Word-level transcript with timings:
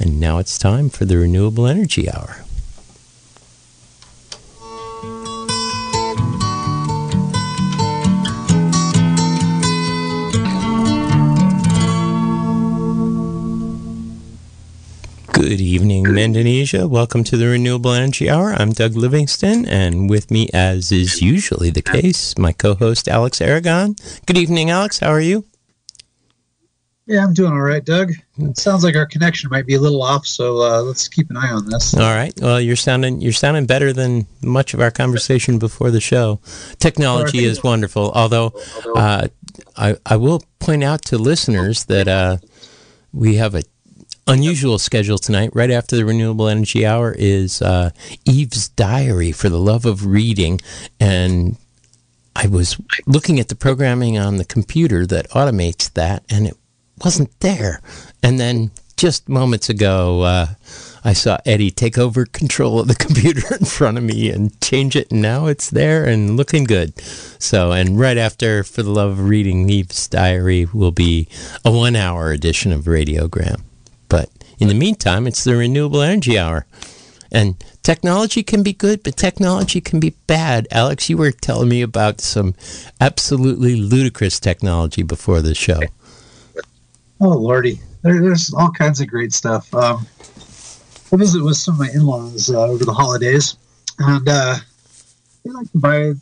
And 0.00 0.20
now 0.20 0.38
it's 0.38 0.58
time 0.58 0.90
for 0.90 1.04
the 1.04 1.18
Renewable 1.18 1.66
Energy 1.66 2.08
Hour. 2.08 2.44
Good 15.32 15.60
evening, 15.60 16.16
Indonesia. 16.16 16.86
Welcome 16.86 17.24
to 17.24 17.36
the 17.36 17.46
Renewable 17.46 17.92
Energy 17.92 18.30
Hour. 18.30 18.52
I'm 18.52 18.70
Doug 18.70 18.94
Livingston, 18.94 19.66
and 19.66 20.08
with 20.08 20.30
me, 20.30 20.48
as 20.54 20.92
is 20.92 21.22
usually 21.22 21.70
the 21.70 21.82
case, 21.82 22.38
my 22.38 22.52
co 22.52 22.74
host, 22.74 23.08
Alex 23.08 23.40
Aragon. 23.40 23.96
Good 24.26 24.38
evening, 24.38 24.70
Alex. 24.70 25.00
How 25.00 25.10
are 25.10 25.20
you? 25.20 25.44
Yeah, 27.08 27.24
I'm 27.24 27.32
doing 27.32 27.52
all 27.52 27.62
right, 27.62 27.82
Doug. 27.82 28.12
It 28.36 28.58
sounds 28.58 28.84
like 28.84 28.94
our 28.94 29.06
connection 29.06 29.48
might 29.48 29.64
be 29.64 29.74
a 29.74 29.80
little 29.80 30.02
off, 30.02 30.26
so 30.26 30.58
uh, 30.58 30.82
let's 30.82 31.08
keep 31.08 31.30
an 31.30 31.38
eye 31.38 31.50
on 31.50 31.64
this. 31.64 31.94
All 31.94 32.14
right. 32.14 32.38
Well, 32.38 32.60
you're 32.60 32.76
sounding 32.76 33.22
you're 33.22 33.32
sounding 33.32 33.64
better 33.64 33.94
than 33.94 34.26
much 34.42 34.74
of 34.74 34.80
our 34.80 34.90
conversation 34.90 35.58
before 35.58 35.90
the 35.90 36.02
show. 36.02 36.38
Technology 36.78 37.44
is 37.44 37.62
wonderful, 37.62 38.12
although 38.14 38.52
uh, 38.94 39.26
I 39.74 39.96
I 40.04 40.16
will 40.16 40.42
point 40.58 40.84
out 40.84 41.00
to 41.06 41.16
listeners 41.16 41.86
that 41.86 42.08
uh, 42.08 42.36
we 43.14 43.36
have 43.36 43.54
a 43.54 43.62
unusual 44.26 44.78
schedule 44.78 45.16
tonight. 45.16 45.52
Right 45.54 45.70
after 45.70 45.96
the 45.96 46.04
renewable 46.04 46.46
energy 46.46 46.84
hour 46.84 47.14
is 47.18 47.62
uh, 47.62 47.88
Eve's 48.26 48.68
diary 48.68 49.32
for 49.32 49.48
the 49.48 49.58
love 49.58 49.86
of 49.86 50.04
reading, 50.04 50.60
and 51.00 51.56
I 52.36 52.48
was 52.48 52.76
looking 53.06 53.40
at 53.40 53.48
the 53.48 53.56
programming 53.56 54.18
on 54.18 54.36
the 54.36 54.44
computer 54.44 55.06
that 55.06 55.30
automates 55.30 55.90
that, 55.94 56.22
and 56.28 56.46
it 56.46 56.56
wasn't 57.04 57.38
there. 57.40 57.80
And 58.22 58.38
then 58.38 58.70
just 58.96 59.28
moments 59.28 59.68
ago, 59.68 60.22
uh, 60.22 60.46
I 61.04 61.12
saw 61.12 61.38
Eddie 61.46 61.70
take 61.70 61.96
over 61.96 62.26
control 62.26 62.80
of 62.80 62.88
the 62.88 62.94
computer 63.06 63.54
in 63.54 63.64
front 63.64 63.96
of 63.96 64.04
me 64.04 64.30
and 64.30 64.60
change 64.60 64.96
it, 64.96 65.10
and 65.10 65.22
now 65.22 65.46
it's 65.46 65.70
there 65.70 66.04
and 66.04 66.36
looking 66.36 66.64
good. 66.64 67.00
So, 67.40 67.72
and 67.72 67.98
right 67.98 68.18
after 68.18 68.64
For 68.64 68.82
the 68.82 68.90
Love 68.90 69.12
of 69.12 69.28
Reading, 69.28 69.70
Eve's 69.70 70.08
Diary 70.08 70.66
will 70.72 70.90
be 70.90 71.28
a 71.64 71.70
one 71.70 71.96
hour 71.96 72.32
edition 72.32 72.72
of 72.72 72.84
Radiogram. 72.84 73.62
But 74.08 74.30
in 74.58 74.68
the 74.68 74.74
meantime, 74.74 75.26
it's 75.26 75.44
the 75.44 75.56
renewable 75.56 76.02
energy 76.02 76.38
hour. 76.38 76.66
And 77.30 77.62
technology 77.82 78.42
can 78.42 78.62
be 78.62 78.72
good, 78.72 79.02
but 79.02 79.16
technology 79.16 79.80
can 79.80 80.00
be 80.00 80.14
bad. 80.26 80.66
Alex, 80.70 81.08
you 81.08 81.16
were 81.18 81.30
telling 81.30 81.68
me 81.68 81.82
about 81.82 82.20
some 82.20 82.54
absolutely 83.00 83.76
ludicrous 83.76 84.40
technology 84.40 85.02
before 85.02 85.42
the 85.42 85.54
show. 85.54 85.80
Oh, 87.20 87.30
Lordy. 87.30 87.80
There, 88.02 88.20
there's 88.22 88.54
all 88.54 88.70
kinds 88.70 89.00
of 89.00 89.08
great 89.08 89.32
stuff. 89.32 89.72
Um, 89.74 90.06
I 91.10 91.16
visited 91.16 91.44
with 91.44 91.56
some 91.56 91.74
of 91.74 91.80
my 91.80 91.90
in 91.92 92.04
laws 92.04 92.50
uh, 92.50 92.66
over 92.66 92.84
the 92.84 92.92
holidays, 92.92 93.56
and 93.98 94.28
uh, 94.28 94.56
they 95.44 95.50
like 95.50 95.70
to 95.72 95.78
buy 95.78 96.12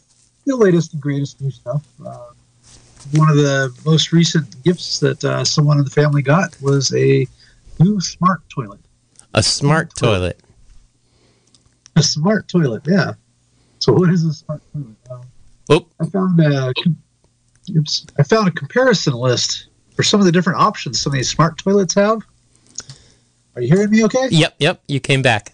the 0.46 0.56
latest 0.56 0.94
and 0.94 1.02
greatest 1.02 1.40
new 1.40 1.50
stuff. 1.50 1.84
Uh, 2.04 2.30
one 3.14 3.28
of 3.28 3.36
the 3.36 3.76
most 3.84 4.12
recent 4.12 4.62
gifts 4.64 5.00
that 5.00 5.22
uh, 5.24 5.44
someone 5.44 5.78
in 5.78 5.84
the 5.84 5.90
family 5.90 6.22
got 6.22 6.56
was 6.62 6.94
a 6.94 7.26
new 7.78 8.00
smart 8.00 8.40
toilet. 8.48 8.80
A 9.34 9.42
smart 9.42 9.94
toilet. 9.96 10.40
A 11.96 12.02
smart 12.02 12.48
toilet, 12.48 12.82
yeah. 12.86 13.12
So 13.80 13.92
what 13.92 14.10
is 14.10 14.24
a 14.24 14.32
smart 14.32 14.62
toilet? 14.72 14.96
Um, 15.10 15.20
oh. 15.70 15.86
I 16.00 16.06
found 16.06 16.40
a 16.40 16.72
oops, 17.76 18.06
I 18.18 18.22
found 18.22 18.48
a 18.48 18.52
comparison 18.52 19.14
list 19.14 19.68
for 19.96 20.02
some 20.02 20.20
of 20.20 20.26
the 20.26 20.32
different 20.32 20.60
options 20.60 21.00
some 21.00 21.12
of 21.12 21.16
these 21.16 21.28
smart 21.28 21.58
toilets 21.58 21.94
have. 21.94 22.22
Are 23.54 23.62
you 23.62 23.68
hearing 23.68 23.90
me 23.90 24.04
okay? 24.04 24.28
Yep, 24.30 24.54
yep. 24.58 24.82
You 24.86 25.00
came 25.00 25.22
back. 25.22 25.50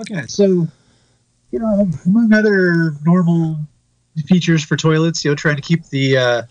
Okay, 0.00 0.22
so 0.26 0.66
you 1.50 1.58
know, 1.58 1.88
among 2.06 2.32
other 2.32 2.94
normal 3.04 3.58
features 4.26 4.64
for 4.64 4.76
toilets, 4.76 5.24
you 5.24 5.30
know, 5.30 5.34
trying 5.34 5.56
to 5.56 5.62
keep 5.62 5.84
the 5.86 6.16
uh, 6.16 6.42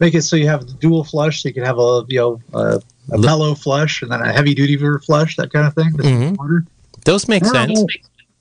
make 0.00 0.14
it 0.14 0.22
so 0.22 0.36
you 0.36 0.48
have 0.48 0.78
dual 0.80 1.04
flush, 1.04 1.42
so 1.42 1.48
you 1.48 1.54
can 1.54 1.64
have 1.64 1.78
a 1.78 2.04
you 2.08 2.18
know 2.18 2.40
a, 2.54 2.82
a 3.12 3.18
mellow 3.18 3.54
flush 3.54 4.02
and 4.02 4.10
then 4.10 4.20
a 4.20 4.32
heavy 4.32 4.54
duty 4.54 4.76
flush, 4.98 5.36
that 5.36 5.52
kind 5.52 5.66
of 5.66 5.74
thing. 5.74 5.92
Mm-hmm. 5.92 6.58
Those 7.04 7.28
make 7.28 7.44
sense. 7.44 7.80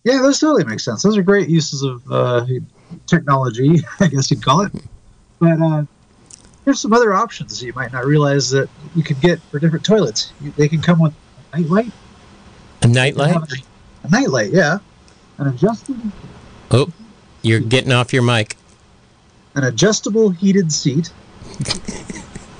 yeah, 0.03 0.21
those 0.21 0.39
totally 0.39 0.65
make 0.65 0.79
sense. 0.79 1.03
Those 1.03 1.17
are 1.17 1.23
great 1.23 1.47
uses 1.47 1.83
of 1.83 2.11
uh, 2.11 2.45
technology, 3.05 3.81
I 3.99 4.07
guess 4.07 4.31
you'd 4.31 4.43
call 4.43 4.61
it. 4.61 4.71
But 5.39 5.61
uh, 5.61 5.85
there's 6.67 6.81
some 6.81 6.91
other 6.91 7.13
options 7.13 7.63
you 7.63 7.71
might 7.71 7.93
not 7.93 8.05
realize 8.05 8.49
that 8.49 8.69
you 8.93 9.01
could 9.01 9.21
get 9.21 9.39
for 9.43 9.57
different 9.57 9.85
toilets. 9.85 10.33
They 10.57 10.67
can 10.67 10.81
come 10.81 10.99
with 10.99 11.13
a 11.53 11.61
nightlight. 11.61 11.93
A 12.81 12.87
nightlight? 12.87 13.35
A, 13.37 13.63
a 14.03 14.09
nightlight, 14.09 14.51
yeah. 14.51 14.79
An 15.37 15.47
adjustable. 15.47 16.11
Oh, 16.69 16.91
you're 17.41 17.61
getting 17.61 17.93
off 17.93 18.11
your 18.11 18.21
mic. 18.21 18.57
An 19.55 19.63
adjustable 19.63 20.29
heated 20.29 20.69
seat. 20.73 21.13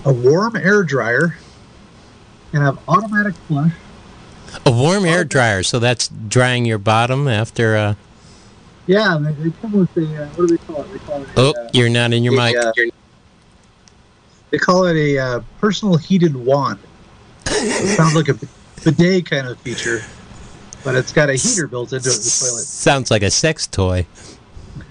a 0.06 0.14
warm 0.14 0.56
air 0.56 0.84
dryer. 0.84 1.36
And 2.54 2.64
have 2.64 2.80
automatic 2.88 3.36
flush. 3.50 3.74
A 4.66 4.72
warm 4.72 5.04
air 5.04 5.26
dryer, 5.26 5.64
so 5.64 5.80
that's 5.80 6.08
drying 6.08 6.64
your 6.64 6.78
bottom 6.78 7.28
after. 7.28 7.76
Uh... 7.76 7.96
Yeah, 8.86 9.18
they, 9.20 9.52
come 9.62 9.74
with 9.74 9.98
a 9.98 10.24
uh, 10.24 10.28
what 10.28 10.48
do 10.48 10.56
they 10.56 10.64
call 10.64 10.82
it? 10.82 10.94
They 10.94 11.00
call 11.00 11.22
it. 11.24 11.28
Oh, 11.36 11.54
a, 11.54 11.66
uh, 11.66 11.70
you're 11.74 11.90
not 11.90 12.14
in 12.14 12.24
your 12.24 12.36
a, 12.36 12.38
mic. 12.38 12.56
uh, 12.56 12.72
they 14.50 14.58
call 14.58 14.86
it 14.86 14.96
a 14.96 15.18
uh, 15.18 15.42
personal 15.60 15.98
heated 15.98 16.36
wand. 16.36 16.80
It 17.48 17.96
sounds 17.96 18.16
like 18.16 18.30
a 18.30 18.36
bidet 18.84 19.30
kind 19.30 19.48
of 19.48 19.60
feature, 19.60 20.02
but 20.84 20.96
it's 20.96 21.12
got 21.12 21.30
a 21.30 21.36
heater 21.36 21.68
built 21.68 21.94
into 21.94 22.10
it, 22.10 22.14
the 22.14 22.40
toilet. 22.40 22.64
Sounds 22.64 23.10
like 23.12 23.24
a 23.24 23.32
sex 23.32 23.68
toy. 23.68 24.06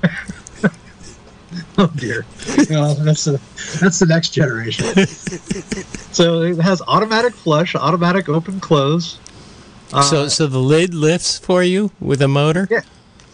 oh 1.78 1.92
dear, 1.96 2.26
no, 2.70 2.94
that's 2.94 3.24
the 3.24 3.40
that's 3.80 3.98
the 3.98 4.06
next 4.06 4.30
generation. 4.30 5.06
so 6.12 6.42
it 6.42 6.58
has 6.58 6.82
automatic 6.88 7.34
flush, 7.34 7.74
automatic 7.74 8.28
open 8.28 8.60
close. 8.60 9.18
Uh, 9.92 10.02
so, 10.02 10.28
so 10.28 10.46
the 10.46 10.58
lid 10.58 10.94
lifts 10.94 11.38
for 11.38 11.62
you 11.62 11.92
with 12.00 12.20
a 12.22 12.28
motor. 12.28 12.66
Yeah, 12.70 12.80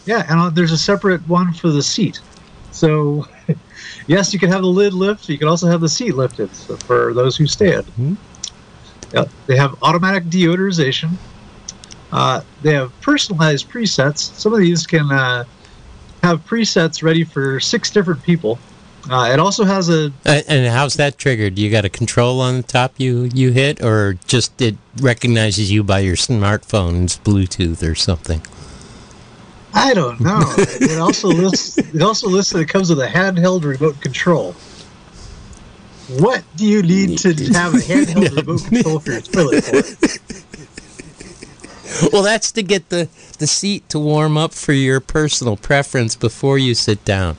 yeah, 0.05 0.25
and 0.29 0.39
uh, 0.39 0.49
there's 0.49 0.71
a 0.71 0.77
separate 0.77 1.27
one 1.27 1.53
for 1.53 1.69
the 1.69 1.81
seat. 1.81 2.19
So, 2.71 3.27
yes, 4.07 4.33
you 4.33 4.39
can 4.39 4.49
have 4.49 4.61
the 4.61 4.67
lid 4.67 4.93
lift. 4.93 5.29
You 5.29 5.37
can 5.37 5.47
also 5.47 5.67
have 5.67 5.81
the 5.81 5.89
seat 5.89 6.15
lifted 6.15 6.53
so 6.55 6.75
for 6.77 7.13
those 7.13 7.37
who 7.37 7.47
stand. 7.47 7.85
Mm-hmm. 7.85 8.13
Yep. 9.13 9.29
They 9.47 9.57
have 9.57 9.75
automatic 9.81 10.25
deodorization. 10.25 11.11
Uh, 12.11 12.41
they 12.61 12.73
have 12.73 12.99
personalized 13.01 13.69
presets. 13.69 14.19
Some 14.19 14.53
of 14.53 14.59
these 14.59 14.85
can 14.85 15.11
uh, 15.11 15.45
have 16.21 16.45
presets 16.45 17.03
ready 17.03 17.23
for 17.23 17.59
six 17.59 17.91
different 17.91 18.21
people. 18.23 18.59
Uh, 19.09 19.29
it 19.33 19.39
also 19.39 19.65
has 19.65 19.89
a. 19.89 20.13
and 20.25 20.67
how's 20.71 20.93
that 20.93 21.17
triggered? 21.17 21.59
You 21.59 21.69
got 21.69 21.83
a 21.83 21.89
control 21.89 22.39
on 22.39 22.57
the 22.57 22.63
top 22.63 22.93
you 22.97 23.29
you 23.33 23.51
hit, 23.51 23.83
or 23.83 24.13
just 24.27 24.61
it 24.61 24.77
recognizes 25.01 25.71
you 25.71 25.83
by 25.83 25.99
your 25.99 26.15
smartphone, 26.15 27.03
it's 27.03 27.17
Bluetooth 27.17 27.83
or 27.87 27.95
something. 27.95 28.41
I 29.73 29.93
don't 29.93 30.19
know. 30.19 30.41
it 30.57 30.99
also 30.99 31.27
lists. 31.29 31.77
It 31.77 32.01
also 32.01 32.27
lists 32.29 32.53
that 32.53 32.59
it 32.59 32.69
comes 32.69 32.89
with 32.89 32.99
a 32.99 33.07
handheld 33.07 33.63
remote 33.63 33.99
control. 34.01 34.53
What 36.19 36.43
do 36.55 36.65
you 36.65 36.83
need 36.83 37.17
to 37.19 37.29
have 37.53 37.73
a 37.73 37.77
handheld 37.77 38.35
remote 38.45 38.65
control 38.65 38.99
for 38.99 39.11
your 39.11 39.21
toilet 39.21 39.63
for? 39.63 40.39
Well, 42.11 42.23
that's 42.23 42.51
to 42.53 42.63
get 42.63 42.89
the 42.89 43.07
the 43.39 43.47
seat 43.47 43.87
to 43.89 43.99
warm 43.99 44.37
up 44.37 44.53
for 44.53 44.73
your 44.73 44.99
personal 44.99 45.57
preference 45.57 46.15
before 46.15 46.57
you 46.57 46.75
sit 46.75 47.03
down. 47.05 47.37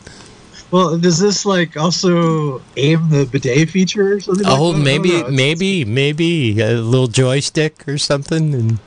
Well, 0.70 0.98
does 0.98 1.18
this 1.20 1.46
like 1.46 1.76
also 1.76 2.60
aim 2.76 3.08
the 3.08 3.26
bidet 3.26 3.70
feature 3.70 4.14
or 4.14 4.20
something? 4.20 4.46
Oh, 4.46 4.70
like 4.70 4.82
maybe, 4.82 5.22
maybe, 5.30 5.84
maybe 5.84 6.60
a 6.60 6.72
little 6.72 7.06
joystick 7.06 7.86
or 7.86 7.98
something, 7.98 8.54
and 8.54 8.78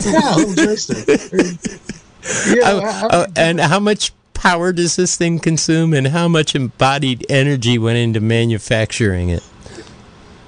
yeah, 0.00 0.34
a 0.34 0.36
little 0.36 0.54
joystick. 0.54 1.58
yeah, 2.46 2.62
oh, 2.64 3.08
oh, 3.12 3.26
and 3.36 3.60
how 3.60 3.80
much 3.80 4.12
power 4.34 4.72
does 4.72 4.96
this 4.96 5.16
thing 5.16 5.38
consume, 5.38 5.94
and 5.94 6.08
how 6.08 6.28
much 6.28 6.54
embodied 6.54 7.24
energy 7.28 7.78
went 7.78 7.98
into 7.98 8.20
manufacturing 8.20 9.28
it? 9.28 9.42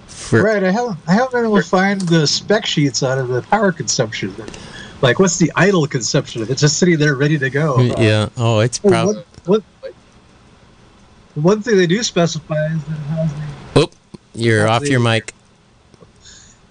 For, 0.07 0.43
right, 0.43 0.65
I 0.65 0.71
haven't, 0.71 0.99
I 1.07 1.13
haven't 1.13 1.33
been 1.33 1.45
able 1.45 1.59
to 1.59 1.63
find 1.63 2.01
the 2.01 2.27
spec 2.27 2.65
sheets 2.67 3.03
out 3.03 3.19
of 3.19 3.29
the 3.29 3.43
power 3.43 3.73
consumption. 3.73 4.35
Like, 5.03 5.19
what's 5.19 5.39
the 5.39 5.53
idle 5.55 5.87
consumption 5.87 6.43
of 6.43 6.51
it? 6.51 6.57
Just 6.57 6.79
sitting 6.79 6.99
there 6.99 7.15
ready 7.15 7.39
to 7.39 7.51
go. 7.51 7.77
Mm, 7.77 7.99
yeah. 7.99 8.29
Oh, 8.37 8.61
it's 8.61 8.79
probably. 8.79 9.23
What, 9.45 9.63
what, 9.81 9.93
one 11.35 11.63
thing 11.63 11.77
they 11.77 11.87
do 11.87 12.03
specify 12.03 12.67
is 12.67 12.85
that 12.85 12.93
it 12.93 13.03
has 13.03 13.33
a. 13.33 13.45
Oh, 13.77 13.91
you're 14.35 14.67
off 14.67 14.89
your 14.89 15.01
mic. 15.01 15.35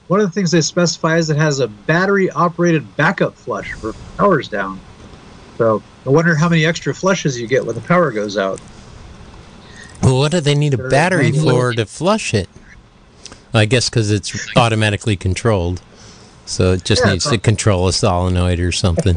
One 0.07 0.19
of 0.19 0.25
the 0.25 0.31
things 0.31 0.51
they 0.51 0.61
specify 0.61 1.17
is 1.17 1.29
it 1.29 1.37
has 1.37 1.59
a 1.59 1.67
battery 1.67 2.29
operated 2.31 2.95
backup 2.97 3.35
flush 3.35 3.73
for 3.73 3.93
power's 4.17 4.47
down. 4.47 4.79
So 5.57 5.83
I 6.05 6.09
wonder 6.09 6.35
how 6.35 6.49
many 6.49 6.65
extra 6.65 6.93
flushes 6.93 7.39
you 7.39 7.47
get 7.47 7.65
when 7.65 7.75
the 7.75 7.81
power 7.81 8.11
goes 8.11 8.37
out. 8.37 8.59
Well, 10.01 10.17
what 10.19 10.31
do 10.31 10.41
they 10.41 10.55
need 10.55 10.73
a 10.73 10.89
battery 10.89 11.31
for 11.31 11.73
to 11.73 11.85
flush 11.85 12.33
it? 12.33 12.49
I 13.53 13.65
guess 13.65 13.89
because 13.89 14.11
it's 14.11 14.57
automatically 14.57 15.15
controlled. 15.15 15.81
So 16.45 16.73
it 16.73 16.83
just 16.83 17.03
Yeah, 17.05 17.11
needs 17.13 17.29
to 17.29 17.37
control 17.37 17.87
a 17.87 17.93
solenoid 17.93 18.59
or 18.59 18.71
something. 18.71 19.15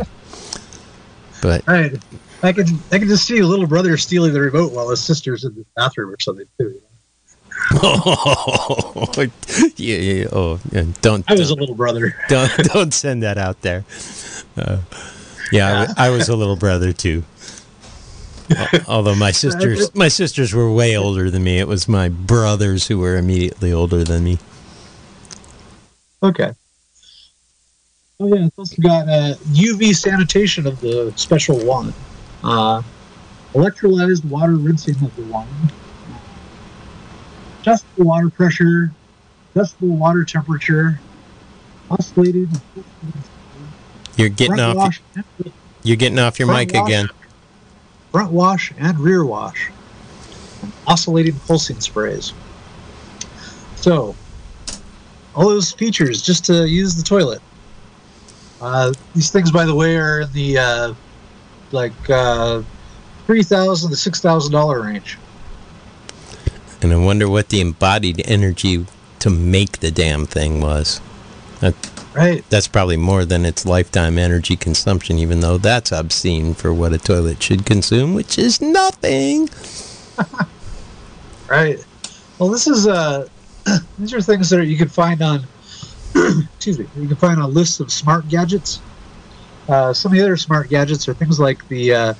but 1.42 1.66
Right. 1.66 1.98
I 2.42 2.52
can 2.52 2.66
I 2.92 2.98
can 2.98 3.08
just 3.08 3.26
see 3.26 3.38
a 3.38 3.46
little 3.46 3.66
brother 3.66 3.96
stealing 3.96 4.32
the 4.32 4.40
remote 4.40 4.72
while 4.72 4.90
his 4.90 5.02
sister's 5.02 5.44
in 5.44 5.54
the 5.54 5.64
bathroom 5.74 6.10
or 6.10 6.20
something 6.20 6.46
too. 6.58 6.80
oh, 7.82 9.12
yeah, 9.76 9.96
yeah, 9.96 10.26
oh, 10.30 10.60
yeah, 10.70 10.84
don't 11.00 11.28
I 11.28 11.34
was 11.34 11.50
a 11.50 11.54
little 11.54 11.74
brother. 11.74 12.14
don't 12.28 12.52
don't 12.72 12.92
send 12.94 13.22
that 13.22 13.38
out 13.38 13.62
there. 13.62 13.84
Uh, 14.56 14.78
yeah, 15.52 15.92
I 15.96 16.06
I, 16.06 16.10
was 16.10 16.28
a 16.28 16.36
little 16.36 16.56
brother 16.56 16.92
too. 16.92 17.24
Although 18.88 19.14
my 19.14 19.30
sisters, 19.30 19.94
my 19.94 20.08
sisters 20.08 20.54
were 20.54 20.70
way 20.72 20.96
older 20.96 21.30
than 21.30 21.42
me. 21.42 21.58
It 21.58 21.68
was 21.68 21.88
my 21.88 22.08
brothers 22.08 22.86
who 22.86 22.98
were 22.98 23.16
immediately 23.16 23.72
older 23.72 24.04
than 24.04 24.24
me. 24.24 24.38
Okay. 26.22 26.52
Oh 28.18 28.28
yeah, 28.34 28.46
it's 28.46 28.58
also 28.58 28.80
got 28.80 29.08
uh, 29.08 29.34
UV 29.52 29.94
sanitation 29.94 30.66
of 30.66 30.80
the 30.80 31.12
special 31.16 31.62
wand, 31.66 31.92
uh, 32.42 32.80
electrolyzed 33.52 34.24
water 34.24 34.56
rinsing 34.56 34.96
of 35.04 35.14
the 35.16 35.22
wand, 35.24 35.48
adjustable 37.60 38.06
water 38.06 38.30
pressure, 38.30 38.90
adjustable 39.54 39.96
water 39.96 40.24
temperature, 40.24 40.98
oscillating. 41.90 42.48
You're 44.16 44.28
getting 44.28 44.56
front 44.56 44.62
off. 44.62 44.76
wash, 44.76 45.02
You're 45.82 45.96
getting 45.96 46.18
off 46.18 46.38
your 46.38 46.48
mic 46.48 46.72
wash, 46.72 46.88
again. 46.88 47.08
Front 48.12 48.32
wash 48.32 48.72
and 48.78 48.98
rear 48.98 49.24
wash. 49.24 49.70
oscillating 50.86 51.34
pulsing 51.46 51.80
sprays. 51.80 52.32
So, 53.76 54.16
all 55.34 55.48
those 55.48 55.72
features 55.72 56.22
just 56.22 56.44
to 56.46 56.66
use 56.66 56.96
the 56.96 57.02
toilet. 57.02 57.42
Uh, 58.60 58.92
these 59.14 59.30
things, 59.30 59.50
by 59.50 59.66
the 59.66 59.74
way, 59.74 59.96
are 59.96 60.22
in 60.22 60.32
the 60.32 60.58
uh, 60.58 60.94
like 61.72 61.92
uh, 62.08 62.62
three 63.26 63.42
thousand 63.42 63.90
to 63.90 63.96
six 63.96 64.20
thousand 64.20 64.52
dollar 64.52 64.82
range. 64.82 65.18
And 66.80 66.92
I 66.92 66.96
wonder 66.96 67.28
what 67.28 67.50
the 67.50 67.60
embodied 67.60 68.22
energy 68.28 68.86
to 69.20 69.30
make 69.30 69.80
the 69.80 69.90
damn 69.90 70.26
thing 70.26 70.60
was. 70.60 71.00
That, 71.66 71.90
Right. 72.14 72.44
that's 72.48 72.68
probably 72.68 72.96
more 72.96 73.24
than 73.24 73.44
its 73.44 73.66
lifetime 73.66 74.18
energy 74.18 74.56
consumption, 74.56 75.18
even 75.18 75.40
though 75.40 75.58
that's 75.58 75.92
obscene 75.92 76.54
for 76.54 76.72
what 76.72 76.92
a 76.92 76.98
toilet 76.98 77.42
should 77.42 77.66
consume, 77.66 78.14
which 78.14 78.38
is 78.38 78.60
nothing. 78.60 79.48
Right. 81.48 81.78
Well, 82.40 82.48
this 82.48 82.66
is 82.66 82.88
uh, 82.88 83.28
these 83.98 84.12
are 84.12 84.20
things 84.20 84.50
that 84.50 84.66
you 84.66 84.76
can 84.76 84.88
find 84.88 85.22
on, 85.22 85.46
excuse 86.16 86.78
me, 86.78 86.86
you 86.96 87.06
can 87.06 87.16
find 87.16 87.40
on 87.40 87.54
lists 87.54 87.78
of 87.78 87.92
smart 87.92 88.26
gadgets. 88.26 88.80
Uh, 89.68 89.92
some 89.92 90.10
of 90.10 90.18
the 90.18 90.24
other 90.24 90.36
smart 90.36 90.68
gadgets 90.68 91.08
are 91.08 91.14
things 91.14 91.38
like 91.38 91.66
the 91.68 91.94
uh, 91.94 92.14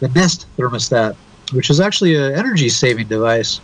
the 0.00 0.08
Nest 0.08 0.46
thermostat, 0.58 1.16
which 1.52 1.70
is 1.70 1.78
actually 1.78 2.16
an 2.16 2.34
energy 2.34 2.68
saving 2.68 3.06
device. 3.06 3.60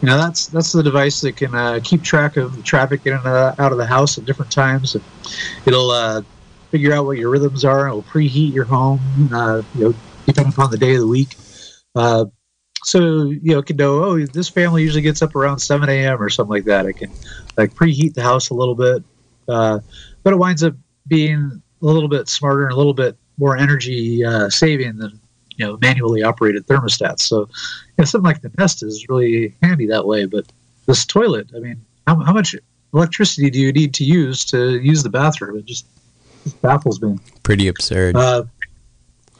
You 0.00 0.06
know, 0.06 0.16
that's 0.16 0.46
that's 0.46 0.72
the 0.72 0.82
device 0.82 1.20
that 1.20 1.36
can 1.36 1.54
uh, 1.54 1.80
keep 1.84 2.02
track 2.02 2.38
of 2.38 2.64
traffic 2.64 3.04
in 3.04 3.12
and 3.12 3.26
uh, 3.26 3.54
out 3.58 3.70
of 3.70 3.78
the 3.78 3.86
house 3.86 4.16
at 4.16 4.24
different 4.24 4.50
times. 4.50 4.94
And 4.94 5.04
it'll 5.66 5.90
uh, 5.90 6.22
figure 6.70 6.94
out 6.94 7.04
what 7.04 7.18
your 7.18 7.28
rhythms 7.28 7.66
are. 7.66 7.86
It'll 7.86 8.02
preheat 8.02 8.54
your 8.54 8.64
home, 8.64 9.00
uh, 9.32 9.62
you 9.74 9.84
know, 9.84 9.94
depending 10.24 10.54
upon 10.54 10.70
the 10.70 10.78
day 10.78 10.94
of 10.94 11.00
the 11.00 11.06
week. 11.06 11.36
Uh, 11.94 12.26
so 12.82 13.24
you 13.24 13.52
know, 13.52 13.58
it 13.58 13.66
can 13.66 13.76
know, 13.76 14.02
oh, 14.02 14.18
this 14.24 14.48
family 14.48 14.82
usually 14.82 15.02
gets 15.02 15.20
up 15.20 15.36
around 15.36 15.58
7 15.58 15.86
a.m. 15.90 16.22
or 16.22 16.30
something 16.30 16.50
like 16.50 16.64
that. 16.64 16.86
It 16.86 16.94
can 16.94 17.10
like 17.58 17.74
preheat 17.74 18.14
the 18.14 18.22
house 18.22 18.48
a 18.48 18.54
little 18.54 18.74
bit, 18.74 19.04
uh, 19.48 19.80
but 20.22 20.32
it 20.32 20.36
winds 20.36 20.62
up 20.62 20.74
being 21.08 21.60
a 21.82 21.84
little 21.84 22.08
bit 22.08 22.26
smarter 22.26 22.64
and 22.64 22.72
a 22.72 22.76
little 22.76 22.94
bit 22.94 23.18
more 23.36 23.54
energy 23.54 24.22
saving 24.48 24.96
than 24.96 25.19
you 25.60 25.66
know 25.66 25.78
manually 25.82 26.22
operated 26.22 26.66
thermostats. 26.66 27.20
So 27.20 27.40
you 27.40 27.46
know, 27.98 28.04
something 28.04 28.24
like 28.24 28.40
the 28.40 28.50
Nest 28.56 28.82
is 28.82 29.06
really 29.08 29.54
handy 29.62 29.86
that 29.86 30.06
way. 30.06 30.24
But 30.24 30.46
this 30.86 31.04
toilet, 31.04 31.48
I 31.54 31.58
mean, 31.58 31.84
how, 32.06 32.18
how 32.20 32.32
much 32.32 32.56
electricity 32.94 33.50
do 33.50 33.60
you 33.60 33.70
need 33.70 33.92
to 33.94 34.04
use 34.04 34.44
to 34.46 34.80
use 34.80 35.02
the 35.02 35.10
bathroom? 35.10 35.58
It 35.58 35.66
just, 35.66 35.84
just 36.44 36.60
baffles 36.62 37.02
me. 37.02 37.18
Pretty 37.42 37.68
absurd. 37.68 38.16
Uh, 38.16 38.44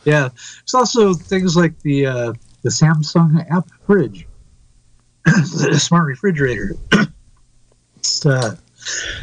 yeah, 0.05 0.29
there's 0.29 0.75
also 0.75 1.15
things 1.15 1.57
like 1.57 1.79
the 1.81 2.07
uh, 2.07 2.33
the 2.63 2.71
Samsung 2.71 3.51
app 3.51 3.69
fridge, 3.87 4.27
the 5.25 5.81
smart 5.81 6.07
refrigerator. 6.07 6.77
it's, 7.97 8.27
uh, 8.27 8.57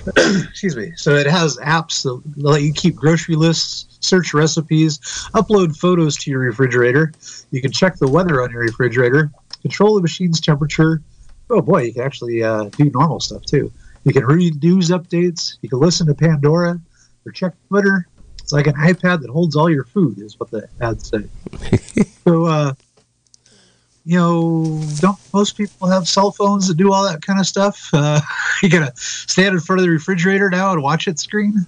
excuse 0.07 0.75
me. 0.75 0.94
So 0.95 1.15
it 1.15 1.27
has 1.27 1.57
apps 1.57 2.04
that 2.04 2.21
let 2.38 2.62
you 2.62 2.74
keep 2.74 2.95
grocery 2.95 3.36
lists, 3.36 3.98
search 4.00 4.33
recipes, 4.33 5.00
upload 5.33 5.75
photos 5.77 6.18
to 6.18 6.31
your 6.31 6.39
refrigerator. 6.39 7.12
You 7.51 7.62
can 7.62 7.71
check 7.71 7.98
the 7.98 8.07
weather 8.07 8.42
on 8.42 8.51
your 8.51 8.62
refrigerator, 8.62 9.31
control 9.62 9.95
the 9.95 10.01
machine's 10.01 10.39
temperature. 10.39 11.01
Oh 11.50 11.62
boy, 11.62 11.83
you 11.83 11.94
can 11.94 12.04
actually 12.04 12.44
uh, 12.44 12.65
do 12.77 12.89
normal 12.92 13.19
stuff 13.19 13.44
too. 13.45 13.71
You 14.04 14.13
can 14.13 14.25
read 14.25 14.62
news 14.63 14.89
updates. 14.89 15.57
You 15.62 15.69
can 15.69 15.80
listen 15.80 16.07
to 16.07 16.13
Pandora 16.13 16.80
or 17.25 17.31
check 17.31 17.54
Twitter. 17.68 18.07
It's 18.39 18.54
like 18.54 18.68
an 18.68 18.75
iPad 18.75 19.21
that 19.21 19.30
holds 19.30 19.57
all 19.57 19.69
your 19.69 19.83
food, 19.83 20.19
is 20.19 20.39
what 20.39 20.50
the 20.51 20.69
ads 20.80 21.09
say. 21.09 21.25
so, 22.24 22.45
uh, 22.45 22.74
you 24.07 24.18
know, 24.18 24.81
don't 25.00 25.18
most 25.33 25.57
people 25.57 25.89
have 25.89 26.07
cell 26.07 26.31
phones 26.31 26.69
that 26.69 26.77
do 26.77 26.94
all 26.94 27.04
that 27.04 27.21
kind 27.21 27.42
of 27.42 27.45
stuff? 27.45 27.89
Uh, 27.92 28.21
you 28.63 28.69
gotta 28.69 28.94
stand 28.95 29.54
in 29.54 29.59
front 29.59 29.81
of 29.81 29.86
the 29.86 29.92
refrigerator 29.92 30.50
now 30.50 30.71
and 30.71 30.81
watch 30.81 31.09
it 31.09 31.19
screen. 31.19 31.65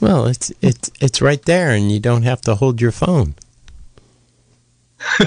well, 0.00 0.24
it's 0.24 0.50
it's 0.62 0.90
it's 1.02 1.20
right 1.20 1.42
there, 1.42 1.72
and 1.72 1.92
you 1.92 2.00
don't 2.00 2.22
have 2.22 2.40
to 2.42 2.54
hold 2.54 2.80
your 2.80 2.92
phone. 2.92 3.34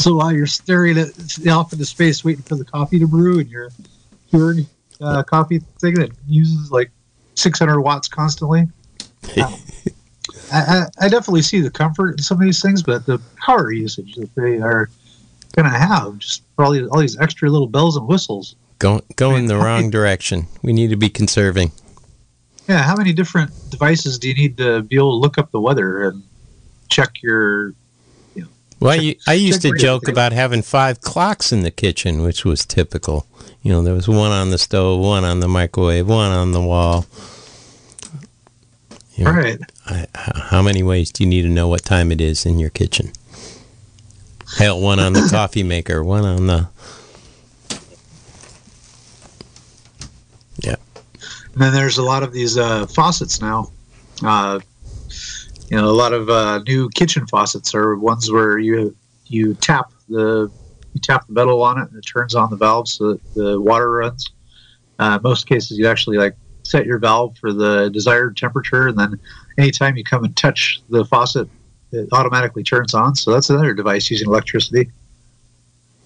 So 0.00 0.14
while 0.14 0.32
you're 0.32 0.46
staring 0.46 0.96
at 0.96 1.10
off 1.46 1.74
into 1.74 1.84
space 1.84 2.24
waiting 2.24 2.42
for 2.42 2.54
the 2.54 2.64
coffee 2.64 2.98
to 3.00 3.06
brew, 3.06 3.40
and 3.40 3.50
you're 3.50 3.68
Keurig 4.32 4.66
uh, 5.02 5.22
coffee 5.24 5.58
thing 5.78 5.92
that 5.96 6.10
uses 6.26 6.72
like 6.72 6.90
600 7.34 7.82
watts 7.82 8.08
constantly. 8.08 8.66
I, 10.50 10.86
I 10.98 11.08
definitely 11.10 11.42
see 11.42 11.60
the 11.60 11.70
comfort 11.70 12.12
in 12.12 12.22
some 12.22 12.38
of 12.38 12.44
these 12.44 12.62
things, 12.62 12.82
but 12.82 13.04
the 13.04 13.20
power 13.36 13.70
usage 13.70 14.14
that 14.14 14.34
they 14.34 14.58
are 14.58 14.88
going 15.54 15.70
to 15.70 15.76
have 15.76 16.18
just 16.18 16.42
all 16.58 16.70
these, 16.72 16.88
all 16.88 17.00
these 17.00 17.18
extra 17.18 17.48
little 17.50 17.66
bells 17.66 17.96
and 17.96 18.06
whistles. 18.06 18.56
Go 18.78 19.02
go 19.16 19.36
in 19.36 19.46
the 19.46 19.56
wrong 19.56 19.90
direction. 19.90 20.46
We 20.62 20.72
need 20.72 20.88
to 20.88 20.96
be 20.96 21.10
conserving. 21.10 21.72
Yeah, 22.66 22.82
how 22.82 22.96
many 22.96 23.12
different 23.12 23.50
devices 23.68 24.18
do 24.18 24.28
you 24.28 24.34
need 24.34 24.56
to 24.56 24.82
be 24.82 24.96
able 24.96 25.12
to 25.12 25.16
look 25.16 25.36
up 25.38 25.50
the 25.50 25.60
weather 25.60 26.04
and 26.04 26.22
check 26.88 27.22
your? 27.22 27.74
Well, 28.80 28.98
I, 28.98 29.16
I 29.28 29.34
used 29.34 29.60
to 29.62 29.76
joke 29.76 30.08
about 30.08 30.32
having 30.32 30.62
five 30.62 31.02
clocks 31.02 31.52
in 31.52 31.60
the 31.60 31.70
kitchen, 31.70 32.22
which 32.22 32.46
was 32.46 32.64
typical. 32.64 33.26
You 33.62 33.72
know, 33.72 33.82
there 33.82 33.92
was 33.92 34.08
one 34.08 34.32
on 34.32 34.48
the 34.48 34.56
stove, 34.56 35.00
one 35.00 35.22
on 35.22 35.40
the 35.40 35.48
microwave, 35.48 36.08
one 36.08 36.32
on 36.32 36.52
the 36.52 36.62
wall. 36.62 37.04
You 39.16 39.24
know, 39.24 39.30
All 39.30 39.36
right. 39.36 39.58
I, 39.86 40.06
how 40.14 40.62
many 40.62 40.82
ways 40.82 41.12
do 41.12 41.24
you 41.24 41.28
need 41.28 41.42
to 41.42 41.50
know 41.50 41.68
what 41.68 41.84
time 41.84 42.10
it 42.10 42.22
is 42.22 42.46
in 42.46 42.58
your 42.58 42.70
kitchen? 42.70 43.12
Hell, 44.56 44.80
one 44.80 44.98
on 44.98 45.12
the 45.12 45.28
coffee 45.30 45.62
maker, 45.62 46.02
one 46.02 46.24
on 46.24 46.46
the. 46.46 46.68
Yeah. 50.58 50.76
And 51.54 51.62
then 51.62 51.72
there's 51.72 51.98
a 51.98 52.02
lot 52.02 52.22
of 52.22 52.32
these 52.32 52.58
uh, 52.58 52.86
faucets 52.86 53.40
now. 53.40 53.70
Uh, 54.22 54.60
you 55.70 55.76
know, 55.76 55.86
a 55.86 55.92
lot 55.92 56.12
of 56.12 56.28
uh, 56.28 56.58
new 56.66 56.88
kitchen 56.90 57.26
faucets 57.26 57.74
are 57.74 57.96
ones 57.96 58.30
where 58.30 58.58
you 58.58 58.94
you 59.26 59.54
tap 59.54 59.92
the 60.08 60.50
you 60.92 61.00
tap 61.00 61.26
the 61.28 61.32
metal 61.32 61.62
on 61.62 61.78
it 61.78 61.88
and 61.88 61.96
it 61.96 62.02
turns 62.02 62.34
on 62.34 62.50
the 62.50 62.56
valve 62.56 62.88
so 62.88 63.12
that 63.12 63.34
the 63.34 63.60
water 63.60 63.90
runs. 63.90 64.30
Uh, 64.98 65.18
most 65.22 65.46
cases, 65.46 65.78
you 65.78 65.86
actually 65.86 66.18
like 66.18 66.34
set 66.64 66.84
your 66.84 66.98
valve 66.98 67.36
for 67.38 67.52
the 67.52 67.88
desired 67.90 68.36
temperature, 68.36 68.88
and 68.88 68.98
then 68.98 69.18
anytime 69.58 69.96
you 69.96 70.04
come 70.04 70.24
and 70.24 70.36
touch 70.36 70.82
the 70.90 71.04
faucet, 71.04 71.48
it 71.92 72.08
automatically 72.12 72.62
turns 72.62 72.94
on. 72.94 73.14
So 73.14 73.32
that's 73.32 73.50
another 73.50 73.74
device 73.74 74.10
using 74.10 74.28
electricity. 74.28 74.90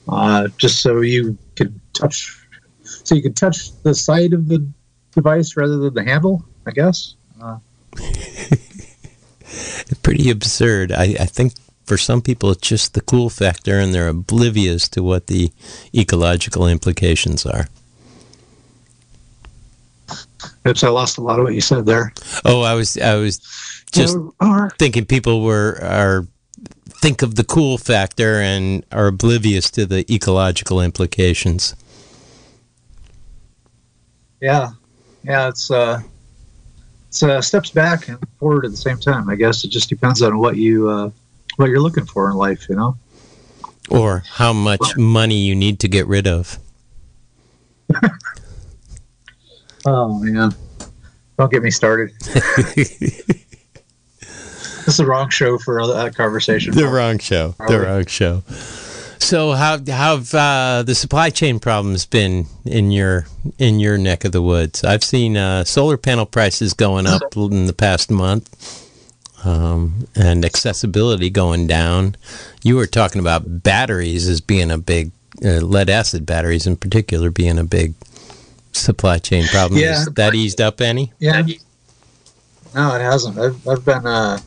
Uh, 0.09 0.49
just 0.59 0.83
so 0.83 1.01
you 1.01 1.39
can 1.57 1.81
touch, 1.95 2.47
so 2.83 3.15
you 3.15 3.23
can 3.23 3.33
touch 3.33 3.71
the 3.83 3.95
side 3.95 4.33
of 4.33 4.49
the 4.49 4.67
device 5.13 5.57
rather 5.57 5.79
than 5.79 5.95
the 5.95 6.05
handle, 6.05 6.45
I 6.67 6.73
guess. 6.73 7.15
Uh, 7.41 7.59
pretty 10.03 10.31
absurd. 10.31 10.93
I, 10.93 11.17
I 11.21 11.27
think 11.27 11.55
for 11.85 11.97
some 11.97 12.23
people 12.23 12.51
it's 12.51 12.67
just 12.67 12.95
the 12.95 13.01
cool 13.01 13.29
factor 13.31 13.79
and 13.79 13.95
they're 13.95 14.09
oblivious 14.09 14.89
to 14.89 15.03
what 15.03 15.27
the 15.27 15.51
ecological 15.95 16.67
implications 16.67 17.45
are. 17.47 17.67
oops, 20.67 20.83
I 20.83 20.89
lost 20.89 21.19
a 21.19 21.21
lot 21.21 21.39
of 21.39 21.45
what 21.45 21.55
you 21.55 21.61
said 21.61 21.87
there. 21.87 22.13
Oh, 22.45 22.63
I 22.63 22.75
was 22.75 22.99
I 22.99 23.17
was 23.17 23.41
just 23.95 24.19
thinking 24.79 25.05
people 25.05 25.43
were 25.43 25.79
are 25.83 26.27
think 27.01 27.23
of 27.23 27.35
the 27.35 27.45
cool 27.45 27.79
factor 27.79 28.41
and 28.41 28.85
are 28.93 29.07
oblivious 29.09 29.71
to 29.71 29.87
the 29.87 30.05
ecological 30.13 30.81
implications. 30.81 31.75
yeah, 34.45 34.71
yeah, 35.23 35.49
it's 35.49 35.71
uh, 35.71 36.03
it's 37.09 37.23
uh, 37.23 37.41
steps 37.41 37.71
back 37.71 38.09
and 38.09 38.19
forward 38.39 38.67
at 38.67 38.71
the 38.71 38.77
same 38.77 38.99
time. 38.99 39.31
I 39.31 39.37
guess 39.37 39.65
it 39.65 39.69
just 39.69 39.89
depends 39.89 40.21
on 40.21 40.39
what 40.39 40.57
you 40.57 40.91
uh, 40.91 41.11
what 41.57 41.71
you're 41.71 41.81
looking 41.81 42.05
for 42.05 42.29
in 42.31 42.37
life, 42.37 42.69
you 42.69 42.77
know, 42.77 42.99
or 43.89 44.23
how 44.29 44.53
much 44.53 44.99
money 44.99 45.37
you 45.37 45.55
need 45.55 45.81
to 45.81 45.89
get 45.89 46.07
rid 46.07 46.27
of. 46.27 46.59
oh 49.87 50.19
man, 50.19 50.55
don't 51.39 51.51
get 51.51 51.63
me 51.63 51.71
started. 51.71 52.11
This 54.87 54.95
is 54.95 54.97
the 54.99 55.07
wrong 55.07 55.31
show 55.31 55.57
for 55.57 55.87
that 55.87 56.15
conversation. 56.15 56.75
The 56.75 56.87
wrong 56.87 57.19
show. 57.19 57.55
The 57.69 57.81
wrong 57.81 58.05
show. 58.07 58.43
So 59.19 59.53
how 59.53 59.79
how 59.79 60.17
have 60.17 60.35
uh, 60.35 60.83
the 60.83 60.95
supply 60.95 61.31
chain 61.31 61.59
problems 61.59 62.05
been 62.05 62.47
in 62.67 62.91
your 62.91 63.27
in 63.59 63.81
your 63.81 63.97
neck 63.97 64.27
of 64.27 64.33
the 64.33 64.43
woods? 64.43 64.85
I've 64.85 65.03
seen 65.03 65.39
uh, 65.39 65.65
solar 65.65 65.97
panel 65.97 66.27
prices 66.27 66.75
going 66.75 67.07
up 67.07 67.23
in 67.37 67.65
the 67.65 67.73
past 67.73 68.11
month, 68.11 68.51
um, 69.45 70.07
and 70.15 70.45
accessibility 70.45 71.31
going 71.31 71.67
down. 71.67 72.17
You 72.63 72.77
were 72.77 72.87
talking 72.87 73.21
about 73.21 73.63
batteries 73.63 74.29
as 74.29 74.43
being 74.43 74.71
a 74.71 74.77
big 74.77 75.11
uh, 75.43 75.61
lead 75.61 75.89
acid 75.89 76.27
batteries 76.27 76.67
in 76.67 76.77
particular 76.77 77.31
being 77.31 77.59
a 77.59 77.65
big 77.65 77.95
supply 78.73 79.19
chain 79.19 79.47
problem. 79.47 79.81
Yeah, 79.81 79.95
Has 79.95 80.07
that 80.07 80.35
eased 80.35 80.61
up 80.61 80.83
any? 80.83 81.13
Yeah. 81.19 81.43
No, 82.75 82.95
it 82.95 83.01
hasn't. 83.01 83.39
I've 83.39 83.67
I've 83.67 83.85
been 83.85 84.05
uh, 84.05 84.39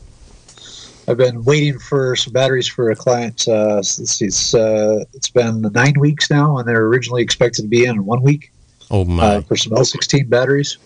I've 1.08 1.16
been 1.16 1.42
waiting 1.44 1.78
for 1.78 2.14
some 2.16 2.34
batteries 2.34 2.68
for 2.68 2.90
a 2.90 2.96
client. 2.96 3.48
Uh, 3.48 3.78
it's 3.78 4.20
it's, 4.20 4.54
uh, 4.54 5.04
it's 5.14 5.30
been 5.30 5.62
nine 5.62 5.94
weeks 5.98 6.30
now, 6.30 6.58
and 6.58 6.68
they're 6.68 6.84
originally 6.84 7.22
expected 7.22 7.62
to 7.62 7.68
be 7.68 7.86
in 7.86 7.96
in 7.96 8.04
one 8.04 8.20
week. 8.20 8.52
Oh 8.90 9.06
my! 9.06 9.36
Uh, 9.36 9.40
for 9.40 9.56
some 9.56 9.72
L16 9.72 10.28
batteries. 10.28 10.76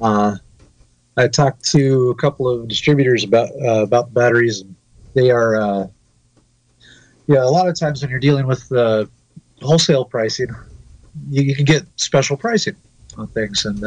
Uh, 0.00 0.36
I 1.18 1.28
talked 1.28 1.62
to 1.72 2.08
a 2.08 2.14
couple 2.14 2.48
of 2.48 2.68
distributors 2.68 3.22
about 3.22 3.50
uh, 3.62 3.82
about 3.82 4.06
the 4.06 4.12
batteries, 4.12 4.64
they 5.12 5.30
are. 5.30 5.56
Uh, 5.56 5.86
yeah, 7.26 7.44
a 7.44 7.52
lot 7.52 7.68
of 7.68 7.78
times 7.78 8.00
when 8.00 8.10
you're 8.10 8.18
dealing 8.18 8.46
with 8.46 8.66
wholesale 9.60 10.06
pricing, 10.06 10.48
you, 11.28 11.42
you, 11.42 11.54
can 11.54 11.64
get 11.64 11.84
special 11.96 12.36
pricing 12.36 12.74
on 13.16 13.28
things 13.28 13.64
and 13.66 13.80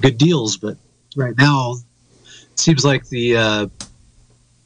good 0.00 0.18
deals. 0.18 0.56
But 0.56 0.76
right 1.16 1.36
now, 1.38 1.76
it 2.24 2.58
seems 2.58 2.84
like 2.84 3.08
the 3.08 3.70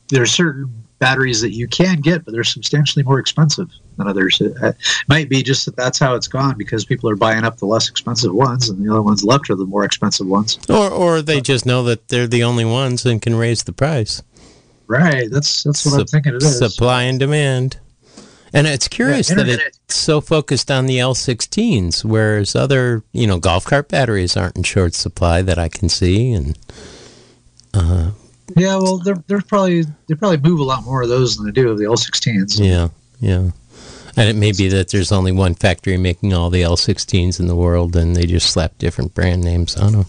there 0.08 0.22
are 0.22 0.26
certain 0.26 0.72
batteries 0.98 1.40
that 1.40 1.52
you 1.52 1.68
can 1.68 2.00
get, 2.00 2.24
but 2.24 2.32
they're 2.32 2.44
substantially 2.44 3.04
more 3.04 3.18
expensive 3.18 3.70
than 3.96 4.08
others. 4.08 4.40
It, 4.40 4.52
it, 4.62 4.76
might 5.08 5.28
be 5.28 5.42
just 5.42 5.64
that 5.66 5.76
that's 5.76 5.98
how 5.98 6.14
it's 6.14 6.28
gone 6.28 6.56
because 6.58 6.84
people 6.84 7.08
are 7.08 7.16
buying 7.16 7.44
up 7.44 7.58
the 7.58 7.66
less 7.66 7.88
expensive 7.88 8.32
ones, 8.34 8.68
and 8.68 8.84
the 8.84 8.90
other 8.90 9.02
ones 9.02 9.24
left 9.24 9.50
are 9.50 9.54
the 9.54 9.64
more 9.64 9.84
expensive 9.84 10.26
ones. 10.26 10.58
Or, 10.68 10.90
or 10.90 11.22
they 11.22 11.40
just 11.40 11.66
know 11.66 11.82
that 11.84 12.08
they're 12.08 12.26
the 12.26 12.44
only 12.44 12.64
ones 12.64 13.06
and 13.06 13.22
can 13.22 13.34
raise 13.34 13.62
the 13.64 13.72
price. 13.72 14.22
Right. 14.86 15.30
That's 15.30 15.62
that's 15.64 15.84
what 15.84 16.00
I'm 16.00 16.06
thinking 16.06 16.34
it 16.34 16.42
is. 16.42 16.58
Supply 16.58 17.02
and 17.02 17.18
demand. 17.18 17.78
And 18.52 18.66
it's 18.66 18.88
curious 18.88 19.28
yeah, 19.28 19.36
that 19.36 19.48
it's 19.48 19.94
so 19.94 20.22
focused 20.22 20.70
on 20.70 20.86
the 20.86 20.96
L16s, 20.96 22.02
whereas 22.02 22.56
other, 22.56 23.02
you 23.12 23.26
know, 23.26 23.38
golf 23.38 23.66
cart 23.66 23.90
batteries 23.90 24.38
aren't 24.38 24.56
in 24.56 24.62
short 24.62 24.94
supply 24.94 25.42
that 25.42 25.58
I 25.58 25.68
can 25.68 25.90
see, 25.90 26.32
and 26.32 26.58
uh, 27.74 28.12
yeah, 28.56 28.76
well, 28.76 28.98
they're 28.98 29.22
they're 29.26 29.40
probably 29.40 29.84
they 30.06 30.14
probably 30.14 30.38
move 30.38 30.60
a 30.60 30.64
lot 30.64 30.84
more 30.84 31.02
of 31.02 31.08
those 31.08 31.36
than 31.36 31.46
they 31.46 31.52
do 31.52 31.70
of 31.70 31.78
the 31.78 31.84
L16s. 31.84 32.58
Yeah, 32.58 32.88
yeah. 33.20 33.50
And 34.16 34.28
it 34.28 34.34
may 34.34 34.52
be 34.52 34.68
that 34.68 34.88
there's 34.88 35.12
only 35.12 35.30
one 35.30 35.54
factory 35.54 35.96
making 35.96 36.34
all 36.34 36.50
the 36.50 36.62
L16s 36.62 37.38
in 37.38 37.46
the 37.46 37.54
world, 37.54 37.94
and 37.94 38.16
they 38.16 38.26
just 38.26 38.50
slap 38.50 38.76
different 38.78 39.14
brand 39.14 39.42
names 39.42 39.76
on 39.76 39.92
them. 39.92 40.06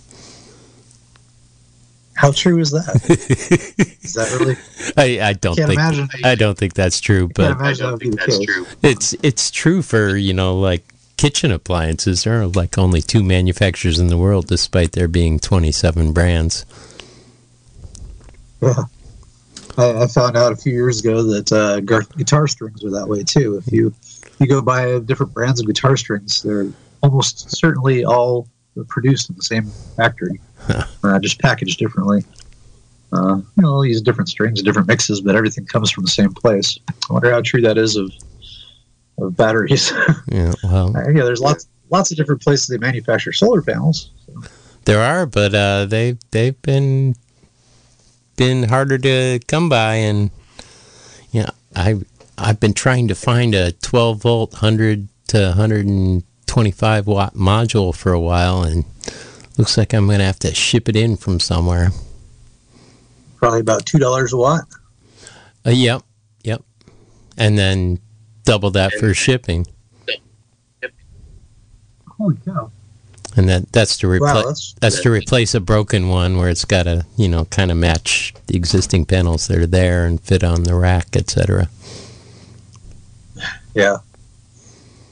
How 2.15 2.31
true 2.31 2.59
is 2.59 2.71
that? 2.71 2.99
is 4.01 4.13
that 4.13 4.37
really? 4.39 4.57
I, 4.97 5.29
I 5.29 5.33
don't 5.33 5.55
think 5.55 5.69
imagine, 5.69 6.09
I 6.23 6.35
don't 6.35 6.57
think 6.57 6.73
that's 6.73 6.99
true, 6.99 7.29
but 7.33 7.61
I 7.61 7.73
don't 7.73 7.97
think 7.97 8.19
that's 8.19 8.43
true. 8.43 8.65
It's 8.83 9.15
it's 9.23 9.49
true 9.51 9.81
for 9.81 10.17
you 10.17 10.33
know 10.33 10.59
like 10.59 10.83
kitchen 11.15 11.51
appliances. 11.51 12.23
There 12.23 12.41
are 12.41 12.47
like 12.47 12.77
only 12.77 13.01
two 13.01 13.23
manufacturers 13.23 13.99
in 13.99 14.07
the 14.07 14.17
world, 14.17 14.47
despite 14.47 14.93
there 14.93 15.07
being 15.07 15.39
27 15.39 16.11
brands. 16.11 16.65
Yeah. 18.61 18.83
I, 19.77 20.03
I 20.03 20.07
found 20.07 20.35
out 20.35 20.51
a 20.51 20.55
few 20.55 20.73
years 20.73 20.99
ago 20.99 21.23
that 21.23 21.51
uh, 21.51 21.79
guitar 22.17 22.47
strings 22.47 22.83
are 22.83 22.91
that 22.91 23.07
way 23.07 23.23
too. 23.23 23.57
If 23.57 23.71
you 23.71 23.93
you 24.39 24.47
go 24.47 24.61
buy 24.61 24.99
different 24.99 25.33
brands 25.33 25.59
of 25.59 25.67
guitar 25.67 25.97
strings, 25.97 26.41
they're 26.41 26.67
almost 27.01 27.51
certainly 27.55 28.03
all 28.05 28.47
produced 28.87 29.29
in 29.29 29.35
the 29.35 29.41
same 29.41 29.65
factory, 29.97 30.39
uh, 31.03 31.19
just 31.19 31.39
packaged 31.39 31.79
differently. 31.79 32.23
Uh, 33.11 33.37
you 33.37 33.63
know, 33.63 33.71
they'll 33.71 33.85
use 33.85 34.01
different 34.01 34.29
strings, 34.29 34.61
different 34.61 34.87
mixes, 34.87 35.21
but 35.21 35.35
everything 35.35 35.65
comes 35.65 35.89
from 35.89 36.03
the 36.03 36.09
same 36.09 36.31
place. 36.31 36.77
I 36.89 37.13
wonder 37.13 37.31
how 37.31 37.41
true 37.41 37.61
that 37.61 37.77
is 37.77 37.95
of 37.95 38.11
of 39.17 39.35
batteries. 39.35 39.91
yeah, 40.27 40.53
well, 40.63 40.93
yeah, 40.95 41.23
there's 41.23 41.41
lots 41.41 41.67
lots 41.89 42.11
of 42.11 42.17
different 42.17 42.41
places 42.41 42.67
they 42.67 42.77
manufacture 42.77 43.33
solar 43.33 43.61
panels. 43.61 44.11
So. 44.25 44.49
There 44.85 45.01
are, 45.01 45.25
but 45.25 45.53
uh, 45.53 45.85
they 45.85 46.17
they've 46.31 46.59
been 46.61 47.15
been 48.39 48.63
harder 48.63 48.97
to 48.97 49.37
come 49.49 49.67
by, 49.67 49.95
and 49.95 50.31
you 51.31 51.41
know, 51.41 51.49
I 51.75 51.95
I've 52.37 52.59
been 52.59 52.73
trying 52.73 53.09
to 53.09 53.15
find 53.15 53.53
a 53.53 53.73
12 53.73 54.21
volt, 54.21 54.53
100 54.53 55.09
to 55.27 55.37
125 55.49 57.05
watt 57.05 57.33
module 57.35 57.93
for 57.93 58.13
a 58.13 58.19
while, 58.19 58.63
and 58.63 58.85
looks 59.57 59.77
like 59.77 59.93
I'm 59.93 60.05
going 60.05 60.19
to 60.19 60.25
have 60.25 60.39
to 60.39 60.55
ship 60.55 60.87
it 60.87 60.95
in 60.95 61.17
from 61.17 61.41
somewhere. 61.41 61.89
Probably 63.35 63.59
about 63.59 63.85
two 63.85 63.99
dollars 63.99 64.31
a 64.31 64.37
watt. 64.37 64.63
Uh, 65.67 65.71
yep, 65.71 66.03
yep, 66.41 66.63
and 67.37 67.57
then 67.57 67.99
double 68.45 68.71
that 68.71 68.93
for 68.93 69.13
shipping. 69.13 69.67
Holy 72.17 72.37
cow! 72.45 72.71
And 73.39 73.47
that 73.47 73.71
that's 73.71 73.97
to 73.97 74.07
replace 74.07 74.33
wow, 74.33 74.43
that's, 74.43 74.73
that's 74.73 75.01
to 75.01 75.09
replace 75.09 75.55
a 75.55 75.61
broken 75.61 76.09
one 76.09 76.37
where 76.37 76.49
it's 76.49 76.65
got 76.65 76.83
to 76.83 77.05
you 77.17 77.29
know 77.29 77.45
kind 77.45 77.71
of 77.71 77.77
match 77.77 78.33
the 78.47 78.57
existing 78.57 79.05
panels 79.05 79.47
that 79.47 79.57
are 79.57 79.65
there 79.65 80.05
and 80.05 80.21
fit 80.21 80.43
on 80.43 80.63
the 80.63 80.75
rack, 80.75 81.15
etc. 81.15 81.69
Yeah, 83.73 83.97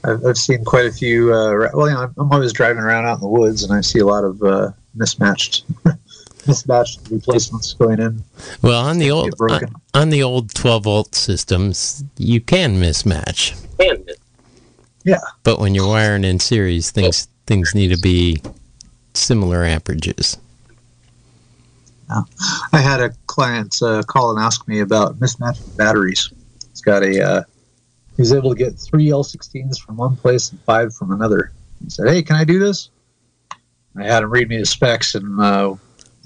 I've, 0.04 0.24
I've 0.26 0.36
seen 0.36 0.62
quite 0.64 0.84
a 0.84 0.92
few. 0.92 1.32
Uh, 1.32 1.70
well, 1.72 1.88
you 1.88 1.94
know, 1.94 2.12
I'm 2.18 2.30
always 2.30 2.52
driving 2.52 2.82
around 2.82 3.06
out 3.06 3.14
in 3.14 3.20
the 3.20 3.28
woods, 3.28 3.64
and 3.64 3.72
I 3.72 3.80
see 3.80 3.98
a 3.98 4.06
lot 4.06 4.24
of 4.24 4.42
uh, 4.42 4.70
mismatched. 4.94 5.64
mismatched 6.46 7.00
replacements 7.10 7.72
going 7.72 7.98
in. 7.98 8.22
Well, 8.60 8.84
on 8.84 8.98
the 8.98 9.10
old 9.10 9.34
on, 9.40 9.60
on, 9.94 10.10
the 10.10 10.22
old 10.22 10.54
12 10.54 10.84
volt 10.84 11.14
systems, 11.14 12.04
you 12.16 12.40
can 12.40 12.76
mismatch. 12.76 13.58
Can. 13.78 14.04
Yeah. 15.04 15.20
But 15.42 15.58
when 15.58 15.74
you're 15.74 15.88
wiring 15.88 16.24
in 16.24 16.40
series, 16.40 16.90
things 16.90 17.28
things 17.48 17.74
need 17.74 17.88
to 17.88 17.98
be 17.98 18.40
similar 19.14 19.60
amperages. 19.64 20.38
Yeah. 22.08 22.22
I 22.72 22.78
had 22.78 23.00
a 23.00 23.10
client 23.26 23.82
uh, 23.82 24.02
call 24.04 24.30
and 24.30 24.38
ask 24.38 24.68
me 24.68 24.80
about 24.80 25.18
mismatching 25.18 25.76
batteries. 25.76 26.30
He's 26.70 26.82
got 26.82 27.02
a, 27.02 27.22
uh, 27.22 27.42
he's 28.16 28.32
able 28.32 28.50
to 28.50 28.56
get 28.56 28.78
three 28.78 29.06
L16s 29.06 29.80
from 29.80 29.96
one 29.96 30.16
place 30.16 30.50
and 30.50 30.60
five 30.60 30.94
from 30.94 31.10
another. 31.10 31.50
He 31.82 31.90
said, 31.90 32.08
"Hey, 32.08 32.22
can 32.22 32.36
I 32.36 32.44
do 32.44 32.58
this?" 32.58 32.90
I 33.96 34.04
had 34.04 34.22
him 34.22 34.30
read 34.30 34.48
me 34.48 34.58
the 34.58 34.66
specs, 34.66 35.14
and 35.14 35.40
uh, 35.40 35.74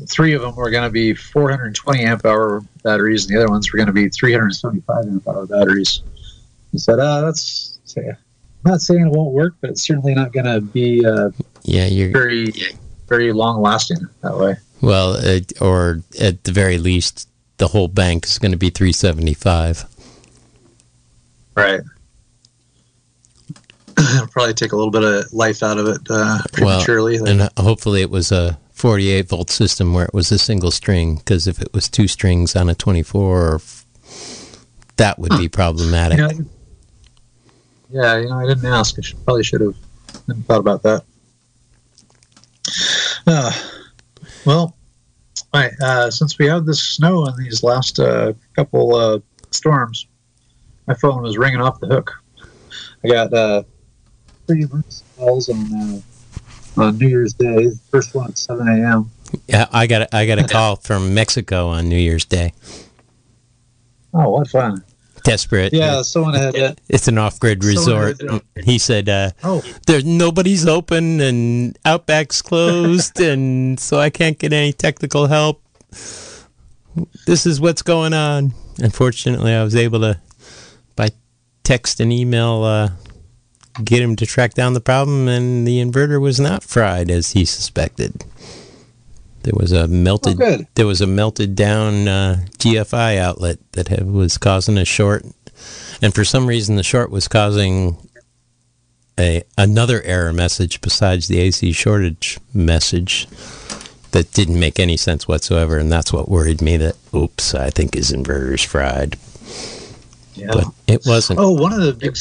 three 0.09 0.35
of 0.35 0.43
them 0.43 0.57
were 0.57 0.71
going 0.71 0.85
to 0.85 0.91
be 0.91 1.15
420 1.15 2.05
amp 2.05 2.27
hour 2.27 2.63
batteries, 2.83 3.27
and 3.27 3.35
the 3.35 3.41
other 3.41 3.51
ones 3.51 3.73
were 3.73 3.77
going 3.77 3.87
to 3.87 3.93
be 3.93 4.09
375 4.09 5.07
amp 5.07 5.29
hour 5.29 5.47
batteries. 5.47 6.03
He 6.73 6.79
said, 6.79 6.99
"Ah, 6.99 7.21
that's 7.21 7.79
I'm 8.65 8.73
not 8.73 8.81
saying 8.81 9.07
it 9.07 9.11
won't 9.11 9.33
work, 9.33 9.55
but 9.61 9.71
it's 9.71 9.83
certainly 9.83 10.15
not 10.15 10.33
going 10.33 10.47
to 10.47 10.61
be 10.61 11.05
uh, 11.05 11.31
yeah, 11.63 11.87
you're 11.87 12.11
very 12.11 12.53
very 13.09 13.33
long 13.33 13.61
lasting 13.61 13.99
that 14.23 14.37
way. 14.37 14.57
Well, 14.81 15.15
it, 15.15 15.61
or 15.61 16.03
at 16.21 16.45
the 16.45 16.53
very 16.53 16.79
least, 16.79 17.29
the 17.59 17.69
whole 17.69 17.89
bank 17.89 18.25
is 18.25 18.39
going 18.39 18.53
to 18.53 18.59
be 18.59 18.71
375. 18.71 19.85
Right. 21.55 21.81
It'll 23.99 24.27
probably 24.29 24.55
take 24.55 24.73
a 24.73 24.77
little 24.77 24.91
bit 24.91 25.05
of 25.05 25.33
life 25.33 25.63
out 25.63 25.79
of 25.79 25.87
it 25.87 26.01
uh, 26.11 26.39
prematurely. 26.53 27.21
Well, 27.21 27.29
and 27.29 27.51
hopefully 27.57 28.03
it 28.03 28.11
was 28.11 28.33
a 28.33 28.59
48 28.73 29.29
volt 29.29 29.51
system 29.51 29.95
where 29.95 30.07
it 30.07 30.15
was 30.15 30.33
a 30.33 30.39
single 30.39 30.71
string, 30.71 31.17
because 31.17 31.47
if 31.47 31.61
it 31.61 31.73
was 31.73 31.89
two 31.89 32.09
strings 32.09 32.57
on 32.57 32.69
a 32.69 32.75
24, 32.75 33.61
that 34.97 35.19
would 35.19 35.33
huh. 35.33 35.39
be 35.39 35.49
problematic. 35.49 36.19
You 36.19 36.27
know, 36.27 36.45
yeah, 37.93 38.19
you 38.19 38.29
know, 38.29 38.39
I 38.39 38.47
didn't 38.47 38.67
ask. 38.67 38.99
I 38.99 39.03
should, 39.03 39.25
probably 39.25 39.45
should 39.45 39.61
have 39.61 39.77
thought 40.47 40.61
about 40.61 40.83
that. 40.83 41.05
Uh, 43.27 43.53
well, 44.45 44.77
right, 45.55 45.73
uh, 45.81 46.11
since 46.11 46.39
we 46.39 46.47
had 46.47 46.67
this 46.67 46.83
snow 46.83 47.27
in 47.27 47.37
these 47.37 47.63
last 47.63 47.99
uh, 48.01 48.33
couple 48.57 48.95
uh, 48.95 49.19
storms, 49.51 50.07
my 50.87 50.95
phone 50.95 51.23
was 51.23 51.39
ringing 51.39 51.61
off 51.61 51.81
the 51.81 51.87
hook. 51.87 52.13
I 53.05 53.09
got 53.09 53.33
uh, 53.33 53.63
three 54.47 54.67
calls 55.17 55.49
on, 55.49 55.75
uh, 55.75 56.83
on 56.83 56.99
New 56.99 57.09
Year's 57.09 57.35
Day. 57.35 57.71
First 57.91 58.15
one 58.15 58.31
at 58.31 58.39
7 58.39 58.67
a.m. 58.67 59.11
Yeah, 59.47 59.67
I 59.73 59.87
got 59.87 60.13
I 60.13 60.27
got 60.27 60.39
a 60.39 60.45
call 60.45 60.77
from 60.77 61.15
Mexico 61.15 61.69
on 61.69 61.89
New 61.89 61.97
Year's 61.97 62.25
Day. 62.25 62.53
Oh, 64.13 64.29
what 64.29 64.49
fun! 64.49 64.85
Desperate. 65.25 65.73
Yeah, 65.73 66.03
someone 66.03 66.35
had. 66.35 66.57
Uh, 66.57 66.75
it's 66.89 67.09
an 67.09 67.19
off-grid 67.19 67.65
resort. 67.65 68.21
He 68.65 68.79
said, 68.79 69.09
uh, 69.09 69.31
"Oh, 69.45 69.63
there's 69.87 70.05
nobody's 70.05 70.67
open 70.67 71.21
and 71.21 71.79
Outback's 71.85 72.43
closed, 72.43 73.21
and 73.33 73.79
so 73.79 73.99
I 73.99 74.11
can't 74.11 74.39
get 74.39 74.53
any 74.53 74.73
technical 74.73 75.27
help. 75.27 75.63
This 77.27 77.47
is 77.47 77.61
what's 77.61 77.83
going 77.83 78.15
on." 78.15 78.53
Unfortunately, 78.79 79.53
I 79.53 79.63
was 79.63 79.77
able 79.77 80.01
to, 80.01 80.19
by 80.97 81.11
text 81.63 82.01
and 82.01 82.13
email, 82.13 82.65
uh, 82.65 82.91
get 83.85 84.03
him 84.03 84.17
to 84.17 84.27
track 84.27 84.55
down 84.55 84.75
the 84.75 84.81
problem, 84.81 85.29
and 85.29 85.67
the 85.67 85.79
inverter 85.83 86.21
was 86.21 86.41
not 86.41 86.63
fried 86.63 87.11
as 87.11 87.33
he 87.33 87.45
suspected. 87.45 88.25
There 89.43 89.55
was 89.57 89.73
a 89.73 89.89
melted. 89.89 90.41
Oh, 90.41 90.59
there 90.75 90.87
was 90.87 91.01
a 91.01 91.07
melted 91.07 91.55
down 91.55 92.09
uh, 92.09 92.45
GFI 92.59 93.19
outlet 93.19 93.59
that 93.73 93.89
had, 93.89 94.07
was 94.11 94.39
causing 94.39 94.79
a 94.79 94.85
short, 94.85 95.25
and 96.01 96.15
for 96.15 96.25
some 96.25 96.47
reason 96.47 96.77
the 96.77 96.83
short 96.83 97.11
was 97.11 97.29
causing 97.29 97.97
a 99.19 99.43
another 99.59 100.03
error 100.03 100.33
message 100.33 100.81
besides 100.81 101.29
the 101.29 101.39
AC 101.39 101.73
shortage 101.73 102.39
message 102.55 103.29
that 104.13 104.33
didn't 104.33 104.61
make 104.61 104.79
any 104.79 104.97
sense 104.97 105.27
whatsoever, 105.27 105.79
and 105.79 105.91
that's 105.91 106.13
what 106.13 106.29
worried 106.29 106.63
me. 106.63 106.77
That 106.77 106.97
oops, 107.15 107.55
I 107.55 107.71
think 107.71 107.95
his 107.95 108.13
inverter's 108.13 108.63
fried. 108.63 109.17
Yeah. 110.35 110.51
But 110.53 110.65
it 110.87 111.03
wasn't. 111.05 111.41
Oh, 111.41 111.53
one 111.53 111.73
of 111.73 111.83
the 111.83 111.93
big 111.93 112.17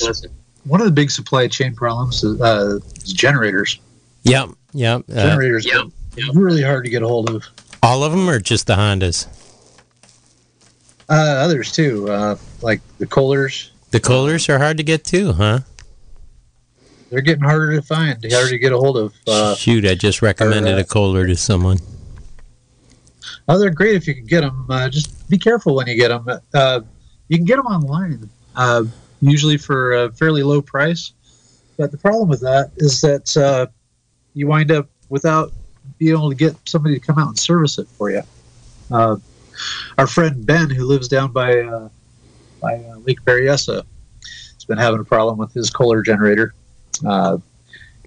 one 0.65 0.81
of 0.81 0.85
the 0.85 0.91
big 0.91 1.11
supply 1.11 1.47
chain 1.47 1.75
problems 1.75 2.23
is, 2.23 2.39
uh, 2.41 2.79
is 3.03 3.13
generators. 3.13 3.79
Yep, 4.23 4.49
yep. 4.73 5.03
Uh, 5.09 5.13
generators. 5.13 5.65
Yep 6.15 6.29
really 6.35 6.63
hard 6.63 6.83
to 6.85 6.89
get 6.89 7.03
a 7.03 7.07
hold 7.07 7.29
of. 7.29 7.45
All 7.83 8.03
of 8.03 8.11
them, 8.11 8.29
or 8.29 8.39
just 8.39 8.67
the 8.67 8.75
Hondas? 8.75 9.27
Uh, 11.09 11.13
others 11.13 11.71
too, 11.71 12.09
uh, 12.09 12.35
like 12.61 12.81
the 12.97 13.05
Kohlers. 13.05 13.69
The 13.91 13.99
Kohlers 13.99 14.47
are 14.49 14.59
hard 14.59 14.77
to 14.77 14.83
get 14.83 15.03
too, 15.03 15.33
huh? 15.33 15.59
They're 17.09 17.21
getting 17.21 17.43
harder 17.43 17.75
to 17.75 17.81
find, 17.81 18.23
harder 18.31 18.49
to 18.49 18.57
get 18.57 18.71
a 18.71 18.77
hold 18.77 18.97
of. 18.97 19.13
Uh, 19.27 19.55
Shoot, 19.55 19.85
I 19.85 19.95
just 19.95 20.21
recommended 20.21 20.77
a 20.77 20.83
Kohler 20.85 21.27
to 21.27 21.35
someone. 21.35 21.79
Oh, 23.49 23.59
they're 23.59 23.69
great 23.69 23.95
if 23.95 24.07
you 24.07 24.15
can 24.15 24.25
get 24.25 24.41
them. 24.41 24.65
Uh, 24.69 24.87
just 24.87 25.29
be 25.29 25.37
careful 25.37 25.75
when 25.75 25.87
you 25.87 25.95
get 25.95 26.07
them. 26.07 26.39
Uh, 26.53 26.81
you 27.27 27.37
can 27.37 27.45
get 27.45 27.57
them 27.57 27.65
online, 27.65 28.29
uh, 28.55 28.83
usually 29.21 29.57
for 29.57 29.93
a 29.93 30.11
fairly 30.13 30.43
low 30.43 30.61
price. 30.61 31.11
But 31.77 31.91
the 31.91 31.97
problem 31.97 32.29
with 32.29 32.41
that 32.41 32.71
is 32.77 33.01
that 33.01 33.35
uh, 33.35 33.67
you 34.33 34.47
wind 34.47 34.71
up 34.71 34.87
without 35.09 35.51
be 35.97 36.09
able 36.09 36.29
to 36.29 36.35
get 36.35 36.55
somebody 36.65 36.99
to 36.99 37.05
come 37.05 37.17
out 37.17 37.27
and 37.27 37.37
service 37.37 37.77
it 37.77 37.87
for 37.87 38.09
you. 38.09 38.21
Uh, 38.89 39.17
our 39.97 40.07
friend 40.07 40.45
Ben, 40.45 40.69
who 40.69 40.85
lives 40.85 41.07
down 41.07 41.31
by 41.31 41.59
uh, 41.59 41.89
by 42.59 42.75
uh, 42.75 42.97
Lake 43.05 43.21
Berryessa, 43.23 43.83
has 44.23 44.65
been 44.65 44.77
having 44.77 44.99
a 44.99 45.03
problem 45.03 45.37
with 45.37 45.53
his 45.53 45.69
Kohler 45.69 46.01
generator. 46.01 46.53
Uh, 47.05 47.37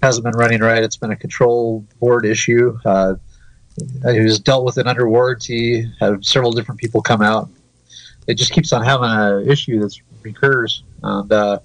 hasn't 0.01 0.23
been 0.23 0.33
running 0.33 0.61
right. 0.61 0.83
It's 0.83 0.97
been 0.97 1.11
a 1.11 1.15
control 1.15 1.85
board 1.99 2.25
issue. 2.25 2.77
Uh, 2.85 3.15
dealt 4.43 4.65
with 4.65 4.77
it 4.77 4.87
under 4.87 5.09
warranty. 5.09 5.89
Had 5.99 6.25
several 6.25 6.51
different 6.51 6.79
people 6.79 7.01
come 7.01 7.21
out. 7.21 7.49
It 8.27 8.35
just 8.35 8.51
keeps 8.51 8.73
on 8.73 8.83
having 8.83 9.09
an 9.09 9.49
issue 9.49 9.79
that 9.81 9.95
recurs. 10.21 10.83
And 11.03 11.31
uh, 11.31 11.59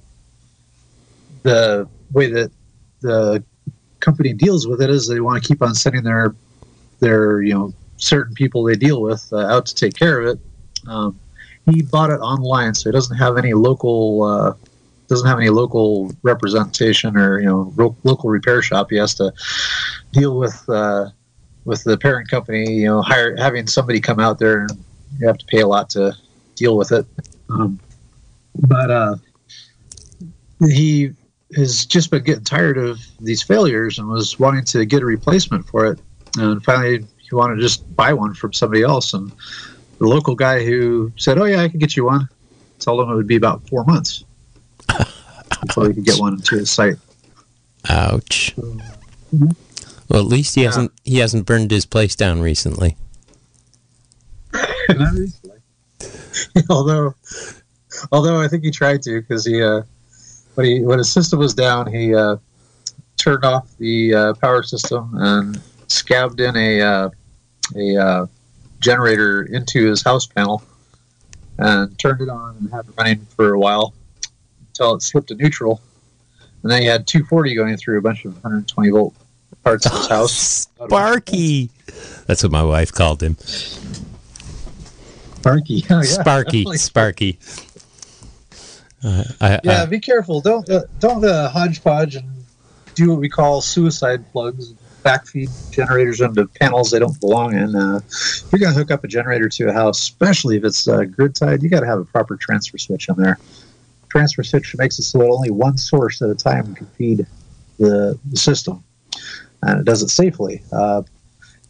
the 1.43 1.89
way 2.13 2.31
that 2.31 2.51
the 3.01 3.43
company 4.01 4.33
deals 4.33 4.67
with 4.67 4.83
it 4.83 4.91
is 4.91 5.07
they 5.09 5.21
want 5.21 5.43
to 5.43 5.47
keep 5.47 5.63
on 5.63 5.75
sending 5.75 6.03
their 6.03 6.35
their 7.01 7.41
you 7.43 7.55
know 7.55 7.73
certain 7.97 8.35
people 8.35 8.65
they 8.65 8.77
deal 8.77 9.03
with 9.03 9.29
uh, 9.33 9.47
out 9.47 9.67
to 9.67 9.75
take 9.75 9.95
care 9.95 10.21
of 10.21 10.27
it. 10.27 10.89
Um, 10.89 11.19
he 11.67 11.83
bought 11.83 12.11
it 12.11 12.21
online, 12.21 12.75
so 12.75 12.89
it 12.89 12.93
doesn't 12.93 13.17
have 13.17 13.37
any 13.37 13.53
local 13.53 14.23
uh, 14.23 14.55
doesn't 15.09 15.27
have 15.27 15.39
any 15.39 15.51
local 15.51 16.13
representation 16.23 17.17
or 17.17 17.41
you 17.41 17.47
know 17.47 17.73
ro- 17.77 17.97
local 18.05 18.31
repair 18.31 18.63
shop. 18.63 18.91
He 18.91 18.97
has 18.97 19.15
to 19.17 19.33
deal 20.13 20.39
with 20.39 20.69
uh, 20.69 21.11
with 21.65 21.85
the 21.85 21.99
parent 21.99 22.31
company. 22.31 22.71
You 22.73 22.87
know, 22.87 23.03
hire 23.03 23.37
having 23.37 23.67
somebody 23.67 24.01
come 24.01 24.21
out 24.21 24.39
there 24.39 24.63
and 24.63 24.85
you 25.19 25.27
have 25.27 25.39
to 25.39 25.47
pay 25.47 25.61
a 25.61 25.67
lot 25.67 25.91
to 25.91 26.17
deal 26.55 26.77
with 26.77 26.93
it. 26.93 27.07
Um, 27.51 27.81
but 28.55 28.91
uh, 28.91 29.17
he 30.61 31.13
has 31.57 31.85
just 31.85 32.11
been 32.11 32.23
getting 32.23 32.45
tired 32.45 32.79
of 32.79 33.01
these 33.21 33.43
failures 33.43 33.99
and 33.99 34.09
was 34.09 34.39
wanting 34.39 34.65
to 34.65 34.85
get 34.85 35.03
a 35.03 35.07
replacement 35.07 35.67
for 35.67 35.87
it. 35.87 36.01
And 36.39 36.63
finally, 36.65 37.05
he 37.19 37.35
wanted 37.35 37.57
to 37.57 37.63
just 37.63 37.95
buy 37.97 38.13
one 38.13 38.35
from 38.35 38.53
somebody 38.53 38.83
else. 38.83 39.15
And 39.15 39.33
the 39.99 40.07
local 40.07 40.35
guy 40.35 40.65
who 40.65 41.13
said, 41.17 41.39
"Oh 41.39 41.45
yeah, 41.45 41.63
I 41.63 41.69
can 41.69 41.79
get 41.79 41.97
you 41.97 42.05
one," 42.05 42.29
told 42.79 43.01
him 43.01 43.13
it 43.13 43.17
would 43.17 43.27
be 43.27 43.37
about 43.37 43.69
four 43.69 43.85
months 43.85 44.25
before 45.67 45.89
he 45.89 45.95
could 45.95 46.05
get 46.05 46.21
one 46.21 46.39
to 46.39 46.57
his 46.57 46.71
site. 46.71 46.97
Ouch. 47.89 48.55
Mm-hmm. 48.57 49.51
Well, 50.09 50.21
at 50.21 50.27
least 50.27 50.55
he 50.55 50.63
yeah. 50.63 50.69
hasn't 50.69 50.93
he 51.05 51.19
hasn't 51.19 51.47
burned 51.47 51.71
his 51.71 51.87
place 51.87 52.15
down 52.15 52.41
recently. 52.41 52.97
Not 54.89 55.15
recently. 55.15 55.59
although, 56.71 57.15
although 58.13 58.41
I 58.41 58.49
think 58.49 58.65
he 58.65 58.71
tried 58.71 59.03
to 59.03 59.21
because 59.21 59.45
he. 59.45 59.63
Uh, 59.63 59.83
when 60.55 60.67
he 60.67 60.81
when 60.81 60.99
his 60.99 61.13
system 61.13 61.39
was 61.39 61.55
down, 61.55 61.87
he 61.87 62.15
uh, 62.15 62.37
turned 63.17 63.45
off 63.45 63.77
the 63.79 64.15
uh, 64.15 64.35
power 64.35 64.63
system 64.63 65.11
and 65.15 65.61
scabbed 65.89 66.41
in 66.41 66.57
a 66.57 66.81
uh, 66.81 67.11
a 67.77 67.97
uh, 67.97 68.27
generator 68.81 69.43
into 69.43 69.89
his 69.89 70.03
house 70.03 70.27
panel 70.27 70.63
and 71.59 71.97
turned 71.99 72.21
it 72.21 72.29
on 72.29 72.57
and 72.57 72.71
had 72.71 72.87
it 72.87 72.93
running 72.97 73.21
for 73.37 73.55
a 73.55 73.59
while 73.59 73.95
until 74.69 74.95
it 74.95 75.03
slipped 75.03 75.29
to 75.29 75.35
neutral. 75.35 75.81
And 76.63 76.71
then 76.71 76.83
he 76.83 76.89
had 76.89 77.07
240 77.07 77.55
going 77.55 77.77
through 77.77 77.99
a 77.99 78.03
bunch 78.03 78.25
of 78.25 78.33
120 78.35 78.91
volt 78.91 79.15
parts 79.63 79.87
of 79.87 79.93
his 79.93 80.09
house. 80.09 80.33
Sparky. 80.33 81.71
That's 82.27 82.43
what 82.43 82.53
my 82.53 82.63
wife 82.63 82.93
called 82.93 83.23
him. 83.23 83.37
Sparky. 85.37 85.85
Oh, 85.91 85.97
yeah. 85.97 86.03
Sparky. 86.03 86.65
Sparky. 86.77 87.39
Uh, 89.03 89.25
I, 89.41 89.61
yeah, 89.65 89.83
I, 89.83 89.87
be 89.87 90.01
careful. 90.01 90.41
Don't 90.41 90.69
uh, 90.69 90.83
don't 90.99 91.25
uh, 91.25 91.49
hodgepodge 91.49 92.17
and 92.17 92.29
do 92.95 93.11
what 93.11 93.19
we 93.19 93.29
call 93.29 93.61
suicide 93.61 94.31
plugs, 94.33 94.75
backfeed 95.03 95.51
generators 95.73 96.21
into 96.21 96.47
panels 96.47 96.91
they 96.91 96.99
don't 96.99 97.19
belong 97.21 97.55
in. 97.55 97.75
Uh, 97.75 98.01
you're 98.53 98.59
going 98.59 98.73
to 98.73 98.79
hook 98.79 98.91
up 98.91 99.05
a 99.05 99.09
generator 99.09 99.49
to 99.49 99.69
a 99.69 99.73
house, 99.73 100.01
especially 100.01 100.57
if 100.57 100.65
it's 100.65 100.87
uh, 100.87 101.05
grid 101.05 101.35
tied, 101.35 101.63
you 101.63 101.69
got 101.69 101.81
to 101.81 101.87
have 101.87 101.99
a 101.99 102.05
proper 102.05 102.37
transfer 102.37 102.79
switch 102.79 103.09
in 103.09 103.17
there. 103.17 103.39
Transfer 104.09 104.43
switch 104.43 104.77
makes 104.77 104.99
it 104.99 105.05
so 105.05 105.19
that 105.19 105.29
only 105.31 105.51
one 105.51 105.79
source 105.79 106.21
at 106.21 106.31
a 106.31 106.35
time 106.35 106.75
can 106.75 106.87
feed 106.87 107.27
the, 107.79 108.19
the 108.29 108.37
system, 108.37 108.83
and 109.63 109.81
it 109.81 109.85
does 109.85 110.03
it 110.03 110.11
safely. 110.11 110.63
Uh, 110.73 111.03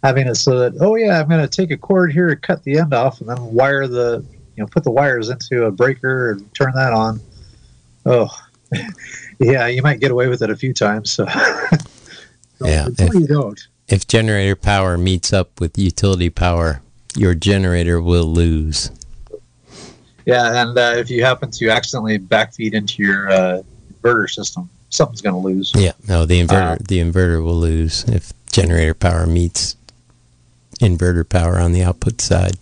having 0.02 0.26
it 0.26 0.34
so 0.34 0.58
that 0.58 0.72
oh 0.80 0.96
yeah, 0.96 1.20
I'm 1.20 1.28
going 1.28 1.46
to 1.46 1.48
take 1.48 1.70
a 1.70 1.76
cord 1.76 2.12
here 2.12 2.34
cut 2.34 2.64
the 2.64 2.78
end 2.78 2.94
off, 2.94 3.20
and 3.20 3.28
then 3.28 3.38
wire 3.52 3.86
the 3.86 4.24
you 4.60 4.66
know 4.66 4.68
put 4.70 4.84
the 4.84 4.90
wires 4.90 5.30
into 5.30 5.64
a 5.64 5.70
breaker 5.70 6.32
and 6.32 6.54
turn 6.54 6.72
that 6.74 6.92
on. 6.92 7.18
Oh, 8.04 8.28
yeah, 9.40 9.68
you 9.68 9.80
might 9.80 10.00
get 10.00 10.10
away 10.10 10.28
with 10.28 10.42
it 10.42 10.50
a 10.50 10.56
few 10.56 10.74
times. 10.74 11.10
So, 11.10 11.26
so 11.26 11.32
yeah, 12.66 12.88
if, 12.98 13.14
you 13.14 13.26
don't. 13.26 13.58
If 13.88 14.06
generator 14.06 14.56
power 14.56 14.98
meets 14.98 15.32
up 15.32 15.60
with 15.60 15.78
utility 15.78 16.28
power, 16.28 16.82
your 17.16 17.34
generator 17.34 18.02
will 18.02 18.26
lose. 18.26 18.90
Yeah, 20.26 20.62
and 20.62 20.76
uh, 20.76 20.92
if 20.96 21.08
you 21.08 21.24
happen 21.24 21.50
to 21.52 21.70
accidentally 21.70 22.18
backfeed 22.18 22.74
into 22.74 23.02
your 23.02 23.30
uh, 23.30 23.62
inverter 23.94 24.28
system, 24.28 24.68
something's 24.90 25.22
going 25.22 25.34
to 25.34 25.40
lose. 25.40 25.72
Yeah, 25.74 25.92
no, 26.06 26.26
the 26.26 26.38
inverter 26.38 26.72
uh, 26.72 26.76
the 26.86 26.98
inverter 26.98 27.42
will 27.42 27.58
lose 27.58 28.04
if 28.04 28.34
generator 28.52 28.92
power 28.92 29.26
meets 29.26 29.74
inverter 30.80 31.26
power 31.26 31.58
on 31.58 31.72
the 31.72 31.82
output 31.82 32.20
side 32.20 32.58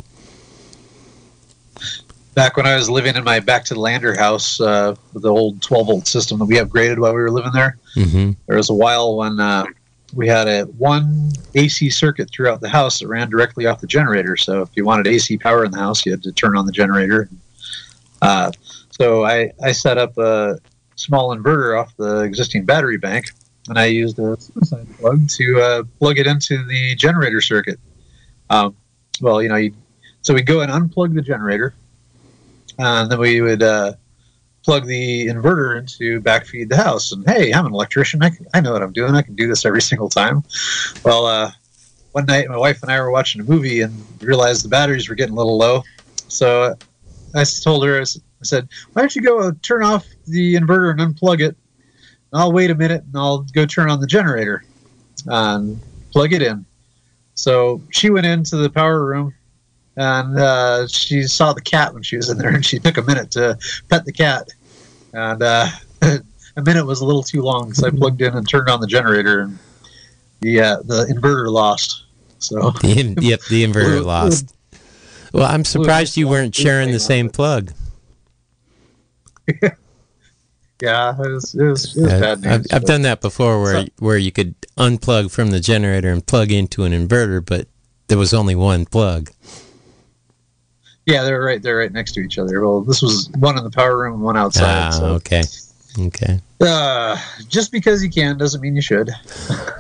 back 2.35 2.57
when 2.57 2.67
I 2.67 2.77
was 2.77 2.89
living 2.89 3.17
in 3.17 3.25
my 3.25 3.41
back 3.41 3.65
to 3.67 3.75
the 3.75 3.81
Lander 3.81 4.17
house 4.17 4.61
uh, 4.61 4.95
the 5.15 5.33
old 5.33 5.61
12 5.63 5.87
volt 5.87 6.07
system 6.07 6.39
that 6.39 6.45
we 6.45 6.57
upgraded 6.57 6.99
while 6.99 7.15
we 7.15 7.21
were 7.21 7.31
living 7.31 7.53
there. 7.53 7.79
Mm-hmm. 7.97 8.33
There 8.47 8.57
was 8.57 8.71
a 8.71 8.75
while 8.75 9.17
when 9.17 9.41
uh, 9.41 9.67
we 10.15 10.27
had 10.29 10.49
a 10.49 10.65
one 10.65 11.31
AC 11.55 11.91
circuit 11.91 12.31
throughout 12.31 12.61
the 12.61 12.69
house 12.69 13.01
that 13.01 13.09
ran 13.09 13.29
directly 13.29 13.67
off 13.67 13.81
the 13.81 13.87
generator. 13.87 14.37
So 14.37 14.63
if 14.63 14.71
you 14.75 14.85
wanted 14.85 15.07
AC 15.07 15.39
power 15.39 15.65
in 15.65 15.71
the 15.71 15.79
house, 15.79 16.05
you 16.07 16.13
had 16.13 16.23
to 16.23 16.33
turn 16.33 16.57
on 16.57 16.67
the 16.67 16.73
generator. 16.73 17.29
Uh, 18.23 18.51
so 18.91 19.25
I, 19.25 19.53
I 19.63 19.73
set 19.73 19.99
up 19.99 20.17
a 20.19 20.59
small 20.97 21.37
inverter 21.37 21.81
off 21.81 21.97
the 21.97 22.21
existing 22.21 22.65
battery 22.65 22.99
bank, 22.99 23.27
and 23.69 23.79
I 23.79 23.87
used 23.87 24.19
a 24.19 24.41
suicide 24.41 24.87
plug 24.99 25.29
to 25.31 25.61
uh, 25.61 25.83
plug 25.99 26.19
it 26.19 26.27
into 26.27 26.65
the 26.65 26.95
generator 26.97 27.41
circuit. 27.41 27.79
Um, 28.51 28.77
well, 29.21 29.43
you 29.43 29.49
know, 29.49 29.57
you, 29.57 29.75
so 30.23 30.35
we 30.35 30.43
go 30.43 30.61
and 30.61 30.73
unplug 30.73 31.15
the 31.15 31.23
generator, 31.23 31.75
and 32.79 33.11
then 33.11 33.19
we 33.19 33.41
would 33.41 33.63
uh, 33.63 33.95
plug 34.65 34.87
the 34.87 35.27
inverter 35.27 35.79
into 35.79 36.21
backfeed 36.21 36.69
the 36.69 36.77
house. 36.77 37.13
And 37.13 37.29
hey, 37.29 37.53
I'm 37.53 37.67
an 37.67 37.73
electrician. 37.73 38.23
I, 38.23 38.31
can, 38.31 38.47
I 38.55 38.61
know 38.61 38.73
what 38.73 38.83
I'm 38.83 38.93
doing. 38.93 39.15
I 39.15 39.23
can 39.23 39.35
do 39.35 39.49
this 39.49 39.65
every 39.65 39.83
single 39.91 40.09
time. 40.09 40.45
Well, 41.05 41.27
uh, 41.27 41.51
one 42.13 42.27
night, 42.27 42.49
my 42.49 42.57
wife 42.57 42.83
and 42.83 42.91
I 42.91 43.01
were 43.01 43.11
watching 43.11 43.41
a 43.41 43.45
movie 43.45 43.81
and 43.81 44.05
realized 44.21 44.65
the 44.65 44.69
batteries 44.69 45.09
were 45.09 45.15
getting 45.15 45.35
a 45.35 45.39
little 45.39 45.59
low. 45.59 45.83
So 46.29 46.77
I 47.35 47.45
told 47.45 47.85
her, 47.85 48.01
I 48.01 48.05
said, 48.43 48.69
"Why 48.93 49.03
don't 49.03 49.15
you 49.15 49.23
go 49.23 49.53
turn 49.53 49.83
off 49.83 50.07
the 50.27 50.55
inverter 50.55 50.91
and 50.91 51.01
unplug 51.01 51.41
it? 51.41 51.57
And 52.33 52.41
I'll 52.41 52.53
wait 52.53 52.71
a 52.71 52.75
minute 52.75 53.05
and 53.05 53.17
I'll 53.17 53.39
go 53.55 53.67
turn 53.67 53.91
on 53.91 54.01
the 54.01 54.07
generator 54.07 54.65
and 55.27 55.81
plug 56.13 56.33
it 56.33 56.43
in." 56.43 56.65
So 57.35 57.83
she 57.91 58.11
went 58.11 58.27
into 58.27 58.57
the 58.57 58.71
power 58.71 59.05
room 59.05 59.35
and 59.99 60.39
uh, 60.39 60.87
she 60.87 61.25
saw 61.25 61.53
the 61.53 61.61
cat 61.61 61.93
when 61.93 62.05
she 62.05 62.17
was 62.17 62.31
in 62.31 62.39
there, 62.39 62.55
and 62.55 62.65
she 62.65 62.79
took 62.79 62.97
a 62.97 63.03
minute 63.03 63.33
to 63.33 63.59
pet 63.89 64.05
the 64.05 64.13
cat, 64.13 64.49
and 65.13 65.43
uh, 65.43 65.69
a 66.03 66.63
minute 66.65 66.87
was 66.87 67.01
a 67.01 67.05
little 67.05 67.25
too 67.25 67.43
long 67.43 67.73
so 67.75 67.89
I 67.89 67.91
plugged 67.91 68.23
in 68.23 68.35
and 68.35 68.49
turned 68.49 68.71
on 68.71 68.81
the 68.81 68.87
generator, 68.87 69.41
and 69.41 69.59
the 70.41 70.61
uh, 70.61 70.77
the 70.85 71.07
inverter 71.07 71.51
lost. 71.51 72.05
So 72.39 72.71
the, 72.83 73.19
yep, 73.21 73.41
the 73.51 73.65
inverter 73.65 74.05
lost. 74.05 74.55
Well, 75.33 75.51
I'm 75.51 75.65
surprised 75.65 76.17
you 76.17 76.29
weren't 76.29 76.55
sharing 76.55 76.93
the 76.93 77.01
same 77.01 77.29
plug. 77.29 77.73
yeah, 80.81 81.13
it 81.13 81.19
was, 81.19 81.55
it 81.55 81.65
was, 81.65 81.97
it 81.97 82.03
was 82.03 82.13
bad 82.13 82.41
news. 82.43 82.53
I've, 82.53 82.67
I've 82.73 82.85
done 82.85 83.03
that 83.03 83.21
before, 83.21 83.61
where 83.61 83.83
so, 83.83 83.89
where 83.99 84.17
you 84.17 84.31
could 84.31 84.55
unplug 84.77 85.33
from 85.33 85.51
the 85.51 85.61
generator 85.61 86.11
and 86.11 86.25
plug 86.25 86.53
into 86.53 86.85
an 86.85 86.93
inverter, 86.93 87.45
but 87.45 87.67
there 88.07 88.19
was 88.19 88.33
only 88.33 88.55
one 88.55 88.87
plug. 88.87 89.31
Yeah, 91.09 91.25
they're 91.25 91.41
right. 91.41 91.63
They're 91.63 91.79
right 91.79 91.91
next 91.91 92.13
to 92.13 92.21
each 92.21 92.39
other. 92.39 92.61
Well, 92.61 92.83
this 92.83 93.01
was 93.01 93.31
one 93.39 93.57
in 93.57 93.65
the 93.65 93.71
power 93.71 93.97
room 93.97 94.13
and 94.13 94.23
one 94.23 94.37
outside. 94.37 94.89
Ah, 94.89 94.91
so. 94.91 95.07
okay. 95.15 95.43
Okay. 95.99 96.39
Uh, 96.61 97.17
just 97.49 97.73
because 97.73 98.05
you 98.05 98.11
can 98.11 98.37
doesn't 98.37 98.61
mean 98.61 98.77
you 98.77 98.83
should. 98.83 99.11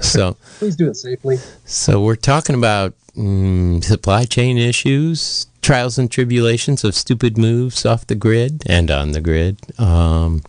So 0.01 0.37
please 0.59 0.77
do 0.77 0.89
it 0.89 0.95
safely. 0.95 1.39
So 1.65 2.01
we're 2.01 2.17
talking 2.17 2.55
about 2.55 2.95
mm, 3.15 3.83
supply 3.85 4.25
chain 4.25 4.57
issues, 4.57 5.49
trials 5.61 5.99
and 5.99 6.11
tribulations 6.11 6.83
of 6.85 6.95
stupid 6.95 7.37
moves 7.37 7.85
off 7.85 8.07
the 8.07 8.15
grid 8.15 8.63
and 8.65 8.91
on 8.91 9.11
the 9.11 9.21
grid. 9.21 9.59
Um, 9.79 10.45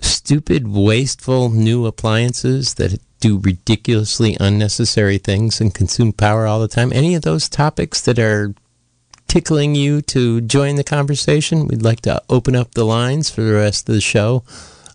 stupid, 0.00 0.66
wasteful 0.66 1.50
new 1.50 1.86
appliances 1.86 2.74
that 2.74 2.98
do 3.20 3.38
ridiculously 3.38 4.36
unnecessary 4.40 5.18
things 5.18 5.60
and 5.60 5.74
consume 5.74 6.12
power 6.12 6.46
all 6.46 6.58
the 6.58 6.68
time. 6.68 6.90
Any 6.92 7.14
of 7.14 7.22
those 7.22 7.48
topics 7.48 8.00
that 8.00 8.18
are 8.18 8.54
tickling 9.28 9.74
you 9.74 10.00
to 10.02 10.40
join 10.40 10.76
the 10.76 10.84
conversation, 10.84 11.68
we'd 11.68 11.82
like 11.82 12.00
to 12.02 12.22
open 12.28 12.56
up 12.56 12.72
the 12.72 12.84
lines 12.84 13.30
for 13.30 13.42
the 13.42 13.52
rest 13.52 13.88
of 13.88 13.94
the 13.94 14.00
show. 14.00 14.42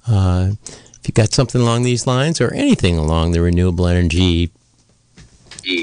Uh, 0.08 0.52
if 1.04 1.08
you've 1.08 1.16
got 1.16 1.32
something 1.32 1.62
along 1.62 1.84
these 1.84 2.08
lines 2.08 2.42
or 2.42 2.54
anything 2.54 2.98
along 2.98 3.32
the 3.32 3.42
renewable 3.42 3.88
energy 3.88 4.52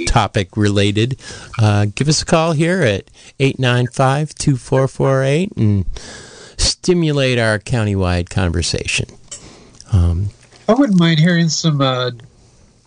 topic 0.07 0.57
related, 0.57 1.19
uh, 1.59 1.87
give 1.95 2.09
us 2.09 2.23
a 2.23 2.27
call 2.27 2.53
here 2.53 2.83
at 2.83 3.11
895 3.39 4.35
2448 4.35 5.53
and 5.57 5.87
stimulate 6.59 7.39
our 7.39 7.59
countywide 7.59 8.29
conversation. 8.29 9.07
Um, 9.93 10.31
I 10.69 10.75
wouldn't 10.75 10.99
mind 10.99 11.19
hearing 11.19 11.49
some 11.49 11.81
uh, 11.81 12.11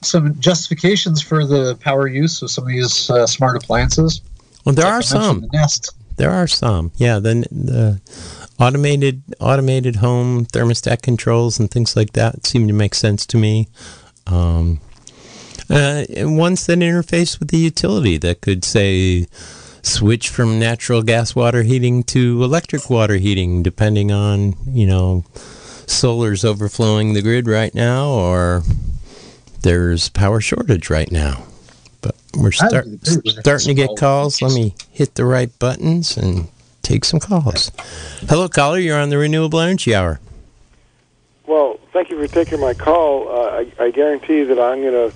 some 0.02 0.40
justifications 0.40 1.22
for 1.22 1.46
the 1.46 1.76
power 1.78 2.08
use 2.08 2.42
of 2.42 2.52
some 2.52 2.66
of 2.66 2.70
these 2.70 3.10
uh, 3.10 3.26
smart 3.26 3.56
appliances. 3.56 4.22
Well, 4.66 4.76
there 4.76 4.88
are 4.88 5.02
some. 5.02 5.42
The. 5.42 5.92
There 6.16 6.32
are 6.32 6.48
some. 6.48 6.92
Yeah, 6.96 7.20
the, 7.20 7.46
the 7.52 8.02
automated 8.60 9.24
automated 9.40 9.98
home 9.98 10.46
thermostat 10.46 11.02
controls 11.02 11.60
and 11.60 11.70
things 11.70 11.96
like 11.96 12.14
that 12.14 12.46
seem 12.46 12.68
to 12.68 12.74
make 12.74 12.96
sense 12.96 13.26
to 13.28 13.38
me. 13.38 13.68
Um, 14.28 14.80
uh, 15.70 16.06
and 16.16 16.38
ones 16.38 16.66
that 16.66 16.80
interface 16.80 17.40
with 17.40 17.50
the 17.50 17.58
utility 17.58 18.18
that 18.18 18.42
could 18.42 18.64
say 18.64 19.28
switch 19.82 20.30
from 20.30 20.60
natural 20.60 21.02
gas 21.02 21.36
water 21.36 21.64
heating 21.64 22.04
to 22.04 22.44
electric 22.44 22.90
water 22.90 23.16
heating, 23.16 23.64
depending 23.64 24.12
on 24.12 24.54
you 24.68 24.86
know 24.86 25.26
solar's 25.86 26.46
overflowing 26.46 27.14
the 27.14 27.22
grid 27.22 27.46
right 27.48 27.76
now 27.76 28.08
or 28.08 28.64
there's 29.64 30.10
power 30.10 30.40
shortage 30.40 30.90
right 30.90 31.12
now. 31.12 31.44
But 32.34 32.42
we're 32.42 32.52
start, 32.52 32.88
starting 33.04 33.68
to 33.68 33.74
get 33.74 33.96
calls. 33.98 34.42
Let 34.42 34.54
me 34.54 34.76
hit 34.92 35.16
the 35.16 35.26
right 35.26 35.58
buttons 35.60 36.18
and 36.18 36.50
take 36.82 37.06
some 37.06 37.20
calls. 37.20 37.72
Hello, 38.28 38.50
caller. 38.50 38.80
You're 38.80 39.00
on 39.00 39.10
the 39.10 39.18
Renewable 39.18 39.60
Energy 39.60 39.94
Hour. 39.94 40.20
Well, 41.46 41.80
thank 41.92 42.10
you 42.10 42.18
for 42.20 42.28
taking 42.34 42.60
my 42.60 42.74
call. 42.74 43.30
Uh, 43.30 43.64
I, 43.80 43.86
I 43.86 43.92
guarantee 43.92 44.44
that 44.44 44.60
I'm 44.60 44.82
going 44.82 45.12
to 45.12 45.14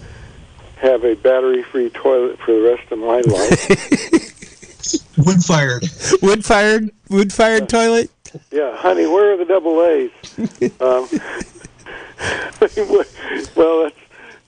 have 0.80 1.04
a 1.04 1.16
battery-free 1.16 1.90
toilet 1.92 2.38
for 2.40 2.54
the 2.54 2.62
rest 2.62 2.92
of 2.92 3.00
my 3.00 3.22
life. 3.22 5.18
wood 5.18 5.44
fired. 5.44 5.84
Wood 6.22 6.46
fired. 6.46 6.92
Wood 7.10 7.34
fired 7.34 7.64
uh, 7.64 7.68
toilet. 7.68 8.12
Yeah, 8.52 8.78
honey. 8.78 9.08
Where 9.08 9.34
are 9.34 9.38
the 9.38 9.46
double 9.46 9.84
A's? 9.84 10.12
um, 10.82 11.08
well, 13.56 13.84
that's 13.84 14.07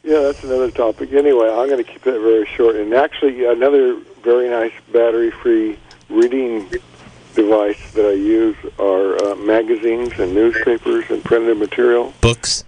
yeah, 0.10 0.22
that's 0.22 0.44
another 0.44 0.72
topic. 0.72 1.14
Anyway, 1.14 1.48
I'm 1.48 1.70
going 1.70 1.84
to 1.84 1.84
keep 1.84 2.02
that 2.02 2.20
very 2.20 2.48
short. 2.48 2.76
And 2.76 2.96
actually, 2.96 3.46
another 3.46 3.96
very 4.24 4.50
nice 4.50 4.74
battery-free 4.92 5.78
reading 6.10 6.68
device 7.36 7.92
that 7.94 8.08
I 8.08 8.14
use 8.14 8.58
are 8.80 9.24
uh, 9.24 9.36
magazines 9.36 10.14
and 10.18 10.34
newspapers 10.34 11.06
and 11.12 11.24
printed 11.24 11.58
material. 11.58 12.12
Books. 12.22 12.64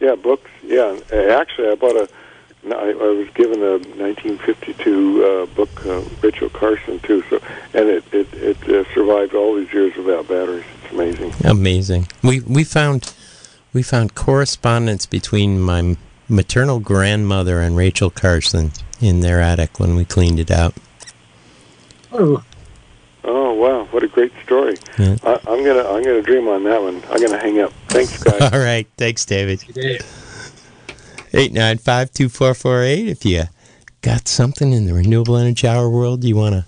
Yeah, 0.00 0.16
books. 0.16 0.50
Yeah, 0.64 0.98
actually, 1.12 1.68
I 1.68 1.76
bought 1.76 1.96
a. 1.96 2.08
I, 2.66 2.90
I 2.90 3.10
was 3.10 3.28
given 3.34 3.62
a 3.62 3.76
1952 4.02 5.24
uh, 5.24 5.46
book, 5.54 5.86
uh, 5.86 6.02
Rachel 6.22 6.48
Carson 6.48 6.98
too. 7.00 7.22
So, 7.30 7.38
and 7.74 7.88
it 7.88 8.04
it, 8.12 8.32
it 8.32 8.62
uh, 8.68 8.94
survived 8.94 9.34
all 9.34 9.54
these 9.54 9.72
years 9.72 9.94
without 9.96 10.26
batteries. 10.26 10.64
It's 10.82 10.92
amazing. 10.92 11.34
Amazing. 11.44 12.08
We 12.22 12.40
we 12.40 12.64
found 12.64 13.14
we 13.74 13.82
found 13.82 14.14
correspondence 14.14 15.04
between 15.04 15.60
my 15.60 15.96
maternal 16.34 16.80
grandmother 16.80 17.60
and 17.60 17.76
Rachel 17.76 18.10
Carson 18.10 18.72
in 19.00 19.20
their 19.20 19.40
attic 19.40 19.78
when 19.78 19.96
we 19.96 20.04
cleaned 20.04 20.40
it 20.40 20.50
out. 20.50 20.74
Oh. 22.12 22.42
Oh 23.26 23.54
wow! 23.54 23.86
What 23.86 24.02
a 24.02 24.08
great 24.08 24.32
story. 24.44 24.76
Yeah. 24.98 25.16
I, 25.22 25.32
am 25.46 25.64
gonna 25.64 25.88
I'm 25.88 26.02
gonna 26.02 26.20
dream 26.20 26.46
on 26.46 26.62
that 26.64 26.82
one. 26.82 27.02
I'm 27.10 27.22
gonna 27.22 27.38
hang 27.38 27.58
up. 27.58 27.72
Thanks, 27.88 28.22
guys. 28.22 28.38
All 28.52 28.58
right, 28.58 28.86
thanks, 28.98 29.24
David. 29.24 29.64
Eight 31.32 31.52
nine 31.54 31.78
five 31.78 32.12
two 32.12 32.28
four 32.28 32.52
four 32.52 32.82
eight. 32.82 33.08
If 33.08 33.24
you 33.24 33.44
got 34.02 34.28
something 34.28 34.74
in 34.74 34.84
the 34.84 34.92
renewable 34.92 35.38
energy 35.38 35.66
hour 35.66 35.88
world 35.88 36.22
you 36.22 36.36
want 36.36 36.54
to 36.54 36.66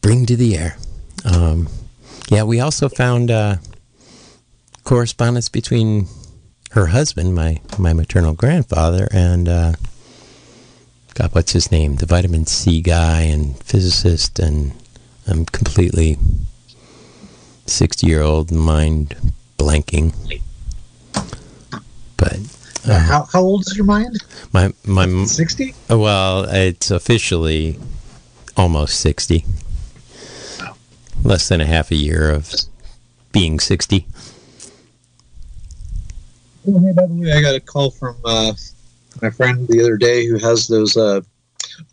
bring 0.00 0.24
to 0.26 0.36
the 0.36 0.56
air. 0.56 0.76
Um, 1.24 1.68
yeah, 2.28 2.44
we 2.44 2.60
also 2.60 2.88
found 2.88 3.32
uh, 3.32 3.56
correspondence 4.84 5.48
between 5.48 6.06
her 6.70 6.86
husband, 6.86 7.34
my 7.34 7.60
my 7.78 7.92
maternal 7.92 8.32
grandfather, 8.34 9.08
and 9.12 9.48
uh, 9.48 9.72
God, 11.14 11.34
what's 11.34 11.52
his 11.52 11.70
name? 11.70 11.96
The 11.96 12.06
vitamin 12.06 12.46
C 12.46 12.80
guy 12.80 13.22
and 13.22 13.56
physicist, 13.62 14.38
and 14.38 14.72
I'm 15.26 15.44
completely 15.46 16.18
sixty 17.66 18.06
year 18.06 18.22
old 18.22 18.50
mind 18.50 19.16
blanking. 19.58 20.14
But 22.16 22.38
uh, 22.86 22.98
how 22.98 23.24
how 23.32 23.40
old 23.40 23.62
is 23.62 23.76
your 23.76 23.86
mind? 23.86 24.18
My 24.52 24.72
my 24.86 25.24
sixty. 25.24 25.74
Well, 25.88 26.44
it's 26.44 26.90
officially 26.90 27.78
almost 28.56 29.00
sixty. 29.00 29.44
Less 31.22 31.48
than 31.48 31.60
a 31.60 31.66
half 31.66 31.90
a 31.90 31.96
year 31.96 32.30
of 32.30 32.54
being 33.32 33.60
sixty. 33.60 34.06
Oh, 36.68 36.78
hey, 36.78 36.92
by 36.92 37.06
the 37.06 37.14
way, 37.14 37.32
I 37.32 37.40
got 37.40 37.54
a 37.54 37.60
call 37.60 37.90
from 37.90 38.16
uh, 38.24 38.52
my 39.22 39.30
friend 39.30 39.66
the 39.68 39.80
other 39.80 39.96
day 39.96 40.26
who 40.26 40.38
has 40.38 40.68
those 40.68 40.96
uh, 40.96 41.20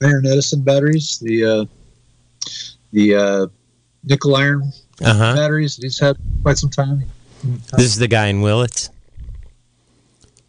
iron 0.04 0.26
Edison 0.26 0.62
batteries, 0.62 1.20
the 1.20 1.46
uh, 1.46 1.66
the 2.92 3.16
uh, 3.16 3.48
nickel 4.04 4.36
iron 4.36 4.72
uh-huh. 5.04 5.36
batteries. 5.36 5.78
He's 5.78 6.00
had 6.00 6.18
quite 6.44 6.58
some 6.58 6.70
time. 6.70 7.04
This 7.78 7.86
is 7.86 7.98
the 7.98 8.08
guy 8.08 8.28
in 8.28 8.42
Willits. 8.42 8.90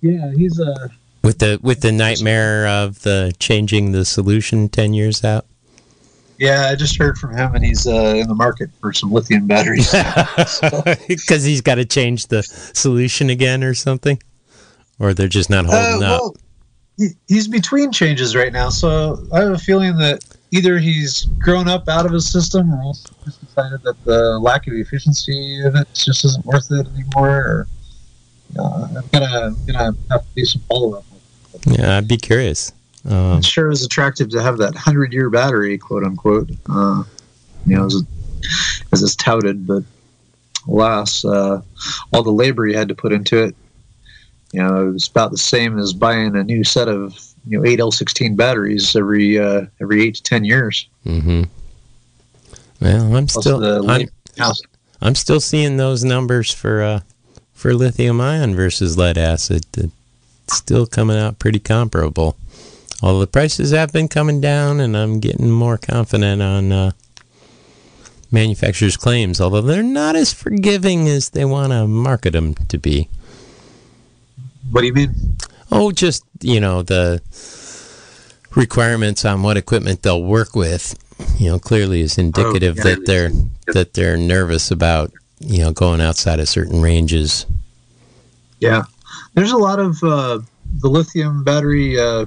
Yeah, 0.00 0.33
he's 0.35 0.59
a 0.59 0.70
uh, 0.70 0.88
with 1.22 1.38
the 1.38 1.59
with 1.62 1.81
the 1.81 1.92
nightmare 1.92 2.66
of 2.66 3.02
the 3.02 3.35
changing 3.38 3.92
the 3.92 4.04
solution 4.04 4.68
ten 4.68 4.94
years 4.94 5.24
out. 5.24 5.46
Yeah, 6.38 6.68
I 6.70 6.77
just 6.77 6.96
heard 6.96 7.18
from 7.18 7.37
him, 7.37 7.55
and 7.55 7.64
he's 7.64 7.87
uh, 7.87 8.14
in 8.16 8.29
the 8.29 8.35
market 8.35 8.70
for 8.81 8.92
some 8.92 9.11
lithium 9.11 9.48
batteries 9.48 9.90
because 11.09 11.42
he's 11.44 11.61
got 11.61 11.77
to 11.77 11.85
change 11.85 12.29
the 12.29 12.44
solution 12.44 13.29
again 13.29 13.64
or 13.64 13.74
something, 13.74 14.22
or 15.01 15.14
they're 15.14 15.27
just 15.27 15.51
not 15.51 15.66
holding 15.66 15.96
uh, 15.96 15.98
well, 16.01 16.27
up. 16.29 17.12
He's 17.27 17.48
between 17.48 17.90
changes 17.90 18.37
right 18.37 18.53
now, 18.53 18.68
so 18.68 19.24
I 19.33 19.40
have 19.40 19.53
a 19.53 19.59
feeling 19.59 19.96
that 19.98 20.24
either 20.53 20.79
he's 20.79 21.24
grown 21.40 21.68
up 21.68 21.88
out 21.88 22.07
of 22.07 22.12
his 22.12 22.31
system, 22.31 22.72
or 22.72 22.92
just 23.24 23.44
decided 23.44 23.83
that 23.83 24.05
the 24.05 24.38
lack 24.38 24.68
of 24.68 24.74
efficiency 24.74 25.61
of 25.62 25.74
it 25.74 25.88
just 25.92 26.24
isn't 26.24 26.44
worth 26.46 26.70
it 26.70 26.87
anymore. 26.94 27.29
Or 27.29 27.66
I'm 28.61 29.05
gonna 29.12 29.55
gonna 29.66 29.96
have 30.11 30.22
to 30.22 30.29
do 30.37 30.44
some 30.44 30.62
follow 30.68 30.98
up. 30.98 31.05
Yeah, 31.66 31.96
I'd 31.96 32.09
be 32.09 32.16
curious. 32.16 32.72
It 33.38 33.44
sure 33.44 33.71
is 33.71 33.85
attractive 33.85 34.29
to 34.31 34.42
have 34.42 34.59
that 34.59 34.75
hundred 34.75 35.12
year 35.12 35.31
battery, 35.31 35.79
quote 35.79 36.05
unquote. 36.05 36.51
Uh, 36.68 37.05
you 37.66 37.77
know, 37.77 37.87
as, 37.87 38.03
as 38.92 39.03
it's 39.03 39.16
touted, 39.16 39.66
but 39.66 39.83
alas, 40.66 41.25
uh, 41.25 41.61
all 42.12 42.23
the 42.23 42.31
labor 42.31 42.66
you 42.66 42.77
had 42.77 42.88
to 42.88 42.94
put 42.94 43.12
into 43.12 43.42
it, 43.42 43.57
you 44.53 44.62
know, 44.62 44.92
it's 44.94 45.09
about 45.09 45.31
the 45.31 45.38
same 45.38 45.79
as 45.79 45.92
buying 45.92 46.37
a 46.37 46.44
new 46.44 46.64
set 46.64 46.88
of 46.88 47.18
you 47.47 47.59
know 47.59 47.66
eight 47.66 47.79
L16 47.79 48.37
batteries 48.37 48.94
every 48.94 49.38
uh, 49.38 49.66
every 49.81 50.03
eight 50.03 50.16
to 50.16 50.23
ten 50.23 50.44
years. 50.44 50.88
Mm-hmm. 51.07 51.44
Well, 52.81 53.16
I'm 53.16 53.27
Plus 53.27 53.44
still 53.44 53.90
I'm, 53.90 54.09
I'm, 55.01 55.14
still 55.14 55.40
seeing 55.40 55.77
those 55.79 56.05
numbers 56.05 56.53
for 56.53 56.83
uh, 56.83 57.01
for 57.53 57.75
lithium 57.75 58.21
ion 58.21 58.55
versus 58.55 58.97
lead 58.97 59.18
acid. 59.18 59.66
It's 59.77 60.57
still 60.57 60.87
coming 60.87 61.16
out 61.16 61.38
pretty 61.38 61.59
comparable. 61.59 62.37
Although 63.02 63.20
the 63.20 63.26
prices 63.28 63.70
have 63.70 63.92
been 63.92 64.08
coming 64.08 64.40
down, 64.40 64.80
and 64.80 64.96
I'm 64.96 65.20
getting 65.20 65.50
more 65.50 65.78
confident 65.78 66.42
on 66.42 66.72
uh, 66.72 66.90
manufacturers' 68.32 68.96
claims, 68.96 69.40
although 69.40 69.61
they're 69.61 69.82
not 69.82 70.16
as 70.16 70.32
forgiving 70.32 71.08
as 71.08 71.30
they 71.30 71.44
want 71.44 71.72
to 71.72 71.87
market 71.87 72.32
them 72.32 72.54
to 72.54 72.78
be. 72.78 73.08
What 74.70 74.80
do 74.80 74.88
you 74.88 74.92
mean? 74.92 75.37
Oh, 75.70 75.92
just, 75.92 76.24
you 76.40 76.61
know, 76.61 76.82
the 76.82 77.22
requirements 78.54 79.24
on 79.24 79.42
what 79.42 79.56
equipment 79.56 80.02
they'll 80.02 80.22
work 80.22 80.56
with, 80.56 80.98
you 81.38 81.48
know, 81.50 81.58
clearly 81.58 82.00
is 82.00 82.18
indicative 82.18 82.78
oh, 82.80 82.88
yeah. 82.88 82.94
that 82.94 83.06
they're 83.06 83.30
that 83.68 83.94
they're 83.94 84.16
nervous 84.16 84.70
about, 84.70 85.12
you 85.40 85.58
know, 85.58 85.72
going 85.72 86.00
outside 86.00 86.40
of 86.40 86.48
certain 86.48 86.80
ranges. 86.80 87.46
Yeah. 88.61 88.84
There's 89.34 89.52
a 89.52 89.58
lot 89.58 89.78
of 89.78 90.02
uh, 90.02 90.40
the 90.80 90.88
lithium 90.88 91.44
battery 91.44 91.98
uh, 91.98 92.26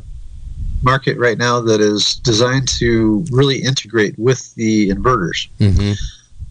market 0.84 1.18
right 1.18 1.38
now 1.38 1.62
that 1.62 1.82
is 1.82 2.16
designed 2.16 2.68
to 2.68 3.26
really 3.32 3.58
integrate 3.62 4.18
with 4.18 4.54
the 4.56 4.90
inverters. 4.90 5.48
Mm-hmm. 5.60 5.94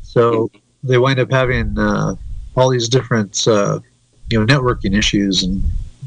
So 0.03 0.51
they 0.83 0.99
wind 0.99 1.21
up 1.21 1.31
having 1.31 1.79
uh, 1.79 2.17
all 2.57 2.71
these 2.71 2.89
different, 2.89 3.47
uh, 3.47 3.81
you 4.31 4.39
know, 4.39 4.47
networking 4.47 4.97
issues 4.97 5.43
and 5.43 5.63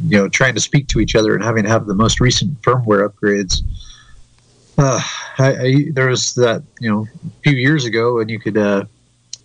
you 0.08 0.18
know 0.18 0.28
trying 0.28 0.56
to 0.56 0.62
speak 0.62 0.88
to 0.88 1.00
each 1.00 1.16
other 1.16 1.36
and 1.36 1.44
having 1.44 1.64
to 1.64 1.70
have 1.70 1.86
the 1.86 1.94
most 1.94 2.20
recent 2.20 2.62
firmware 2.62 3.08
upgrades. 3.08 3.62
Uh, 4.78 5.00
I, 5.38 5.56
I, 5.56 5.86
there 5.92 6.08
was 6.08 6.34
that 6.36 6.64
you 6.80 6.90
know 6.90 7.08
a 7.26 7.42
few 7.44 7.56
years 7.56 7.86
ago, 7.86 8.20
and 8.20 8.30
you 8.30 8.40
could 8.40 8.58
uh, 8.58 8.86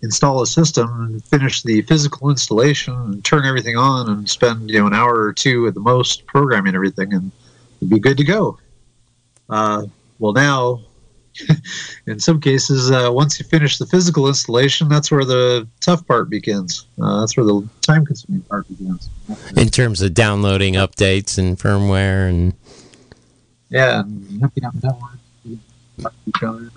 install 0.01 0.41
a 0.41 0.47
system 0.47 0.89
and 1.05 1.23
finish 1.25 1.61
the 1.61 1.81
physical 1.83 2.29
installation 2.29 2.93
and 2.93 3.23
turn 3.23 3.45
everything 3.45 3.77
on 3.77 4.09
and 4.09 4.29
spend 4.29 4.69
you 4.69 4.79
know 4.79 4.87
an 4.87 4.93
hour 4.93 5.21
or 5.21 5.33
two 5.33 5.67
at 5.67 5.73
the 5.73 5.79
most 5.79 6.25
programming 6.25 6.75
everything 6.75 7.13
and 7.13 7.31
be 7.87 7.99
good 7.99 8.17
to 8.17 8.23
go. 8.23 8.57
Uh, 9.49 9.85
well, 10.19 10.33
now, 10.33 10.81
in 12.05 12.19
some 12.19 12.39
cases, 12.39 12.91
uh, 12.91 13.09
once 13.11 13.39
you 13.39 13.45
finish 13.45 13.77
the 13.77 13.85
physical 13.85 14.27
installation, 14.27 14.89
that's 14.89 15.09
where 15.11 15.25
the 15.25 15.67
tough 15.81 16.05
part 16.07 16.29
begins. 16.29 16.85
Uh, 17.01 17.21
that's 17.21 17.35
where 17.37 17.45
the 17.45 17.67
time-consuming 17.81 18.41
part 18.41 18.67
begins. 18.67 19.09
In 19.55 19.69
terms 19.69 20.01
of 20.01 20.13
downloading 20.13 20.73
updates 20.75 21.37
and 21.37 21.57
firmware 21.57 22.29
and 22.29 22.53
yeah, 23.69 23.99
and 23.99 24.41
hooking 24.41 24.65
up 24.65 24.73
networks, 24.75 25.17
each 26.27 26.43
other. 26.43 26.71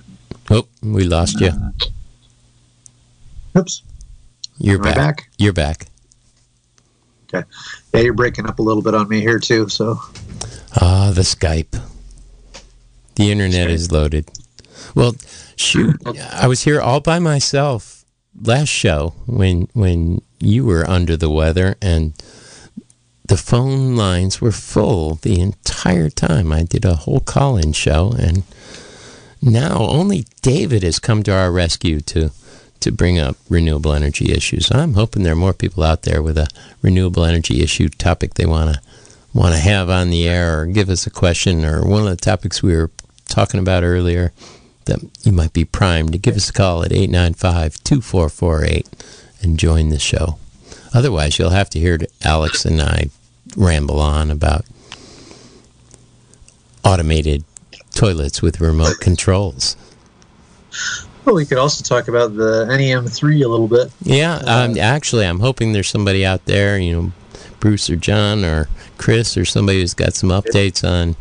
Oh, 0.51 0.67
we 0.83 1.05
lost 1.05 1.41
you. 1.41 1.49
Uh, 1.49 1.71
oops. 3.59 3.83
You're 4.59 4.79
back. 4.79 4.97
back. 4.97 5.29
You're 5.39 5.55
back. 5.55 5.87
Okay. 7.35 7.49
Yeah, 7.95 8.01
you're 8.01 8.13
breaking 8.13 8.47
up 8.47 8.59
a 8.59 8.63
little 8.63 8.83
bit 8.83 8.95
on 8.95 9.09
me 9.09 9.21
here 9.21 9.39
too. 9.39 9.69
So. 9.69 9.99
Ah, 10.81 11.13
the 11.15 11.23
Skype. 11.23 11.81
The 13.15 13.31
internet 13.31 13.71
is 13.71 13.93
loaded. 13.93 14.31
Well, 14.95 15.15
shoot, 15.57 15.97
I 16.33 16.47
was 16.47 16.63
here 16.65 16.81
all 16.81 17.01
by 17.01 17.19
myself 17.19 18.05
last 18.41 18.69
show 18.69 19.15
when 19.27 19.69
when 19.75 20.23
you 20.39 20.65
were 20.65 20.89
under 20.89 21.17
the 21.17 21.31
weather 21.31 21.77
and 21.83 22.15
the 23.29 23.37
phone 23.37 23.95
lines 23.97 24.41
were 24.41 24.53
full 24.53 25.17
the 25.17 25.41
entire 25.41 26.11
time. 26.11 26.53
I 26.53 26.65
did 26.65 26.85
a 26.85 26.97
whole 26.97 27.21
call-in 27.21 27.73
show 27.73 28.13
and 28.19 28.43
now 29.41 29.79
only 29.79 30.27
David 30.43 30.83
has 30.83 30.99
come 30.99 31.23
to 31.25 31.33
our 31.33 31.53
rescue 31.53 32.01
to 32.01 32.31
to 32.81 32.91
bring 32.91 33.19
up 33.19 33.37
renewable 33.49 33.93
energy 33.93 34.33
issues. 34.33 34.71
I'm 34.73 34.95
hoping 34.95 35.23
there 35.23 35.35
are 35.35 35.37
more 35.37 35.53
people 35.53 35.85
out 35.85 36.03
there 36.03 36.21
with 36.21 36.37
a 36.37 36.49
renewable 36.83 37.25
energy 37.25 37.63
issue 37.63 37.89
topic 37.89 38.35
they 38.35 38.47
want 38.47 38.75
to 38.75 38.81
want 39.35 39.55
to 39.55 39.61
have 39.61 39.89
on 39.89 40.11
the 40.11 40.29
air 40.29 40.61
or 40.61 40.67
give 40.67 40.89
us 40.89 41.07
a 41.07 41.11
question 41.11 41.65
or 41.65 41.87
one 41.87 42.03
of 42.03 42.11
the 42.11 42.17
topics 42.17 42.63
we 42.63 42.77
were 42.77 42.91
talking 43.27 43.61
about 43.61 43.83
earlier 43.83 44.33
that 44.85 44.99
you 45.23 45.33
might 45.33 45.53
be 45.53 45.65
primed 45.65 46.13
to 46.13 46.19
give 46.19 46.37
us 46.37 46.51
a 46.51 46.53
call 46.53 46.83
at 46.83 46.93
895 46.93 47.83
2448 47.85 48.89
and 49.43 49.59
join 49.59 49.89
the 49.89 49.99
show. 49.99 50.39
Otherwise, 50.95 51.39
you'll 51.39 51.51
have 51.51 51.71
to 51.71 51.79
hear 51.79 51.99
Alex 52.25 52.65
and 52.65 52.81
I 52.81 53.09
ramble 53.57 54.01
on 54.01 54.31
about 54.31 54.65
automated 56.85 57.45
toilets 57.95 58.43
with 58.43 58.61
remote 58.61 58.99
controls. 59.01 59.77
Well, 61.25 61.37
we 61.37 61.47
could 61.47 61.59
also 61.59 61.85
talk 61.85 62.09
about 62.09 62.37
the 62.37 62.67
NEM3 62.69 63.45
a 63.45 63.49
little 63.49 63.69
bit. 63.69 63.93
Yeah, 64.03 64.37
um, 64.39 64.77
actually, 64.77 65.25
I'm 65.25 65.39
hoping 65.39 65.73
there's 65.73 65.89
somebody 65.89 66.27
out 66.27 66.45
there, 66.47 66.79
you 66.79 66.93
know, 66.93 67.13
Bruce 67.63 67.89
or 67.89 67.95
John 67.95 68.45
or 68.45 68.69
Chris 68.99 69.37
or 69.37 69.45
somebody 69.45 69.81
who's 69.81 69.95
got 69.95 70.15
some 70.15 70.31
updates 70.31 70.83
on 70.83 71.15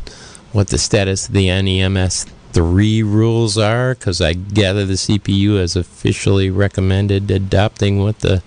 what 0.50 0.68
the 0.68 0.76
status 0.76 1.28
of 1.28 1.34
the 1.34 1.46
NEMS 1.46 2.26
3 2.52 3.02
rules 3.04 3.56
are, 3.56 3.94
because 3.94 4.20
I 4.20 4.32
gather 4.32 4.84
the 4.84 4.94
CPUC 4.94 5.60
has 5.60 5.76
officially 5.76 6.50
recommended 6.50 7.30
adopting 7.30 8.00
what 8.00 8.18
the 8.18 8.42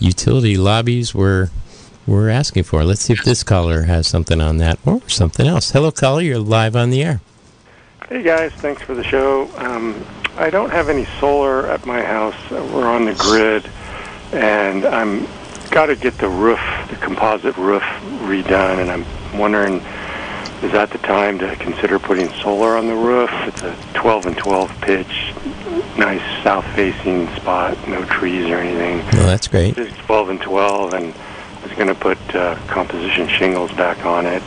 utility 0.00 0.56
lobbies 0.56 1.14
were 1.14 1.50
were 2.04 2.30
asking 2.30 2.64
for. 2.64 2.84
Let's 2.84 3.02
see 3.02 3.12
if 3.12 3.22
this 3.22 3.44
caller 3.44 3.82
has 3.82 4.08
something 4.08 4.40
on 4.40 4.56
that 4.56 4.78
or 4.84 5.00
something 5.08 5.46
else. 5.46 5.70
Hello, 5.70 5.92
caller. 5.92 6.22
You're 6.22 6.38
live 6.38 6.74
on 6.74 6.90
the 6.90 7.04
air. 7.04 7.20
Hey, 8.08 8.22
guys. 8.22 8.50
Thanks 8.54 8.82
for 8.82 8.94
the 8.94 9.04
show. 9.04 9.48
Um, 9.58 10.04
I 10.36 10.50
don't 10.50 10.70
have 10.70 10.88
any 10.88 11.04
solar 11.20 11.66
at 11.68 11.86
my 11.86 12.02
house. 12.02 12.50
We're 12.50 12.88
on 12.88 13.04
the 13.04 13.14
grid, 13.14 13.70
and 14.32 14.84
I'm 14.86 15.28
got 15.70 15.86
to 15.86 15.96
get 15.96 16.18
the 16.18 16.28
roof, 16.28 16.60
the 16.90 16.96
composite 16.96 17.56
roof, 17.56 17.82
redone, 18.22 18.78
and 18.80 18.90
I'm 18.90 19.38
wondering 19.38 19.82
is 20.62 20.72
that 20.72 20.90
the 20.90 20.98
time 20.98 21.38
to 21.38 21.54
consider 21.56 22.00
putting 22.00 22.28
solar 22.30 22.76
on 22.76 22.88
the 22.88 22.94
roof? 22.94 23.30
It's 23.46 23.62
a 23.62 23.76
12 23.94 24.26
and 24.26 24.36
12 24.36 24.80
pitch, 24.80 25.32
nice 25.96 26.42
south-facing 26.42 27.28
spot, 27.36 27.78
no 27.86 28.04
trees 28.06 28.46
or 28.50 28.56
anything. 28.56 28.98
Well, 29.16 29.28
that's 29.28 29.46
great. 29.46 29.78
It's 29.78 29.96
12 29.98 30.30
and 30.30 30.40
12, 30.40 30.94
and 30.94 31.14
I 31.14 31.62
was 31.62 31.72
going 31.74 31.86
to 31.86 31.94
put 31.94 32.18
uh, 32.34 32.56
composition 32.66 33.28
shingles 33.28 33.70
back 33.72 34.04
on 34.04 34.26
it. 34.26 34.42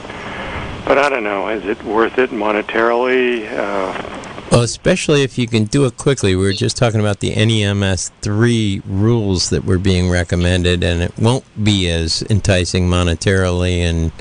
But 0.85 0.97
I 0.97 1.07
don't 1.07 1.23
know, 1.23 1.47
is 1.47 1.63
it 1.65 1.81
worth 1.83 2.17
it 2.17 2.31
monetarily? 2.31 3.49
Uh, 3.49 4.20
well, 4.51 4.61
especially 4.61 5.23
if 5.23 5.37
you 5.37 5.47
can 5.47 5.63
do 5.65 5.85
it 5.85 5.97
quickly. 5.97 6.35
We 6.35 6.43
were 6.43 6.53
just 6.53 6.77
talking 6.77 6.99
about 6.99 7.21
the 7.21 7.33
NEMS 7.33 8.11
3 8.21 8.81
rules 8.85 9.49
that 9.49 9.63
were 9.63 9.79
being 9.79 10.09
recommended, 10.09 10.83
and 10.83 11.01
it 11.01 11.17
won't 11.17 11.45
be 11.63 11.89
as 11.89 12.21
enticing 12.29 12.87
monetarily 12.89 13.79
and 13.79 14.11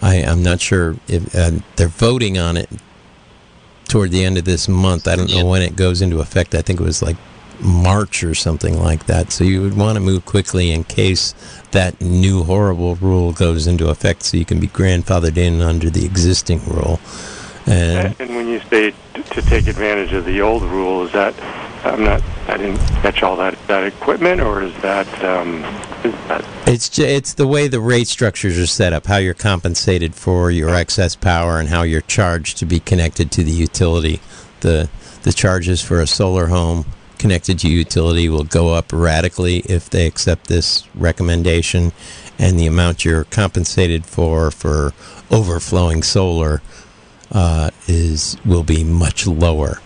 I, 0.00 0.16
I'm 0.16 0.42
not 0.42 0.60
sure 0.60 0.96
if 1.08 1.34
uh, 1.34 1.52
they're 1.76 1.88
voting 1.88 2.38
on 2.38 2.56
it 2.56 2.68
toward 3.88 4.10
the 4.10 4.24
end 4.24 4.36
of 4.38 4.44
this 4.44 4.68
month. 4.68 5.08
I 5.08 5.16
don't 5.16 5.32
know 5.32 5.46
when 5.46 5.62
it 5.62 5.76
goes 5.76 6.02
into 6.02 6.20
effect. 6.20 6.54
I 6.54 6.62
think 6.62 6.80
it 6.80 6.84
was 6.84 7.02
like 7.02 7.16
March 7.60 8.22
or 8.22 8.34
something 8.34 8.78
like 8.78 9.06
that. 9.06 9.32
So 9.32 9.44
you 9.44 9.62
would 9.62 9.76
want 9.76 9.96
to 9.96 10.00
move 10.00 10.26
quickly 10.26 10.70
in 10.70 10.84
case 10.84 11.34
that 11.70 12.00
new 12.00 12.44
horrible 12.44 12.96
rule 12.96 13.32
goes 13.32 13.66
into 13.66 13.88
effect 13.88 14.22
so 14.24 14.36
you 14.36 14.44
can 14.44 14.60
be 14.60 14.68
grandfathered 14.68 15.36
in 15.36 15.62
under 15.62 15.88
the 15.88 16.04
existing 16.04 16.62
rule. 16.66 17.00
And, 17.66 18.14
and 18.20 18.36
when 18.36 18.46
you 18.48 18.60
say 18.70 18.94
to 19.14 19.42
take 19.42 19.66
advantage 19.66 20.12
of 20.12 20.24
the 20.24 20.40
old 20.40 20.62
rule, 20.62 21.04
is 21.04 21.12
that 21.12 21.34
I'm 21.84 22.04
not. 22.04 22.22
I 22.48 22.56
didn't 22.56 22.78
catch 23.02 23.22
all 23.22 23.36
that 23.36 23.58
that 23.66 23.84
equipment, 23.84 24.40
or 24.40 24.62
is 24.62 24.74
that? 24.82 25.06
Um, 25.24 25.64
is 26.04 26.14
that 26.28 26.44
it's 26.66 26.98
it's 26.98 27.34
the 27.34 27.46
way 27.46 27.68
the 27.68 27.80
rate 27.80 28.08
structures 28.08 28.58
are 28.58 28.66
set 28.66 28.92
up, 28.92 29.06
how 29.06 29.16
you're 29.16 29.34
compensated 29.34 30.14
for 30.14 30.50
your 30.50 30.74
excess 30.74 31.16
power, 31.16 31.58
and 31.58 31.68
how 31.68 31.82
you're 31.82 32.00
charged 32.02 32.58
to 32.58 32.66
be 32.66 32.80
connected 32.80 33.30
to 33.32 33.44
the 33.44 33.52
utility. 33.52 34.20
The 34.60 34.88
the 35.22 35.32
charges 35.32 35.80
for 35.80 36.00
a 36.00 36.06
solar 36.06 36.46
home 36.46 36.86
connected 37.18 37.58
to 37.60 37.68
utility 37.68 38.28
will 38.28 38.44
go 38.44 38.74
up 38.74 38.92
radically 38.92 39.58
if 39.60 39.88
they 39.88 40.06
accept 40.06 40.48
this 40.48 40.84
recommendation, 40.94 41.92
and 42.38 42.58
the 42.58 42.66
amount 42.66 43.04
you're 43.04 43.24
compensated 43.24 44.06
for 44.06 44.50
for 44.50 44.92
overflowing 45.30 46.02
solar 46.02 46.62
uh, 47.32 47.70
is 47.86 48.36
will 48.44 48.64
be 48.64 48.84
much 48.84 49.26
lower 49.26 49.80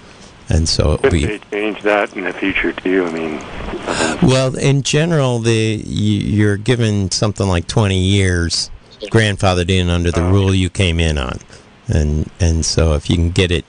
and 0.51 0.69
so 0.69 0.99
Could 0.99 1.13
we 1.13 1.25
they 1.25 1.39
change 1.51 1.81
that 1.83 2.15
in 2.17 2.25
the 2.25 2.33
future 2.33 2.73
too. 2.73 3.07
I 3.07 3.13
mean, 3.13 4.29
well, 4.29 4.57
in 4.57 4.83
general, 4.83 5.39
the 5.39 5.81
you're 5.87 6.57
given 6.57 7.11
something 7.13 7.47
like 7.47 7.69
20 7.69 7.97
years 7.97 8.69
grandfathered 9.05 9.71
in 9.71 9.89
under 9.89 10.11
the 10.11 10.23
oh. 10.23 10.31
rule 10.31 10.55
you 10.55 10.69
came 10.69 10.99
in 10.99 11.19
on, 11.19 11.39
and 11.87 12.29
and 12.41 12.65
so 12.65 12.95
if 12.95 13.09
you 13.09 13.15
can 13.17 13.31
get 13.31 13.53
it 13.53 13.65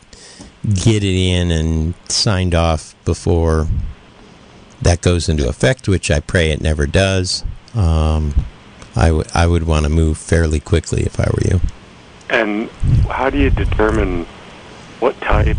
get 0.73 1.03
it 1.03 1.15
in 1.15 1.51
and 1.51 1.93
signed 2.09 2.55
off 2.55 2.95
before 3.05 3.67
that 4.81 5.01
goes 5.01 5.29
into 5.29 5.47
effect, 5.47 5.87
which 5.87 6.09
I 6.09 6.19
pray 6.19 6.49
it 6.49 6.61
never 6.61 6.87
does. 6.87 7.43
Um, 7.75 8.33
I, 8.95 9.07
w- 9.07 9.23
I 9.33 9.45
would 9.47 9.63
want 9.63 9.83
to 9.83 9.89
move 9.89 10.17
fairly 10.17 10.59
quickly 10.59 11.03
if 11.03 11.19
I 11.19 11.29
were 11.31 11.47
you. 11.47 11.61
And 12.31 12.69
how 13.09 13.29
do 13.29 13.37
you 13.37 13.49
determine 13.49 14.25
what 14.99 15.19
type, 15.21 15.57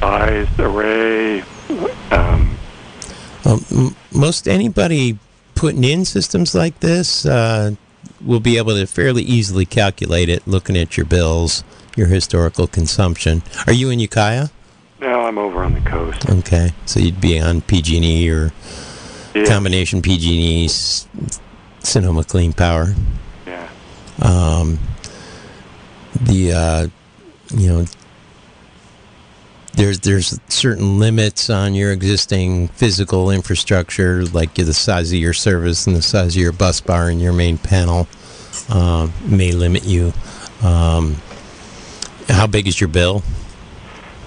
size, 0.00 0.48
array? 0.58 1.42
Um, 2.10 2.58
Um, 3.44 3.64
m- 3.70 3.96
most 4.12 4.48
anybody 4.48 5.18
putting 5.54 5.84
in 5.84 6.04
systems 6.04 6.54
like 6.54 6.80
this 6.80 7.24
uh, 7.24 7.72
will 8.24 8.40
be 8.40 8.58
able 8.58 8.74
to 8.74 8.86
fairly 8.86 9.22
easily 9.22 9.64
calculate 9.64 10.28
it 10.28 10.42
looking 10.46 10.76
at 10.76 10.96
your 10.96 11.06
bills, 11.06 11.62
your 11.96 12.08
historical 12.08 12.66
consumption. 12.66 13.42
Are 13.68 13.72
you 13.72 13.88
in 13.90 14.00
Ukiah? 14.00 14.48
no, 15.00 15.20
I'm 15.22 15.38
over 15.38 15.62
on 15.62 15.74
the 15.74 15.80
coast. 15.80 16.28
Okay, 16.28 16.72
so 16.86 16.98
you'd 16.98 17.20
be 17.20 17.38
on 17.38 17.60
PG&E 17.60 18.28
or 18.30 18.50
Yeah, 19.34 19.44
combination 19.44 20.02
PG&E, 20.02 20.68
Sonoma 21.80 22.24
Clean 22.24 22.52
Power. 22.52 22.94
yeah. 23.46 23.68
um, 24.22 24.78
the 26.22 26.52
uh, 26.52 26.86
you 27.54 27.68
know 27.68 27.84
there's 29.74 30.00
there's 30.00 30.40
certain 30.48 30.98
limits 30.98 31.50
on 31.50 31.74
your 31.74 31.92
existing 31.92 32.68
physical 32.68 33.30
infrastructure, 33.30 34.24
like 34.24 34.54
the 34.54 34.72
size 34.72 35.12
of 35.12 35.18
your 35.18 35.34
service 35.34 35.86
and 35.86 35.94
the 35.94 36.02
size 36.02 36.34
of 36.34 36.42
your 36.42 36.52
bus 36.52 36.80
bar 36.80 37.08
and 37.08 37.20
your 37.20 37.32
main 37.32 37.58
panel 37.58 38.08
uh, 38.70 39.08
may 39.26 39.52
limit 39.52 39.84
you. 39.84 40.12
Um, 40.62 41.16
how 42.28 42.46
big 42.46 42.66
is 42.66 42.80
your 42.80 42.88
bill? 42.88 43.22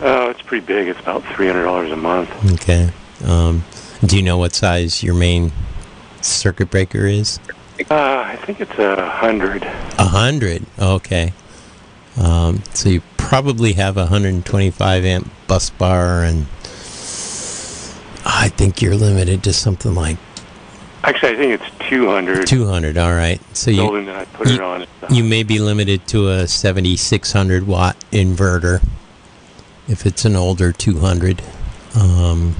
Oh, 0.01 0.29
it's 0.29 0.41
pretty 0.41 0.65
big. 0.65 0.87
It's 0.87 0.99
about 0.99 1.23
three 1.33 1.47
hundred 1.47 1.63
dollars 1.63 1.91
a 1.91 1.97
month. 1.97 2.29
Okay. 2.53 2.91
Um, 3.25 3.65
do 4.05 4.15
you 4.15 4.21
know 4.21 4.37
what 4.37 4.53
size 4.53 5.03
your 5.03 5.15
main 5.15 5.51
circuit 6.21 6.69
breaker 6.69 7.05
is? 7.05 7.39
Uh, 7.89 8.23
I 8.25 8.35
think 8.45 8.61
it's 8.61 8.77
a 8.77 9.09
hundred. 9.09 9.63
A 9.63 10.05
hundred. 10.05 10.65
Okay. 10.77 11.33
Um, 12.19 12.61
so 12.73 12.89
you 12.89 13.01
probably 13.17 13.73
have 13.73 13.97
a 13.97 14.01
125 14.01 15.05
amp 15.05 15.31
bus 15.47 15.69
bar, 15.69 16.23
and 16.23 16.41
I 18.25 18.49
think 18.49 18.81
you're 18.81 18.95
limited 18.95 19.43
to 19.45 19.53
something 19.53 19.95
like 19.95 20.17
Actually, 21.03 21.31
I 21.31 21.35
think 21.37 21.61
it's 21.61 21.89
two 21.89 22.07
hundred. 22.07 22.45
200. 22.45 22.97
All 22.97 23.13
right. 23.13 23.39
So 23.55 23.71
you 23.71 23.77
building 23.77 24.05
that 24.07 24.17
I 24.17 24.25
put 24.25 24.49
it 24.49 24.59
on. 24.59 24.85
you 25.09 25.23
may 25.23 25.43
be 25.43 25.59
limited 25.59 26.05
to 26.09 26.29
a 26.29 26.47
7600 26.47 27.65
watt 27.65 27.97
inverter 28.11 28.83
if 29.87 30.05
it's 30.05 30.25
an 30.25 30.35
older 30.35 30.71
200. 30.73 31.41
Um, 31.95 32.55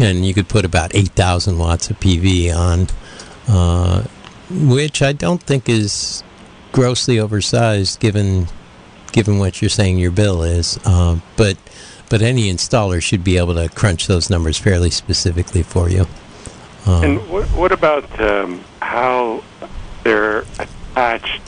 and 0.00 0.26
you 0.26 0.34
could 0.34 0.48
put 0.48 0.64
about 0.64 0.94
8,000 0.94 1.56
watts 1.56 1.88
of 1.88 1.98
PV 2.00 2.54
on, 2.54 2.88
uh, 3.48 4.02
which 4.50 5.00
I 5.00 5.12
don't 5.12 5.42
think 5.42 5.68
is 5.68 6.22
grossly 6.80 7.18
oversized 7.18 8.00
given 8.00 8.46
given 9.12 9.38
what 9.38 9.60
you're 9.60 9.68
saying 9.68 9.98
your 9.98 10.10
bill 10.10 10.42
is. 10.42 10.78
Uh, 10.86 11.18
but 11.36 11.58
but 12.08 12.22
any 12.22 12.50
installer 12.50 13.02
should 13.02 13.22
be 13.22 13.36
able 13.36 13.54
to 13.54 13.68
crunch 13.68 14.06
those 14.06 14.30
numbers 14.30 14.56
fairly 14.56 14.88
specifically 14.88 15.62
for 15.62 15.90
you. 15.90 16.06
Um, 16.86 17.04
And 17.04 17.28
what, 17.28 17.44
what 17.48 17.70
about 17.70 18.08
um, 18.18 18.64
how 18.80 19.44
they're 20.04 20.46
attached? 20.58 21.42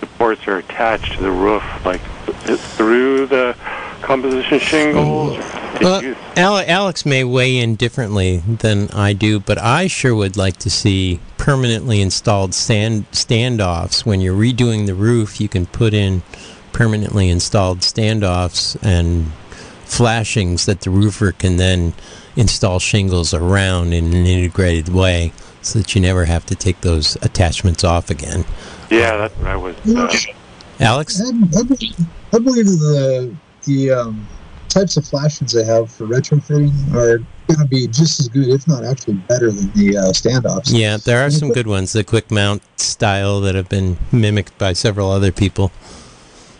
The 0.00 0.06
ports 0.06 0.48
are 0.48 0.56
attached 0.56 1.16
to 1.16 1.22
the 1.22 1.30
roof, 1.30 1.62
like 1.84 2.00
th- 2.46 2.58
through 2.58 3.26
the 3.26 3.54
composition 4.00 4.58
shingles. 4.58 5.36
Did 5.78 5.84
Well, 5.84 6.16
Ale- 6.36 6.64
Alex 6.66 7.06
may 7.06 7.24
weigh 7.24 7.58
in 7.58 7.76
differently 7.76 8.42
than 8.46 8.88
I 8.90 9.12
do, 9.12 9.40
but 9.40 9.58
I 9.58 9.86
sure 9.86 10.14
would 10.14 10.36
like 10.36 10.56
to 10.58 10.70
see 10.70 11.20
permanently 11.36 12.00
installed 12.00 12.54
stand 12.54 13.10
standoffs. 13.12 14.04
When 14.04 14.20
you're 14.20 14.36
redoing 14.36 14.86
the 14.86 14.94
roof, 14.94 15.40
you 15.40 15.48
can 15.48 15.66
put 15.66 15.94
in 15.94 16.22
permanently 16.72 17.28
installed 17.28 17.80
standoffs 17.80 18.76
and 18.82 19.32
flashings 19.84 20.66
that 20.66 20.82
the 20.82 20.90
roofer 20.90 21.32
can 21.32 21.56
then 21.56 21.94
install 22.36 22.78
shingles 22.78 23.32
around 23.32 23.92
in 23.92 24.06
an 24.06 24.26
integrated 24.26 24.88
way, 24.88 25.32
so 25.62 25.78
that 25.78 25.94
you 25.94 26.00
never 26.00 26.24
have 26.24 26.44
to 26.46 26.54
take 26.54 26.80
those 26.82 27.16
attachments 27.22 27.82
off 27.84 28.10
again. 28.10 28.44
yeah, 28.90 29.16
that's 29.16 29.34
what 29.36 29.46
I 29.48 29.56
was. 29.56 29.76
Uh, 29.86 30.12
Alex, 30.80 31.20
I, 31.20 31.28
I, 31.58 31.62
believe, 31.62 31.96
I 32.32 32.38
believe 32.38 32.66
the 32.66 33.34
the 33.64 33.90
um, 33.90 34.26
types 34.68 34.96
of 34.96 35.06
flashings 35.06 35.52
they 35.52 35.64
have 35.64 35.90
for 35.90 36.06
retrofitting 36.06 36.72
are 36.94 37.18
going 37.18 37.60
to 37.60 37.66
be 37.66 37.86
just 37.86 38.20
as 38.20 38.28
good, 38.28 38.48
if 38.48 38.66
not 38.68 38.84
actually 38.84 39.14
better, 39.14 39.50
than 39.50 39.70
the 39.72 39.96
uh, 39.96 40.12
standoffs. 40.12 40.70
yeah, 40.72 40.96
there 40.96 41.24
are 41.24 41.30
some 41.30 41.50
good 41.52 41.66
ones, 41.66 41.92
the 41.92 42.04
quick 42.04 42.30
mount 42.30 42.62
style 42.78 43.40
that 43.40 43.54
have 43.54 43.68
been 43.68 43.96
mimicked 44.12 44.56
by 44.58 44.72
several 44.72 45.10
other 45.10 45.32
people. 45.32 45.72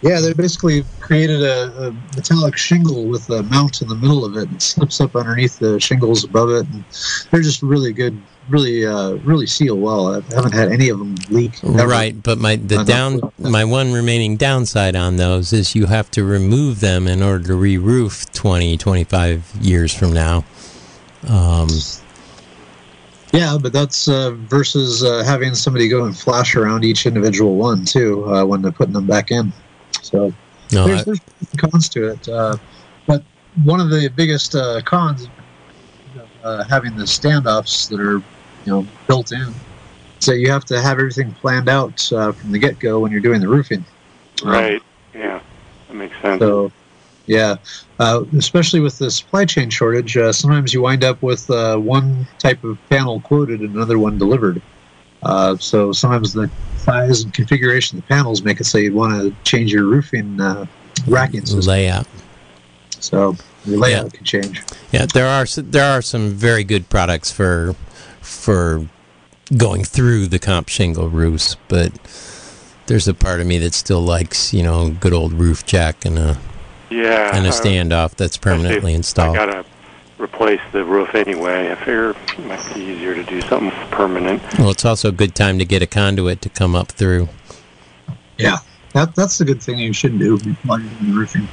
Yeah, 0.01 0.21
they 0.21 0.33
basically 0.33 0.85
created 1.01 1.43
a, 1.43 1.89
a 1.89 1.93
metallic 2.15 2.57
shingle 2.57 3.07
with 3.07 3.29
a 3.31 3.43
mount 3.45 3.83
in 3.83 3.89
the 3.89 3.97
middle 3.97 4.25
of 4.25 4.37
it 4.37 4.49
and 4.49 4.63
slips 4.63 5.01
up 5.01 5.17
underneath 5.17 5.59
the 5.59 5.81
shingles 5.81 6.25
above 6.25 6.51
it. 6.51 6.67
And 6.73 6.85
they're 7.31 7.43
just 7.43 7.63
really 7.63 7.93
good, 7.93 8.21
really, 8.49 8.87
uh, 8.87 9.13
really 9.25 9.47
seal 9.47 9.77
well. 9.77 10.15
I 10.15 10.35
haven't 10.35 10.55
had 10.55 10.71
any 10.71 10.89
of 10.89 10.99
them 10.99 11.17
leak. 11.31 11.63
ever. 11.65 11.87
Right, 11.87 12.21
but 12.21 12.39
my 12.39 12.57
the 12.57 12.85
down 12.85 13.21
my 13.39 13.65
one 13.65 13.93
remaining 13.93 14.37
downside 14.37 14.97
on 14.97 15.17
those 15.17 15.53
is 15.53 15.75
you 15.75 15.87
have 15.87 16.11
to 16.13 16.25
remove 16.25 16.81
them 16.81 17.07
in 17.07 17.23
order 17.23 17.45
to 17.49 17.55
re-roof 17.55 18.31
20, 18.33 18.77
25 18.77 19.53
years 19.61 19.95
from 19.95 20.13
now. 20.13 20.45
Um, 21.29 21.69
Yeah, 23.33 23.59
but 23.61 23.73
that's 23.73 24.09
uh, 24.09 24.31
versus 24.33 25.05
uh, 25.05 25.23
having 25.25 25.55
somebody 25.55 25.89
go 25.89 26.05
and 26.05 26.17
flash 26.17 26.57
around 26.57 26.85
each 26.85 27.07
individual 27.07 27.57
one 27.57 27.85
too 27.85 28.25
uh, 28.27 28.45
when 28.45 28.63
they're 28.63 28.73
putting 28.73 28.95
them 28.95 29.07
back 29.07 29.31
in. 29.31 29.53
So 30.03 30.33
no, 30.73 30.87
there's, 30.87 31.01
I, 31.01 31.05
there's 31.05 31.21
cons 31.59 31.89
to 31.91 32.09
it. 32.09 32.29
Uh, 32.29 32.57
but 33.07 33.23
one 33.65 33.81
of 33.81 33.91
the 33.91 34.09
biggest 34.09 34.55
uh, 34.55 34.81
cons 34.83 35.29
uh, 36.43 36.65
having 36.65 36.97
the 36.97 37.05
standoffs 37.05 37.89
that 37.91 38.01
are 38.01 38.23
you 38.69 38.75
know 38.75 38.87
built 39.07 39.33
in 39.33 39.55
So 40.21 40.33
you 40.33 40.51
have 40.51 40.65
to 40.67 40.81
have 40.81 40.99
everything 40.99 41.33
planned 41.33 41.69
out 41.69 42.13
uh, 42.13 42.33
from 42.33 42.53
the 42.53 42.59
get 42.59 42.79
go 42.79 43.01
when 43.01 43.11
you're 43.13 43.21
doing 43.21 43.41
the 43.41 43.49
roofing. 43.49 43.85
Um, 44.45 44.51
right. 44.51 44.83
Yeah, 45.15 45.41
that 45.87 45.95
makes 45.95 46.21
sense. 46.21 46.41
So, 46.41 46.71
yeah, 47.27 47.57
uh, 47.99 48.25
especially 48.37 48.81
with 48.81 48.99
the 48.99 49.11
supply 49.11 49.45
chain 49.45 49.71
shortage, 49.71 50.17
uh, 50.17 50.33
sometimes 50.33 50.75
you 50.75 50.83
wind 50.83 51.03
up 51.03 51.23
with 51.23 51.49
uh, 51.51 51.77
one 51.79 52.27
type 52.39 52.63
of 52.65 52.79
panel 52.91 53.21
quoted 53.21 53.61
and 53.61 53.75
another 53.75 53.99
one 53.99 54.19
delivered. 54.19 54.61
Uh, 55.23 55.57
so 55.57 55.93
sometimes 55.93 56.33
the 56.33 56.51
size 56.77 57.23
and 57.23 57.33
configuration 57.33 57.99
of 57.99 58.05
the 58.05 58.09
panels 58.09 58.43
make 58.43 58.61
it 58.61 58.65
so 58.65 58.79
you'd 58.79 58.95
want 58.95 59.13
to 59.15 59.35
change 59.45 59.73
your 59.73 59.85
roofing 59.85 60.41
uh, 60.41 60.67
racking 61.07 61.45
system. 61.45 61.61
layout. 61.61 62.07
So 63.01 63.37
your 63.65 63.79
layout 63.79 64.13
can 64.13 64.25
change. 64.25 64.63
Yeah, 64.93 65.07
there 65.07 65.27
are 65.27 65.45
there 65.45 65.85
are 65.85 66.03
some 66.03 66.31
very 66.31 66.65
good 66.65 66.89
products 66.89 67.31
for 67.31 67.75
for 68.29 68.87
going 69.57 69.85
through 69.85 70.27
the 70.27 70.39
comp 70.39 70.69
shingle 70.69 71.09
roofs, 71.09 71.57
but 71.69 71.93
there's 72.87 73.09
a 73.09 73.15
part 73.15 73.41
of 73.41 73.47
me 73.47 73.59
that 73.59 73.75
still 73.75 74.01
likes 74.01 74.53
you 74.53 74.63
know 74.63 74.91
good 74.91 75.13
old 75.13 75.33
roof 75.33 75.65
jack 75.65 76.05
and 76.05 76.19
a 76.19 76.39
yeah, 76.91 77.37
and 77.37 77.47
a 77.47 77.51
uh, 77.51 77.53
standoff 77.53 78.15
that's 78.15 78.37
permanently 78.37 78.95
installed. 78.95 79.37
I 79.37 79.47
gotta 79.47 79.65
replace 80.19 80.61
the 80.73 80.85
roof 80.85 81.15
anyway. 81.15 81.71
I 81.71 81.75
figure 81.77 82.11
it 82.11 82.39
might 82.47 82.75
be 82.75 82.81
easier 82.81 83.15
to 83.15 83.23
do 83.25 83.41
something 83.43 83.71
permanent. 83.91 84.43
Well, 84.59 84.71
it's 84.71 84.85
also 84.85 85.09
a 85.09 85.13
good 85.13 85.35
time 85.35 85.59
to 85.59 85.65
get 85.65 85.83
a 85.83 85.87
conduit 85.87 86.43
to 86.43 86.49
come 86.49 86.75
up 86.75 86.89
through. 86.89 87.29
Yeah, 88.37 88.59
that, 88.95 89.15
that's 89.15 89.39
the 89.39 89.45
good 89.45 89.63
thing 89.63 89.79
you 89.79 89.93
shouldn't 89.93 90.21
do 90.21 90.39
while 90.65 90.81
you're 90.81 90.91
doing 90.91 91.13
the 91.13 91.19
roofing. 91.19 91.49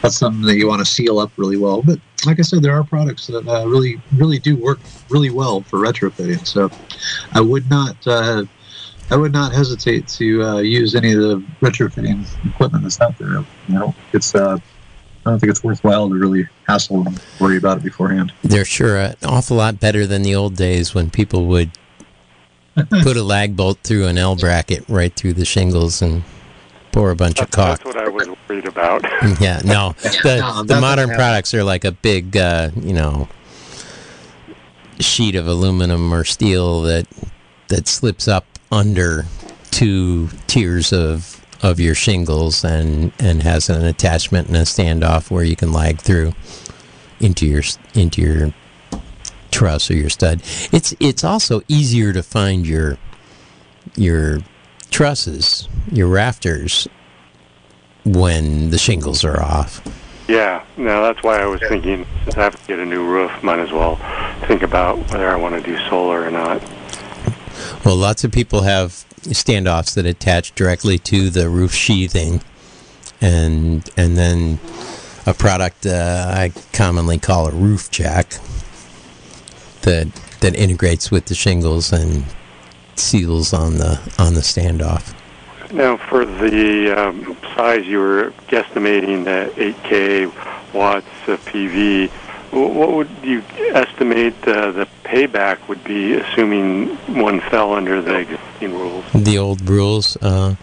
That's 0.00 0.16
something 0.16 0.42
that 0.42 0.56
you 0.56 0.68
want 0.68 0.80
to 0.80 0.84
seal 0.84 1.18
up 1.18 1.30
really 1.36 1.56
well. 1.56 1.82
But 1.82 1.98
like 2.26 2.38
I 2.38 2.42
said, 2.42 2.62
there 2.62 2.74
are 2.74 2.84
products 2.84 3.26
that 3.26 3.46
uh, 3.46 3.66
really, 3.66 4.00
really 4.16 4.38
do 4.38 4.56
work 4.56 4.78
really 5.10 5.30
well 5.30 5.62
for 5.62 5.78
retrofitting. 5.78 6.46
So 6.46 6.70
I 7.32 7.40
would 7.40 7.68
not, 7.68 7.96
uh, 8.06 8.44
I 9.10 9.16
would 9.16 9.32
not 9.32 9.52
hesitate 9.52 10.08
to 10.08 10.42
uh, 10.42 10.58
use 10.58 10.94
any 10.94 11.12
of 11.12 11.20
the 11.20 11.44
retrofitting 11.60 12.24
equipment 12.46 12.84
that's 12.84 13.00
out 13.00 13.18
there. 13.18 13.28
You 13.28 13.44
know, 13.68 13.94
it's, 14.12 14.34
uh, 14.34 14.58
I 15.24 15.30
don't 15.30 15.38
think 15.38 15.50
it's 15.50 15.62
worthwhile 15.62 16.08
to 16.08 16.14
really 16.14 16.48
hassle 16.66 17.06
and 17.06 17.20
worry 17.40 17.56
about 17.56 17.78
it 17.78 17.84
beforehand. 17.84 18.32
They're 18.42 18.64
sure 18.64 18.96
an 18.96 19.14
awful 19.24 19.56
lot 19.56 19.78
better 19.78 20.06
than 20.06 20.22
the 20.22 20.34
old 20.34 20.56
days 20.56 20.94
when 20.94 21.10
people 21.10 21.46
would 21.46 21.70
put 23.02 23.16
a 23.16 23.22
lag 23.22 23.56
bolt 23.56 23.78
through 23.84 24.06
an 24.06 24.18
L 24.18 24.34
bracket 24.34 24.84
right 24.88 25.14
through 25.14 25.34
the 25.34 25.44
shingles 25.44 26.02
and 26.02 26.24
pour 26.90 27.10
a 27.10 27.16
bunch 27.16 27.40
of 27.40 27.50
That's, 27.50 27.56
caulk. 27.56 27.78
that's 27.78 27.84
what 27.84 27.96
I 27.96 28.08
was 28.08 28.28
worried 28.52 28.66
about. 28.66 29.02
Yeah, 29.40 29.60
no. 29.64 29.94
The, 30.02 30.38
No, 30.40 30.62
the 30.62 30.80
modern 30.80 31.08
happen. 31.08 31.18
products 31.18 31.54
are 31.54 31.64
like 31.64 31.84
a 31.84 31.92
big, 31.92 32.36
uh, 32.36 32.70
you 32.80 32.92
know, 32.92 33.28
sheet 35.00 35.34
of 35.34 35.48
aluminum 35.48 36.12
or 36.12 36.24
steel 36.24 36.82
that 36.82 37.06
that 37.68 37.88
slips 37.88 38.28
up 38.28 38.44
under 38.70 39.24
two 39.70 40.28
tiers 40.46 40.92
of 40.92 41.40
of 41.62 41.80
your 41.80 41.94
shingles 41.94 42.64
and 42.64 43.12
and 43.18 43.42
has 43.42 43.68
an 43.70 43.84
attachment 43.84 44.48
and 44.48 44.56
a 44.56 44.62
standoff 44.62 45.30
where 45.30 45.44
you 45.44 45.56
can 45.56 45.72
lag 45.72 45.98
through 46.00 46.32
into 47.20 47.46
your 47.46 47.62
into 47.94 48.20
your 48.20 48.52
truss 49.50 49.90
or 49.90 49.94
your 49.94 50.10
stud. 50.10 50.42
It's 50.72 50.94
it's 51.00 51.24
also 51.24 51.62
easier 51.68 52.12
to 52.12 52.22
find 52.22 52.66
your 52.66 52.98
your 53.96 54.40
trusses, 54.90 55.68
your 55.90 56.08
rafters 56.08 56.86
when 58.04 58.70
the 58.70 58.78
shingles 58.78 59.24
are 59.24 59.40
off. 59.40 59.80
Yeah, 60.28 60.64
no, 60.76 61.02
that's 61.02 61.22
why 61.22 61.40
I 61.40 61.46
was 61.46 61.60
thinking 61.60 62.06
since 62.24 62.36
I 62.36 62.44
have 62.44 62.60
to 62.60 62.66
get 62.66 62.78
a 62.78 62.86
new 62.86 63.04
roof, 63.04 63.30
might 63.42 63.58
as 63.58 63.72
well 63.72 63.96
think 64.46 64.62
about 64.62 64.98
whether 65.10 65.28
I 65.28 65.36
want 65.36 65.54
to 65.54 65.60
do 65.60 65.76
solar 65.88 66.22
or 66.22 66.30
not. 66.30 66.62
Well, 67.84 67.96
lots 67.96 68.24
of 68.24 68.32
people 68.32 68.62
have 68.62 69.04
standoffs 69.22 69.94
that 69.94 70.06
attach 70.06 70.54
directly 70.54 70.98
to 70.98 71.30
the 71.30 71.48
roof 71.48 71.74
sheathing, 71.74 72.42
and 73.20 73.88
and 73.96 74.16
then 74.16 74.58
a 75.26 75.34
product 75.34 75.86
uh, 75.86 76.32
I 76.34 76.52
commonly 76.72 77.18
call 77.18 77.48
a 77.48 77.52
roof 77.52 77.90
jack 77.90 78.34
that 79.82 80.08
that 80.40 80.54
integrates 80.54 81.10
with 81.10 81.26
the 81.26 81.34
shingles 81.34 81.92
and 81.92 82.24
seals 82.96 83.52
on 83.52 83.78
the 83.78 84.00
on 84.18 84.34
the 84.34 84.40
standoff. 84.40 85.14
Now, 85.72 85.96
for 85.96 86.24
the 86.26 86.92
um, 86.96 87.36
size 87.56 87.86
you 87.86 87.98
were 87.98 88.32
guesstimating, 88.48 89.24
the 89.24 89.50
8K 89.60 90.74
watts 90.74 91.06
of 91.26 91.42
PV, 91.46 92.10
what 92.50 92.92
would 92.92 93.08
you 93.22 93.42
estimate 93.72 94.34
uh, 94.46 94.72
the 94.72 94.86
payback 95.04 95.66
would 95.68 95.82
be, 95.84 96.12
assuming 96.14 96.88
one 97.18 97.40
fell 97.40 97.72
under 97.72 98.02
the 98.02 98.16
existing 98.18 98.72
rules? 98.74 99.04
The 99.14 99.38
old 99.38 99.66
rules. 99.68 100.16
Uh, 100.20 100.56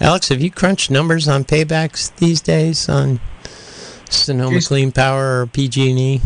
Alex, 0.00 0.28
have 0.28 0.40
you 0.40 0.50
crunched 0.52 0.90
numbers 0.90 1.26
on 1.26 1.44
paybacks 1.44 2.14
these 2.16 2.40
days 2.40 2.88
on 2.88 3.18
Sonoma 4.08 4.56
Jason- 4.56 4.68
Clean 4.68 4.92
Power 4.92 5.42
or 5.42 5.46
PG&E? 5.48 6.20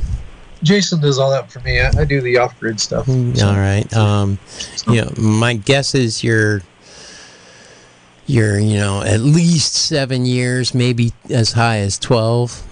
Jason 0.62 1.00
does 1.00 1.18
all 1.18 1.30
that 1.30 1.50
for 1.50 1.60
me. 1.60 1.80
I, 1.80 1.90
I 2.00 2.04
do 2.04 2.20
the 2.20 2.36
off 2.36 2.58
grid 2.60 2.78
stuff. 2.78 3.06
Mm, 3.06 3.42
All 3.42 3.56
right. 3.56 3.90
Um, 3.96 4.38
you 4.86 5.00
know, 5.00 5.10
my 5.16 5.54
guess 5.54 5.94
is 5.94 6.22
you're 6.22 6.60
you're 8.30 8.58
you 8.58 8.78
know 8.78 9.02
at 9.02 9.20
least 9.20 9.74
seven 9.74 10.24
years, 10.24 10.74
maybe 10.74 11.12
as 11.28 11.52
high 11.52 11.78
as 11.78 11.98
twelve. 11.98 12.62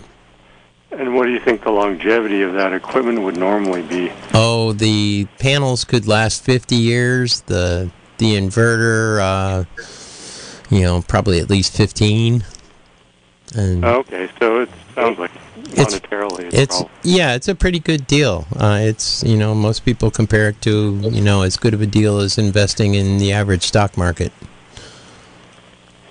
And 0.91 1.15
what 1.15 1.27
do 1.27 1.33
you 1.33 1.41
think 1.41 1.63
the 1.63 1.71
longevity 1.71 2.43
of 2.43 2.55
that 2.55 2.73
equipment 2.73 3.21
would 3.23 3.37
normally 3.37 3.83
be? 3.83 4.11
Oh, 4.35 4.73
the 4.73 5.27
panels 5.39 5.85
could 5.85 6.07
last 6.07 6.43
fifty 6.45 6.77
years. 6.77 7.43
The 7.43 7.91
the 8.19 8.35
inverter, 8.37 9.21
uh, 9.21 9.65
you 10.75 10.83
know, 10.83 11.03
probably 11.07 11.41
at 11.41 11.51
least 11.51 11.77
fifteen. 11.77 12.45
And 13.55 13.85
Okay, 13.85 14.29
so 14.39 14.61
it 14.63 14.69
sounds 14.95 15.19
like 15.19 15.31
It's- 15.73 15.95
monetarily 16.01 16.45
it's, 16.47 16.55
it's 16.55 16.77
probably- 16.77 16.91
yeah, 17.03 17.35
it's 17.35 17.49
a 17.49 17.55
pretty 17.55 17.79
good 17.79 18.07
deal. 18.07 18.47
Uh, 18.57 18.79
it's 18.83 19.23
you 19.25 19.37
know 19.37 19.55
most 19.55 19.85
people 19.85 20.11
compare 20.11 20.49
it 20.51 20.61
to 20.63 20.99
you 21.03 21.21
know 21.21 21.43
as 21.43 21.57
good 21.57 21.75
of 21.75 21.81
a 21.81 21.87
deal 21.87 22.19
as 22.19 22.39
investing 22.39 22.95
in 22.95 23.19
the 23.19 23.33
average 23.33 23.65
stock 23.65 23.97
market. 23.97 24.33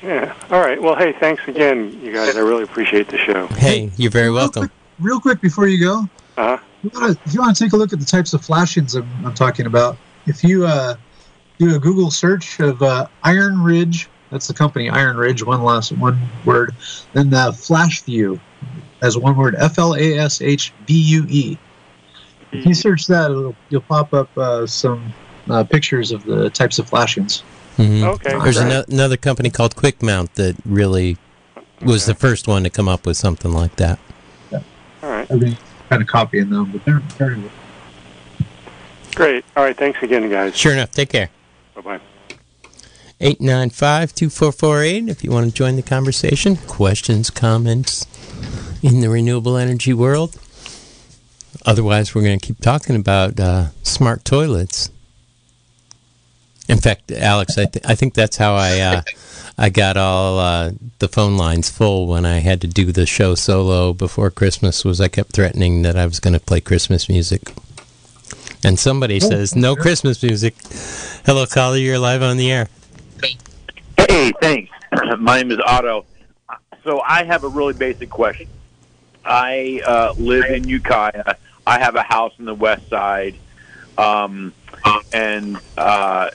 Yeah. 0.08 0.34
All 0.52 0.62
right. 0.62 0.82
Well, 0.82 0.96
hey, 0.96 1.14
thanks 1.20 1.46
again, 1.50 2.00
you 2.02 2.14
guys. 2.14 2.38
I 2.38 2.40
really 2.40 2.64
appreciate 2.64 3.10
the 3.10 3.18
show. 3.18 3.48
Hey, 3.48 3.92
you're 3.98 4.10
very 4.10 4.28
Real 4.28 4.36
welcome. 4.36 4.62
quick, 4.62 4.72
real 5.02 5.20
quick 5.20 5.42
before 5.42 5.68
you 5.68 5.84
go, 5.84 6.00
Uh-huh. 6.38 6.58
you 6.82 6.90
wanna, 6.94 7.18
if 7.26 7.34
you 7.34 7.42
want 7.42 7.58
to 7.58 7.62
take 7.62 7.74
a 7.74 7.76
look 7.76 7.92
at 7.92 8.00
the 8.00 8.06
types 8.06 8.34
of 8.34 8.42
flashings 8.44 8.96
I'm, 8.96 9.06
I'm 9.26 9.34
talking 9.34 9.66
about, 9.66 9.98
if 10.26 10.46
you 10.46 10.66
uh, 10.66 10.96
do 11.60 11.76
a 11.76 11.80
Google 11.80 12.10
search 12.10 12.62
of 12.62 12.82
uh, 12.82 13.08
IronRidge, 13.26 14.08
that's 14.32 14.48
the 14.48 14.54
company 14.54 14.90
IronRidge, 14.90 15.46
one 15.46 15.62
last 15.62 15.92
one 15.92 16.18
word, 16.46 16.74
then 17.12 17.34
uh, 17.34 17.52
FlashVue 17.52 18.40
as 19.02 19.18
one 19.18 19.36
word, 19.36 19.56
F 19.60 19.78
L 19.78 19.94
A 19.94 20.18
S 20.20 20.42
H 20.42 20.72
V 20.86 20.94
U 20.94 21.26
E. 21.28 21.58
If 22.54 22.66
you 22.66 22.74
search 22.74 23.08
that, 23.08 23.30
it'll, 23.30 23.56
you'll 23.70 23.82
pop 23.82 24.14
up 24.14 24.30
uh, 24.38 24.66
some 24.68 25.14
uh, 25.50 25.66
pictures 25.66 26.12
of 26.14 26.24
the 26.24 26.50
types 26.50 26.80
of 26.80 26.88
flashings. 26.88 27.44
Mhm. 27.78 28.04
Okay. 28.04 28.30
There's 28.40 28.58
great. 28.58 28.66
ano- 28.72 28.86
another 28.90 29.18
company 29.18 29.50
called 29.50 29.76
Quick 29.76 30.02
Mount 30.02 30.34
that 30.36 30.56
really 30.66 31.18
was 31.82 32.06
the 32.06 32.16
first 32.16 32.48
one 32.48 32.64
to 32.64 32.70
come 32.70 32.88
up 32.88 33.06
with 33.06 33.18
something 33.18 33.52
like 33.52 33.76
that. 33.76 34.00
All 34.52 34.62
right. 35.04 35.30
I've 35.30 35.40
been 35.40 35.58
kind 35.90 36.02
of 36.02 36.08
copying 36.08 36.50
them, 36.50 36.72
but 36.72 36.84
they're 36.86 37.00
very 37.18 37.38
Great. 39.14 39.46
All 39.56 39.64
right. 39.64 39.78
Thanks 39.78 40.02
again, 40.02 40.30
guys. 40.30 40.56
Sure 40.56 40.74
enough, 40.74 40.92
take 40.92 41.10
care. 41.10 41.30
Bye 41.76 41.82
bye. 41.82 42.00
895 43.20 44.14
2448 44.14 45.10
if 45.10 45.24
you 45.24 45.32
want 45.32 45.48
to 45.48 45.52
join 45.52 45.76
the 45.76 45.82
conversation. 45.82 46.56
Questions, 46.56 47.30
comments 47.30 48.06
in 48.84 49.02
the 49.02 49.10
renewable 49.10 49.58
energy 49.58 49.94
world. 49.94 50.36
Otherwise, 51.66 52.14
we're 52.14 52.22
going 52.22 52.38
to 52.40 52.46
keep 52.46 52.60
talking 52.60 52.96
about 52.96 53.40
uh, 53.40 53.68
smart 53.82 54.24
toilets. 54.24 54.92
In 56.68 56.80
fact, 56.80 57.12
Alex, 57.12 57.58
I, 57.58 57.66
th- 57.66 57.86
I 57.86 57.96
think 57.96 58.14
that's 58.14 58.38
how 58.38 58.56
I 58.56 58.80
uh, 58.80 59.02
I 59.58 59.70
got 59.70 59.98
all 59.98 60.38
uh, 60.38 60.72
the 61.00 61.08
phone 61.08 61.38
lines 61.38 61.70
full 61.70 62.08
when 62.08 62.26
I 62.26 62.40
had 62.40 62.62
to 62.62 62.68
do 62.68 62.92
the 62.92 63.06
show 63.06 63.36
solo 63.36 63.94
before 63.94 64.30
Christmas. 64.30 64.84
Was 64.84 65.02
I 65.02 65.08
kept 65.08 65.32
threatening 65.32 65.82
that 65.82 65.96
I 65.96 66.06
was 66.06 66.20
going 66.20 66.34
to 66.34 66.40
play 66.40 66.62
Christmas 66.62 67.10
music, 67.10 67.54
and 68.64 68.78
somebody 68.78 69.20
says 69.20 69.56
no 69.56 69.76
Christmas 69.76 70.22
music. 70.22 70.56
Hello, 71.26 71.46
caller, 71.46 71.78
you're 71.78 72.00
live 72.00 72.22
on 72.22 72.38
the 72.38 72.52
air. 72.52 72.68
Hey, 73.98 74.32
thanks. 74.42 74.72
My 75.18 75.42
name 75.42 75.52
is 75.52 75.60
Otto. 75.66 76.06
So 76.84 77.02
I 77.02 77.24
have 77.24 77.44
a 77.44 77.50
really 77.50 77.74
basic 77.74 78.10
question. 78.10 78.48
I 79.26 79.82
uh, 79.86 80.14
live 80.18 80.46
in 80.46 80.68
Ukiah. 80.68 81.36
I 81.66 81.80
have 81.80 81.96
a 81.96 82.04
house 82.04 82.34
on 82.40 82.46
the 82.46 82.56
west 82.56 82.88
side, 82.90 83.36
um, 83.98 84.54
and 85.12 85.60
uh, 85.78 86.30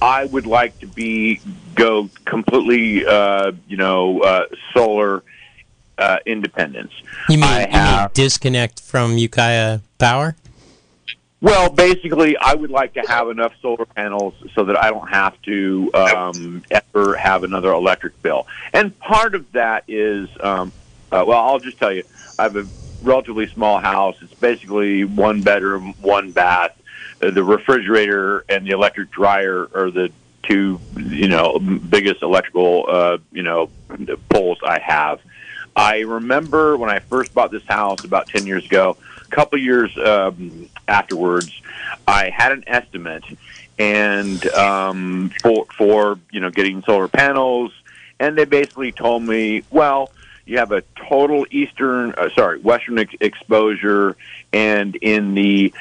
I 0.00 0.24
would 0.26 0.46
like 0.46 0.78
to 0.80 0.86
be 0.86 1.40
go 1.74 2.10
completely, 2.24 3.06
uh, 3.06 3.52
you 3.66 3.76
know, 3.76 4.20
uh, 4.20 4.44
solar 4.74 5.22
uh, 5.98 6.18
independence. 6.26 6.92
You 7.28 7.38
mean, 7.38 7.44
I 7.44 7.66
you 7.66 8.00
mean 8.00 8.08
disconnect 8.12 8.80
from 8.80 9.16
Ukiah 9.16 9.80
Power? 9.98 10.36
Well, 11.40 11.70
basically, 11.70 12.36
I 12.36 12.54
would 12.54 12.70
like 12.70 12.94
to 12.94 13.02
have 13.06 13.28
enough 13.28 13.52
solar 13.60 13.84
panels 13.84 14.34
so 14.54 14.64
that 14.64 14.82
I 14.82 14.90
don't 14.90 15.08
have 15.08 15.40
to 15.42 15.90
um, 15.94 16.64
ever 16.70 17.14
have 17.16 17.44
another 17.44 17.72
electric 17.72 18.20
bill. 18.22 18.46
And 18.72 18.98
part 18.98 19.34
of 19.34 19.50
that 19.52 19.84
is, 19.86 20.28
um, 20.40 20.72
uh, 21.12 21.24
well, 21.26 21.38
I'll 21.38 21.58
just 21.58 21.78
tell 21.78 21.92
you, 21.92 22.04
I 22.38 22.44
have 22.44 22.56
a 22.56 22.66
relatively 23.02 23.46
small 23.48 23.78
house. 23.78 24.16
It's 24.22 24.34
basically 24.34 25.04
one 25.04 25.42
bedroom, 25.42 25.94
one 26.00 26.32
bath. 26.32 26.76
Uh, 27.22 27.30
the 27.30 27.42
refrigerator 27.42 28.44
and 28.48 28.66
the 28.66 28.70
electric 28.70 29.10
dryer 29.10 29.68
are 29.74 29.90
the 29.90 30.10
two, 30.42 30.80
you 30.96 31.28
know, 31.28 31.58
biggest 31.58 32.22
electrical, 32.22 32.86
uh, 32.88 33.18
you 33.32 33.42
know, 33.42 33.70
poles 34.28 34.58
I 34.64 34.78
have. 34.78 35.20
I 35.74 36.00
remember 36.00 36.76
when 36.76 36.90
I 36.90 37.00
first 37.00 37.34
bought 37.34 37.50
this 37.50 37.66
house 37.66 38.04
about 38.04 38.28
10 38.28 38.46
years 38.46 38.64
ago, 38.64 38.96
a 39.20 39.28
couple 39.34 39.58
years 39.58 39.96
um, 39.98 40.68
afterwards, 40.88 41.50
I 42.06 42.30
had 42.30 42.52
an 42.52 42.64
estimate 42.66 43.24
and 43.78 44.46
um, 44.48 45.30
for 45.42 45.66
for 45.76 46.18
you 46.30 46.40
know 46.40 46.50
getting 46.50 46.82
solar 46.82 47.08
panels, 47.08 47.72
and 48.18 48.36
they 48.36 48.44
basically 48.44 48.92
told 48.92 49.22
me, 49.22 49.64
well, 49.70 50.10
you 50.46 50.58
have 50.58 50.70
a 50.70 50.82
total 51.08 51.44
eastern, 51.50 52.14
uh, 52.16 52.30
sorry, 52.30 52.60
western 52.60 53.00
ex- 53.00 53.14
exposure, 53.20 54.16
and 54.52 54.94
in 54.96 55.34
the 55.34 55.74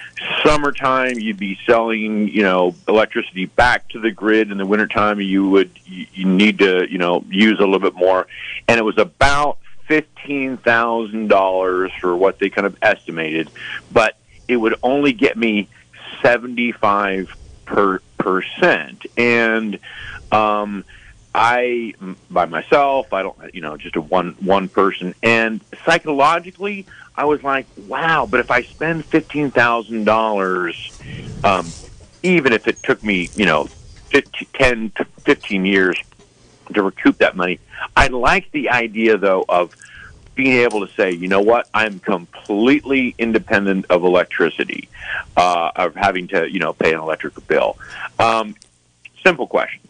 summertime 0.43 1.20
you'd 1.20 1.38
be 1.38 1.57
selling 1.68 2.28
you 2.28 2.41
know 2.41 2.76
electricity 2.88 3.45
back 3.45 3.88
to 3.89 3.99
the 3.99 4.11
grid. 4.11 4.51
In 4.51 4.57
the 4.57 4.66
wintertime 4.66 5.22
you 5.22 5.47
would 5.49 5.70
you, 5.86 6.07
you 6.13 6.26
need 6.26 6.59
to 6.59 6.91
you 6.91 6.97
know 6.97 7.24
use 7.30 7.59
a 7.59 7.63
little 7.63 7.80
bit 7.80 7.95
more, 7.95 8.28
and 8.68 8.80
it 8.80 8.84
was 8.84 8.97
about 8.97 9.59
fifteen 9.88 10.57
thousand 10.57 11.28
dollars 11.28 11.91
for 12.01 12.16
what 12.16 12.39
they 12.39 12.49
kind 12.49 12.66
of 12.66 12.76
estimated, 12.82 13.49
but 13.91 14.18
it 14.47 14.57
would 14.57 14.76
only 14.82 15.13
get 15.13 15.38
me 15.38 15.70
seventy 16.24 16.72
five 16.72 17.30
per 17.66 17.99
percent, 18.18 19.05
and 19.16 19.78
um, 20.32 20.84
I 21.36 21.93
by 22.31 22.45
myself, 22.45 23.11
I 23.11 23.21
don't, 23.21 23.53
you 23.53 23.59
know, 23.59 23.75
just 23.75 23.97
a 23.97 24.01
one 24.01 24.38
one 24.39 24.69
person, 24.69 25.13
and 25.21 25.59
psychologically, 25.83 26.86
I 27.13 27.25
was 27.25 27.43
like, 27.43 27.65
wow. 27.89 28.25
But 28.25 28.39
if 28.39 28.49
I 28.49 28.61
spend 28.61 29.03
fifteen 29.03 29.51
thousand 29.51 30.05
dollars, 30.05 30.97
um, 31.43 31.67
even 32.23 32.53
if 32.53 32.69
it 32.69 32.81
took 32.83 33.03
me, 33.03 33.29
you 33.36 33.45
know, 33.45 33.65
15, 33.65 34.47
10 34.53 34.91
to 34.91 35.05
fifteen 35.25 35.65
years 35.65 35.97
to 36.73 36.81
recoup 36.81 37.17
that 37.17 37.36
money, 37.36 37.59
I 37.97 38.07
like 38.07 38.49
the 38.53 38.69
idea 38.69 39.17
though 39.17 39.43
of 39.49 39.75
being 40.36 40.61
able 40.63 40.88
to 40.88 40.93
say, 40.93 41.11
you 41.11 41.27
know 41.27 41.41
what, 41.41 41.67
I'm 41.73 41.99
completely 41.99 43.13
independent 43.17 43.88
of 43.89 44.05
electricity, 44.05 44.88
uh, 45.36 45.71
of 45.75 45.95
having 45.95 46.29
to, 46.29 46.49
you 46.49 46.59
know, 46.59 46.71
pay 46.71 46.93
an 46.93 46.99
electric 47.01 47.45
bill. 47.45 47.77
Um, 48.19 48.55
simple 49.21 49.47
question. 49.47 49.81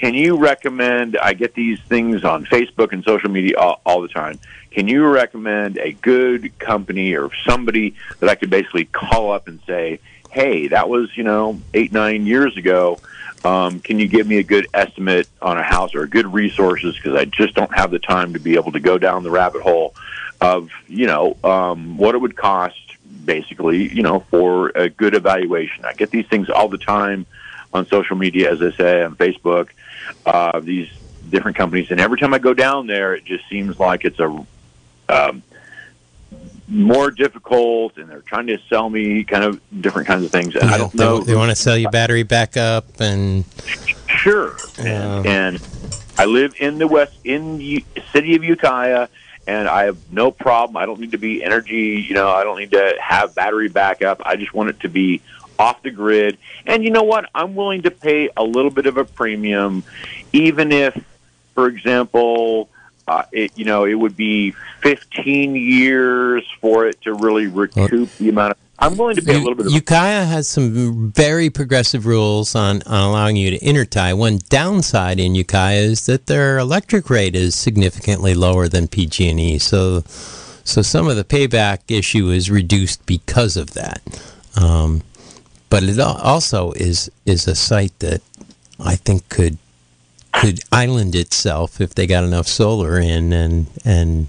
Can 0.00 0.14
you 0.14 0.38
recommend? 0.38 1.18
I 1.18 1.34
get 1.34 1.52
these 1.52 1.78
things 1.78 2.24
on 2.24 2.46
Facebook 2.46 2.92
and 2.92 3.04
social 3.04 3.28
media 3.28 3.58
all, 3.58 3.82
all 3.84 4.00
the 4.00 4.08
time. 4.08 4.40
Can 4.70 4.88
you 4.88 5.06
recommend 5.06 5.76
a 5.76 5.92
good 5.92 6.58
company 6.58 7.14
or 7.14 7.30
somebody 7.46 7.94
that 8.18 8.30
I 8.30 8.34
could 8.34 8.48
basically 8.48 8.86
call 8.86 9.30
up 9.30 9.46
and 9.46 9.60
say, 9.66 10.00
"Hey, 10.30 10.68
that 10.68 10.88
was 10.88 11.14
you 11.18 11.22
know 11.22 11.60
eight 11.74 11.92
nine 11.92 12.24
years 12.24 12.56
ago." 12.56 12.98
Um, 13.44 13.80
can 13.80 13.98
you 13.98 14.08
give 14.08 14.26
me 14.26 14.38
a 14.38 14.42
good 14.42 14.68
estimate 14.72 15.28
on 15.42 15.58
a 15.58 15.62
house 15.62 15.94
or 15.94 16.06
good 16.06 16.32
resources? 16.32 16.94
Because 16.94 17.14
I 17.14 17.26
just 17.26 17.54
don't 17.54 17.74
have 17.74 17.90
the 17.90 17.98
time 17.98 18.32
to 18.32 18.38
be 18.38 18.54
able 18.54 18.72
to 18.72 18.80
go 18.80 18.96
down 18.96 19.22
the 19.22 19.30
rabbit 19.30 19.60
hole 19.60 19.94
of 20.40 20.70
you 20.88 21.08
know 21.08 21.36
um, 21.44 21.98
what 21.98 22.14
it 22.14 22.18
would 22.22 22.38
cost, 22.38 22.96
basically, 23.26 23.94
you 23.94 24.02
know, 24.02 24.20
for 24.30 24.70
a 24.70 24.88
good 24.88 25.14
evaluation. 25.14 25.84
I 25.84 25.92
get 25.92 26.10
these 26.10 26.26
things 26.26 26.48
all 26.48 26.68
the 26.68 26.78
time 26.78 27.26
on 27.74 27.86
social 27.86 28.16
media, 28.16 28.50
as 28.50 28.62
I 28.62 28.70
say, 28.72 29.02
on 29.02 29.14
Facebook. 29.16 29.68
Uh, 30.26 30.60
these 30.60 30.88
different 31.28 31.56
companies, 31.56 31.90
and 31.90 32.00
every 32.00 32.18
time 32.18 32.34
I 32.34 32.38
go 32.38 32.54
down 32.54 32.86
there, 32.86 33.14
it 33.14 33.24
just 33.24 33.48
seems 33.48 33.78
like 33.78 34.04
it's 34.04 34.18
a 34.18 34.46
um, 35.08 35.42
more 36.68 37.10
difficult, 37.10 37.96
and 37.96 38.08
they're 38.08 38.20
trying 38.20 38.46
to 38.46 38.58
sell 38.68 38.88
me 38.88 39.24
kind 39.24 39.44
of 39.44 39.60
different 39.80 40.06
kinds 40.06 40.24
of 40.24 40.30
things. 40.30 40.54
And 40.54 40.70
I 40.70 40.78
don't 40.78 40.94
know. 40.94 41.20
They 41.20 41.34
want 41.34 41.50
to 41.50 41.56
sell 41.56 41.76
you 41.76 41.88
battery 41.88 42.22
backup 42.22 43.00
and 43.00 43.44
Sure. 44.06 44.54
And, 44.78 45.26
and 45.26 45.60
I 46.18 46.26
live 46.26 46.54
in 46.58 46.78
the 46.78 46.86
west 46.86 47.12
in 47.24 47.60
U- 47.60 47.84
city 48.12 48.36
of 48.36 48.44
Ukiah, 48.44 49.08
and 49.46 49.68
I 49.68 49.84
have 49.84 49.98
no 50.12 50.30
problem. 50.30 50.76
I 50.76 50.86
don't 50.86 51.00
need 51.00 51.12
to 51.12 51.18
be 51.18 51.42
energy. 51.42 52.04
You 52.06 52.14
know, 52.14 52.28
I 52.28 52.44
don't 52.44 52.58
need 52.58 52.72
to 52.72 52.96
have 53.00 53.34
battery 53.34 53.68
backup. 53.68 54.20
I 54.24 54.36
just 54.36 54.52
want 54.52 54.70
it 54.70 54.80
to 54.80 54.88
be 54.88 55.22
off 55.60 55.82
the 55.82 55.90
grid. 55.90 56.38
And 56.66 56.82
you 56.82 56.90
know 56.90 57.02
what? 57.02 57.28
I'm 57.34 57.54
willing 57.54 57.82
to 57.82 57.90
pay 57.90 58.30
a 58.36 58.42
little 58.42 58.70
bit 58.70 58.86
of 58.86 58.96
a 58.96 59.04
premium, 59.04 59.84
even 60.32 60.72
if, 60.72 60.98
for 61.54 61.68
example. 61.68 62.68
Uh, 63.08 63.24
it 63.32 63.50
you 63.58 63.64
know 63.64 63.86
it 63.86 63.94
would 63.94 64.16
be 64.16 64.52
15 64.82 65.56
years 65.56 66.46
for 66.60 66.86
it 66.86 67.00
to 67.02 67.12
really 67.14 67.48
recoup 67.48 68.08
the 68.18 68.28
amount 68.28 68.52
of. 68.52 68.58
I'm 68.78 68.96
willing 68.96 69.16
to 69.16 69.22
pay 69.22 69.34
a 69.34 69.38
little 69.38 69.56
bit 69.56 69.66
of. 69.66 69.72
Ukiah 69.72 70.24
has 70.24 70.46
some 70.46 71.10
very 71.10 71.50
progressive 71.50 72.06
rules 72.06 72.54
on, 72.54 72.82
on 72.86 73.02
allowing 73.02 73.34
you 73.36 73.50
to 73.50 73.58
intertie. 73.58 74.16
One 74.16 74.38
downside 74.48 75.18
in 75.18 75.34
Ukiah 75.34 75.80
is 75.80 76.06
that 76.06 76.26
their 76.26 76.58
electric 76.58 77.10
rate 77.10 77.34
is 77.34 77.54
significantly 77.54 78.32
lower 78.32 78.68
than 78.68 78.86
PG&E. 78.86 79.58
So, 79.58 80.00
so 80.06 80.80
some 80.80 81.08
of 81.08 81.16
the 81.16 81.24
payback 81.24 81.80
issue 81.88 82.30
is 82.30 82.50
reduced 82.50 83.04
because 83.04 83.56
of 83.58 83.72
that. 83.72 84.00
Um, 84.56 85.02
but 85.70 85.82
it 85.84 85.98
also 85.98 86.72
is 86.72 87.10
is 87.24 87.46
a 87.48 87.54
site 87.54 87.98
that 88.00 88.20
I 88.78 88.96
think 88.96 89.28
could 89.28 89.56
could 90.32 90.60
island 90.70 91.14
itself 91.14 91.80
if 91.80 91.94
they 91.94 92.06
got 92.06 92.24
enough 92.24 92.46
solar 92.46 92.98
in 92.98 93.32
and 93.32 93.66
and 93.84 94.26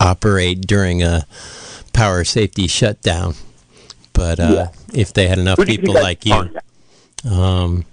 operate 0.00 0.66
during 0.66 1.02
a 1.02 1.26
power 1.92 2.24
safety 2.24 2.66
shutdown. 2.66 3.34
But 4.12 4.38
uh, 4.38 4.52
Yeah. 4.52 4.68
if 4.92 5.12
they 5.12 5.26
had 5.28 5.38
enough 5.38 5.58
people 5.66 5.94
like 5.94 6.24
you, 6.24 6.50
um, 7.28 7.84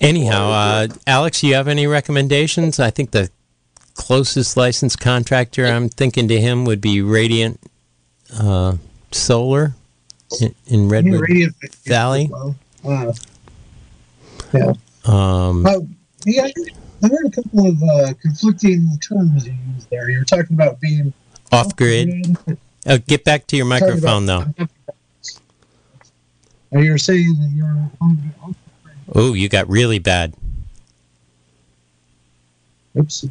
anyhow, 0.00 0.50
uh, 0.50 0.88
Alex, 1.06 1.42
you 1.42 1.54
have 1.54 1.68
any 1.68 1.86
recommendations? 1.86 2.80
I 2.80 2.90
think 2.90 3.12
the 3.12 3.30
closest 3.94 4.56
licensed 4.56 4.98
contractor 5.00 5.66
I'm 5.66 5.88
thinking 5.88 6.28
to 6.28 6.40
him 6.40 6.64
would 6.64 6.80
be 6.80 7.02
Radiant 7.02 7.60
uh, 8.38 8.76
Solar 9.12 9.74
in, 10.40 10.54
in 10.66 10.88
Redwood 10.88 11.20
Radiant 11.20 11.54
Valley. 11.84 12.30
Yeah. 14.52 14.72
Um, 15.04 15.66
Uh, 15.66 15.80
yeah, 16.24 16.48
I 17.02 17.08
heard 17.08 17.26
a 17.26 17.30
couple 17.30 17.66
of 17.66 17.82
uh, 17.82 18.12
conflicting 18.20 18.88
terms 18.98 19.46
you 19.46 19.54
used 19.74 19.88
there. 19.90 20.10
You 20.10 20.18
were 20.18 20.24
talking 20.24 20.54
about 20.54 20.80
being 20.80 21.12
off 21.52 21.74
grid. 21.76 22.36
Oh, 22.86 22.98
get 22.98 23.24
back 23.24 23.46
to 23.48 23.56
your 23.56 23.66
microphone, 23.66 24.26
though. 24.26 24.42
about- 24.42 24.70
Uh, 26.74 26.78
You 26.80 26.90
were 26.92 26.98
saying 26.98 27.34
that 27.40 27.50
you're 27.54 27.90
on 28.00 28.16
the 28.16 28.54
Oh, 29.14 29.32
you 29.32 29.48
got 29.48 29.68
really 29.70 29.98
bad. 29.98 30.34
Oops. 32.98 33.24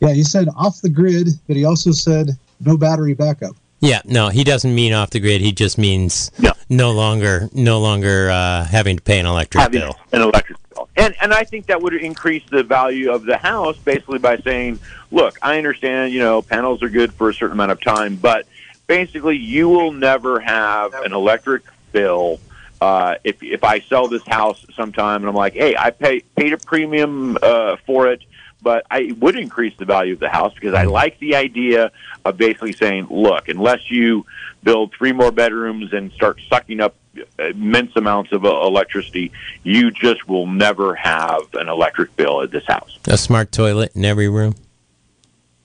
Yeah, 0.00 0.10
you 0.10 0.24
said 0.24 0.48
off 0.56 0.80
the 0.82 0.88
grid, 0.90 1.28
but 1.46 1.56
he 1.56 1.64
also 1.64 1.90
said 1.90 2.30
no 2.60 2.76
battery 2.76 3.14
backup. 3.14 3.56
Yeah, 3.80 4.00
no, 4.04 4.28
he 4.28 4.42
doesn't 4.44 4.74
mean 4.74 4.92
off 4.92 5.10
the 5.10 5.20
grid. 5.20 5.40
He 5.40 5.52
just 5.52 5.76
means 5.78 6.30
Yeah. 6.38 6.52
no 6.68 6.92
longer, 6.92 7.48
no 7.52 7.78
longer 7.80 8.30
uh, 8.30 8.64
having 8.64 8.96
to 8.96 9.02
pay 9.02 9.18
an 9.18 9.26
electric 9.26 9.60
having 9.62 9.80
bill. 9.80 9.96
an 10.12 10.22
electric 10.22 10.58
bill. 10.74 10.88
And 10.96 11.14
and 11.20 11.32
I 11.34 11.44
think 11.44 11.66
that 11.66 11.82
would 11.82 11.94
increase 11.94 12.42
the 12.50 12.62
value 12.62 13.10
of 13.12 13.24
the 13.24 13.36
house 13.36 13.76
basically 13.76 14.18
by 14.18 14.38
saying, 14.38 14.78
look, 15.10 15.38
I 15.42 15.58
understand, 15.58 16.12
you 16.12 16.20
know, 16.20 16.40
panels 16.42 16.82
are 16.82 16.88
good 16.88 17.12
for 17.12 17.28
a 17.28 17.34
certain 17.34 17.52
amount 17.52 17.72
of 17.72 17.80
time, 17.82 18.16
but 18.16 18.46
basically 18.86 19.36
you 19.36 19.68
will 19.68 19.92
never 19.92 20.40
have 20.40 20.94
an 20.94 21.12
electric 21.12 21.62
bill 21.92 22.40
uh, 22.80 23.16
if 23.24 23.42
if 23.42 23.64
I 23.64 23.80
sell 23.80 24.08
this 24.08 24.26
house 24.26 24.64
sometime 24.74 25.22
and 25.22 25.28
I'm 25.28 25.34
like, 25.34 25.54
hey, 25.54 25.76
I 25.76 25.90
pay 25.90 26.20
paid 26.36 26.52
a 26.52 26.58
premium 26.58 27.36
uh, 27.42 27.76
for 27.86 28.08
it, 28.08 28.22
but 28.62 28.86
I 28.90 29.14
would 29.18 29.36
increase 29.36 29.74
the 29.76 29.84
value 29.84 30.14
of 30.14 30.18
the 30.20 30.28
house 30.28 30.54
because 30.54 30.74
I 30.74 30.84
like 30.84 31.18
the 31.18 31.36
idea 31.36 31.92
of 32.24 32.36
basically 32.36 32.72
saying, 32.72 33.06
look, 33.10 33.48
unless 33.48 33.90
you 33.90 34.26
build 34.62 34.92
three 34.92 35.12
more 35.12 35.30
bedrooms 35.30 35.92
and 35.92 36.10
start 36.12 36.40
sucking 36.48 36.80
up 36.80 36.94
immense 37.38 37.92
amounts 37.96 38.32
of 38.32 38.44
uh, 38.44 38.48
electricity, 38.48 39.32
you 39.62 39.90
just 39.90 40.28
will 40.28 40.46
never 40.46 40.94
have 40.94 41.42
an 41.54 41.68
electric 41.68 42.14
bill 42.16 42.42
at 42.42 42.50
this 42.50 42.64
house. 42.66 42.98
A 43.06 43.16
smart 43.16 43.52
toilet 43.52 43.94
in 43.94 44.04
every 44.04 44.28
room. 44.28 44.54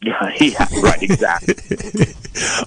Yeah, 0.01 0.31
yeah, 0.39 0.67
right, 0.81 1.01
exactly. 1.01 1.55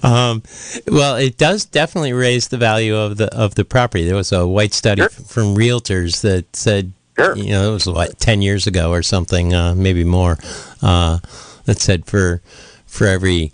Um, 0.03 0.43
well, 0.87 1.17
it 1.17 1.39
does 1.39 1.65
definitely 1.65 2.13
raise 2.13 2.49
the 2.49 2.59
value 2.59 2.95
of 2.95 3.17
the 3.17 3.35
of 3.35 3.55
the 3.55 3.65
property. 3.65 4.05
There 4.05 4.15
was 4.15 4.31
a 4.31 4.47
white 4.47 4.75
study 4.75 5.01
Sure. 5.01 5.07
f- 5.11 5.27
from 5.27 5.57
realtors 5.57 6.21
that 6.21 6.55
said, 6.55 6.93
Sure. 7.17 7.37
you 7.37 7.51
know, 7.51 7.71
it 7.71 7.73
was 7.73 7.87
what 7.87 8.19
ten 8.19 8.43
years 8.43 8.67
ago 8.67 8.91
or 8.91 9.03
something, 9.03 9.55
uh, 9.55 9.75
maybe 9.75 10.05
more, 10.05 10.39
uh, 10.83 11.19
that 11.65 11.79
said 11.79 12.07
for 12.07 12.43
for 12.87 13.07
every 13.07 13.53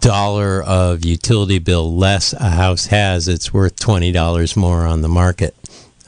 dollar 0.00 0.62
of 0.62 1.04
utility 1.04 1.58
bill 1.58 1.94
less 1.94 2.32
a 2.32 2.50
house 2.50 2.86
has, 2.86 3.28
it's 3.28 3.52
worth 3.52 3.76
twenty 3.76 4.10
dollars 4.10 4.56
more 4.56 4.86
on 4.86 5.02
the 5.02 5.08
market. 5.08 5.54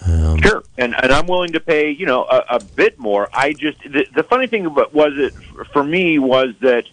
Um, 0.06 0.40
Sure, 0.40 0.64
and 0.78 0.94
and 1.02 1.12
I'm 1.12 1.26
willing 1.26 1.52
to 1.52 1.60
pay 1.60 1.90
you 1.90 2.06
know 2.06 2.24
a, 2.24 2.56
a 2.56 2.60
bit 2.60 2.98
more. 2.98 3.28
I 3.32 3.52
just 3.52 3.80
the, 3.82 4.06
the 4.14 4.22
funny 4.22 4.46
thing 4.46 4.66
about 4.66 4.94
was 4.94 5.12
it 5.18 5.34
for 5.72 5.84
me 5.84 6.18
was 6.18 6.54
that 6.60 6.86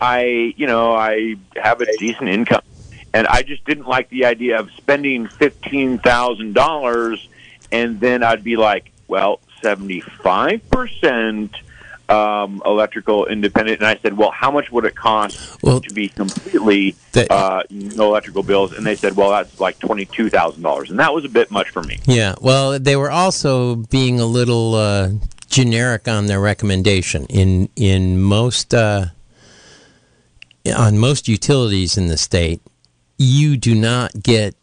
I 0.00 0.52
you 0.56 0.66
know 0.66 0.92
I 0.92 1.36
have 1.56 1.80
a 1.80 1.96
decent 1.96 2.28
income, 2.28 2.62
and 3.14 3.26
I 3.26 3.42
just 3.42 3.64
didn't 3.64 3.88
like 3.88 4.10
the 4.10 4.26
idea 4.26 4.60
of 4.60 4.70
spending 4.72 5.26
fifteen 5.28 5.98
thousand 5.98 6.52
dollars, 6.52 7.26
and 7.70 7.98
then 7.98 8.22
I'd 8.22 8.44
be 8.44 8.56
like, 8.56 8.91
well, 9.08 9.40
seventy 9.62 10.00
five 10.00 10.68
percent 10.70 11.54
um, 12.08 12.60
electrical 12.66 13.26
independent, 13.26 13.78
and 13.78 13.86
I 13.86 13.96
said, 13.96 14.16
well, 14.16 14.30
how 14.30 14.50
much 14.50 14.70
would 14.70 14.84
it 14.84 14.94
cost 14.94 15.62
Well, 15.62 15.80
to 15.80 15.94
be 15.94 16.08
completely 16.08 16.94
that- 17.12 17.30
uh, 17.30 17.62
no 17.70 18.08
electrical 18.08 18.42
bills? 18.42 18.72
And 18.72 18.84
they 18.84 18.96
said, 18.96 19.16
well, 19.16 19.30
that's 19.30 19.58
like 19.60 19.78
twenty 19.78 20.04
two 20.04 20.28
thousand 20.28 20.62
dollars, 20.62 20.90
and 20.90 20.98
that 20.98 21.14
was 21.14 21.24
a 21.24 21.28
bit 21.28 21.50
much 21.50 21.70
for 21.70 21.82
me. 21.82 22.00
Yeah, 22.06 22.34
well, 22.40 22.78
they 22.78 22.96
were 22.96 23.10
also 23.10 23.76
being 23.76 24.20
a 24.20 24.26
little 24.26 24.74
uh, 24.74 25.10
generic 25.48 26.08
on 26.08 26.26
their 26.26 26.40
recommendation. 26.40 27.26
In 27.26 27.68
in 27.76 28.20
most 28.20 28.74
uh, 28.74 29.06
on 30.76 30.98
most 30.98 31.28
utilities 31.28 31.96
in 31.96 32.08
the 32.08 32.16
state, 32.18 32.60
you 33.18 33.56
do 33.56 33.74
not 33.74 34.12
get 34.22 34.54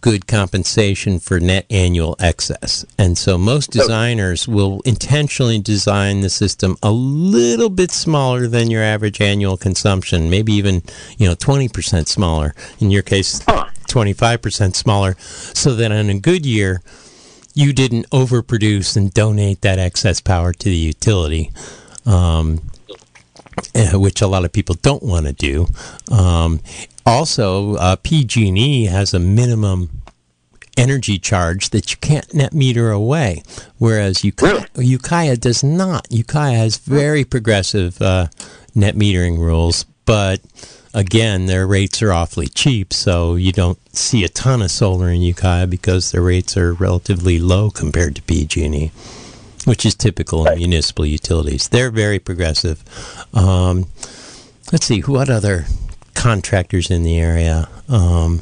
good 0.00 0.26
compensation 0.26 1.18
for 1.18 1.38
net 1.38 1.64
annual 1.70 2.16
excess, 2.18 2.84
and 2.98 3.16
so 3.16 3.38
most 3.38 3.70
designers 3.70 4.48
will 4.48 4.80
intentionally 4.84 5.60
design 5.60 6.20
the 6.20 6.30
system 6.30 6.76
a 6.82 6.90
little 6.90 7.70
bit 7.70 7.90
smaller 7.90 8.46
than 8.48 8.70
your 8.70 8.82
average 8.82 9.20
annual 9.20 9.56
consumption, 9.56 10.28
maybe 10.28 10.52
even 10.52 10.82
you 11.18 11.28
know 11.28 11.34
twenty 11.34 11.68
percent 11.68 12.08
smaller. 12.08 12.54
In 12.80 12.90
your 12.90 13.02
case, 13.02 13.40
25% 13.86 14.74
smaller, 14.74 15.16
so 15.18 15.74
that 15.74 15.92
on 15.92 16.10
a 16.10 16.18
good 16.18 16.44
year, 16.44 16.82
you 17.54 17.72
didn't 17.72 18.08
overproduce 18.10 18.96
and 18.96 19.12
donate 19.14 19.62
that 19.62 19.78
excess 19.78 20.20
power 20.20 20.52
to 20.52 20.64
the 20.64 20.76
utility, 20.76 21.50
um, 22.04 22.60
eh, 23.74 23.96
which 23.96 24.20
a 24.20 24.26
lot 24.26 24.44
of 24.44 24.52
people 24.52 24.74
don't 24.82 25.02
want 25.02 25.26
to 25.26 25.32
do. 25.32 25.66
Um, 26.12 26.60
also, 27.06 27.76
uh, 27.76 27.96
PG&E 27.96 28.86
has 28.86 29.14
a 29.14 29.18
minimum 29.18 30.02
energy 30.76 31.18
charge 31.18 31.70
that 31.70 31.90
you 31.90 31.96
can't 31.98 32.34
net 32.34 32.52
meter 32.52 32.90
away, 32.90 33.42
whereas 33.78 34.22
Ukiah, 34.24 34.66
Ukiah 34.76 35.36
does 35.36 35.64
not. 35.64 36.06
Ukiah 36.10 36.56
has 36.56 36.76
very 36.76 37.24
progressive 37.24 38.00
uh, 38.02 38.26
net 38.74 38.94
metering 38.94 39.38
rules, 39.38 39.84
but 40.04 40.40
again, 40.92 41.46
their 41.46 41.66
rates 41.66 42.02
are 42.02 42.12
awfully 42.12 42.46
cheap, 42.48 42.92
so 42.92 43.36
you 43.36 43.52
don't 43.52 43.78
see 43.96 44.22
a 44.24 44.28
ton 44.28 44.60
of 44.60 44.70
solar 44.70 45.08
in 45.08 45.22
Ukiah 45.22 45.66
because 45.66 46.10
their 46.12 46.22
rates 46.22 46.56
are 46.56 46.74
relatively 46.74 47.38
low 47.38 47.70
compared 47.70 48.16
to 48.16 48.22
PG&E. 48.22 48.90
which 49.64 49.84
is 49.84 49.96
typical 49.96 50.44
Right. 50.44 50.52
in 50.52 50.58
municipal 50.60 51.04
utilities. 51.04 51.66
They're 51.66 51.90
very 51.90 52.20
progressive. 52.20 52.84
Um, 53.34 53.86
let's 54.70 54.86
see, 54.86 55.00
what 55.00 55.28
other 55.28 55.66
contractors 56.30 56.90
in 56.90 57.04
the 57.04 57.20
area? 57.20 57.68
Um, 57.88 58.40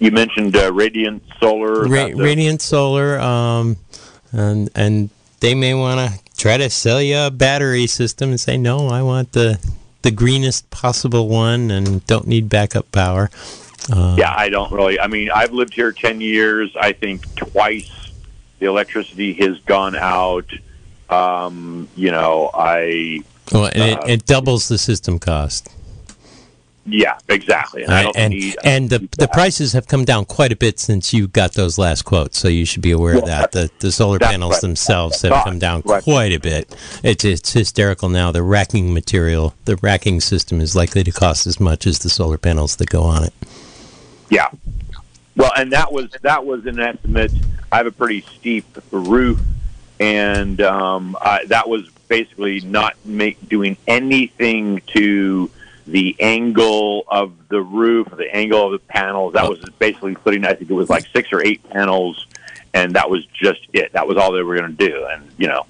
You 0.00 0.10
mentioned 0.10 0.56
uh, 0.56 0.72
Radiant 0.72 1.22
Solar. 1.38 1.84
Ra- 1.86 2.10
Radiant 2.16 2.60
Solar, 2.60 3.20
um, 3.20 3.76
and 4.32 4.68
and 4.74 5.10
they 5.38 5.54
may 5.54 5.72
want 5.74 5.98
to 6.00 6.18
try 6.36 6.56
to 6.56 6.68
sell 6.68 7.00
you 7.00 7.16
a 7.16 7.30
battery 7.30 7.86
system 7.86 8.30
and 8.30 8.40
say, 8.40 8.56
no, 8.56 8.88
I 8.88 9.02
want 9.02 9.32
the 9.32 9.58
the 10.02 10.10
greenest 10.10 10.68
possible 10.70 11.28
one 11.28 11.70
and 11.70 12.04
don't 12.06 12.26
need 12.26 12.48
backup 12.48 12.90
power. 12.90 13.30
Uh, 13.92 14.16
Yeah, 14.18 14.34
I 14.36 14.48
don't 14.48 14.72
really. 14.72 14.98
I 14.98 15.06
mean, 15.06 15.30
I've 15.30 15.52
lived 15.52 15.74
here 15.74 15.92
10 15.92 16.20
years. 16.20 16.74
I 16.80 16.92
think 16.92 17.18
twice 17.36 17.90
the 18.58 18.66
electricity 18.66 19.32
has 19.34 19.58
gone 19.60 19.94
out. 19.94 20.46
Um, 21.08 21.86
you 21.96 22.10
know, 22.10 22.50
I. 22.54 23.20
Well, 23.52 23.66
and 23.66 23.82
Uh, 23.98 24.00
it, 24.06 24.10
it 24.10 24.26
doubles 24.26 24.66
the 24.68 24.78
system 24.78 25.18
cost. 25.18 25.68
Yeah, 26.86 27.18
exactly. 27.28 27.82
And 27.84 27.92
I 27.92 28.02
don't 28.04 28.16
and 28.16 28.34
need. 28.34 28.56
and 28.64 28.88
the 28.88 29.06
the 29.18 29.28
prices 29.28 29.74
have 29.74 29.86
come 29.86 30.04
down 30.04 30.24
quite 30.24 30.50
a 30.50 30.56
bit 30.56 30.78
since 30.78 31.12
you 31.12 31.28
got 31.28 31.52
those 31.52 31.76
last 31.78 32.02
quotes, 32.02 32.38
so 32.38 32.48
you 32.48 32.64
should 32.64 32.82
be 32.82 32.90
aware 32.90 33.16
of 33.16 33.26
that. 33.26 33.52
The 33.52 33.70
the 33.80 33.92
solar 33.92 34.18
panels 34.18 34.54
right. 34.54 34.60
themselves 34.62 35.20
have 35.22 35.32
Right. 35.32 35.44
come 35.44 35.58
down 35.58 35.82
Right. 35.84 36.02
quite 36.02 36.32
a 36.32 36.38
bit. 36.38 36.74
It's 37.02 37.24
it's 37.24 37.52
hysterical 37.52 38.08
now. 38.08 38.32
The 38.32 38.42
racking 38.42 38.94
material, 38.94 39.54
the 39.66 39.76
racking 39.76 40.20
system 40.20 40.60
is 40.60 40.74
likely 40.74 41.04
to 41.04 41.12
cost 41.12 41.46
as 41.46 41.60
much 41.60 41.86
as 41.86 41.98
the 41.98 42.08
solar 42.08 42.38
panels 42.38 42.76
that 42.76 42.88
go 42.88 43.02
on 43.02 43.24
it. 43.24 43.34
Yeah. 44.30 44.48
Well, 45.36 45.52
and 45.56 45.72
that 45.72 45.92
was 45.92 46.10
that 46.22 46.44
was 46.44 46.66
an 46.66 46.80
estimate. 46.80 47.32
I 47.70 47.76
have 47.76 47.86
a 47.86 47.92
pretty 47.92 48.22
steep 48.22 48.64
roof, 48.90 49.38
and 50.00 50.60
um, 50.60 51.16
I, 51.20 51.44
that 51.46 51.68
was 51.68 51.88
basically 52.08 52.60
not 52.62 52.96
make, 53.04 53.48
doing 53.48 53.76
anything 53.86 54.82
to 54.88 55.48
the 55.90 56.16
angle 56.20 57.04
of 57.08 57.48
the 57.48 57.60
roof, 57.60 58.08
the 58.16 58.34
angle 58.34 58.66
of 58.66 58.72
the 58.72 58.86
panels. 58.86 59.34
That 59.34 59.48
was 59.48 59.58
basically 59.78 60.14
putting. 60.14 60.44
I 60.44 60.54
think 60.54 60.70
it 60.70 60.74
was 60.74 60.88
like 60.88 61.06
six 61.12 61.32
or 61.32 61.44
eight 61.44 61.68
panels, 61.68 62.26
and 62.72 62.94
that 62.94 63.10
was 63.10 63.26
just 63.26 63.60
it. 63.72 63.92
That 63.92 64.06
was 64.06 64.16
all 64.16 64.32
they 64.32 64.42
were 64.42 64.56
going 64.56 64.76
to 64.76 64.88
do, 64.88 65.06
and 65.10 65.28
you 65.36 65.48
know, 65.48 65.66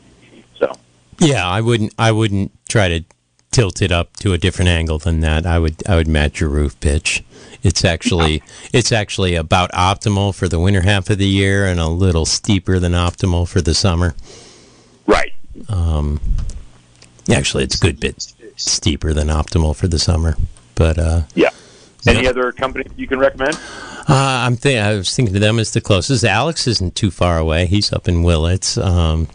so 0.57 0.77
Yeah, 1.19 1.49
I 1.49 1.61
wouldn't 1.61 1.95
I 1.99 2.13
wouldn't 2.13 2.53
try 2.69 2.89
to 2.89 3.05
tilt 3.51 3.83
it 3.83 3.91
up 3.91 4.17
to 4.17 4.33
a 4.33 4.39
different 4.39 4.69
angle 4.69 4.99
than 4.99 5.21
that. 5.21 5.47
I 5.47 5.59
would 5.59 5.77
I 5.89 5.97
would 5.97 6.09
match 6.09 6.41
your 6.41 6.51
roof 6.51 6.79
pitch. 6.81 7.25
It's 7.63 7.85
actually 7.85 8.43
it's 8.73 8.93
actually 8.93 9.35
about 9.35 9.73
optimal 9.73 10.35
for 10.35 10.49
the 10.49 10.61
winter 10.61 10.83
half 10.83 11.09
of 11.11 11.19
the 11.19 11.27
year 11.27 11.67
and 11.67 11.81
a 11.81 11.89
little 11.89 12.27
steeper 12.27 12.79
than 12.79 12.93
optimal 12.93 13.49
for 13.49 13.61
the 13.61 13.75
summer. 13.75 14.15
right. 15.07 15.33
Um, 15.69 16.21
actually, 17.31 17.65
it's 17.65 17.77
a 17.77 17.81
good 17.81 18.01
bit 18.01 18.33
steeper 18.61 19.13
than 19.13 19.29
optimal 19.29 19.75
for 19.75 19.89
the 19.89 19.99
summer. 19.99 20.37
But 20.75 20.99
uh, 20.99 21.23
Yeah. 21.35 21.51
Any 22.07 22.23
Yeah. 22.25 22.31
other 22.31 22.53
company 22.53 22.85
you 22.97 23.07
can 23.07 23.19
recommend? 23.19 23.55
uh, 24.09 24.15
I'm 24.47 24.57
think 24.57 24.81
I 24.81 24.95
was 24.95 25.15
thinking 25.15 25.35
of 25.35 25.41
them 25.43 25.59
as 25.59 25.73
the 25.73 25.81
closest. 25.81 26.25
Alex 26.25 26.67
isn't 26.67 26.95
too 26.95 27.11
far 27.11 27.39
away. 27.39 27.67
He's 27.67 27.93
up 27.93 28.09
in 28.09 28.23
Willits. 28.23 28.79
Um, 28.79 29.29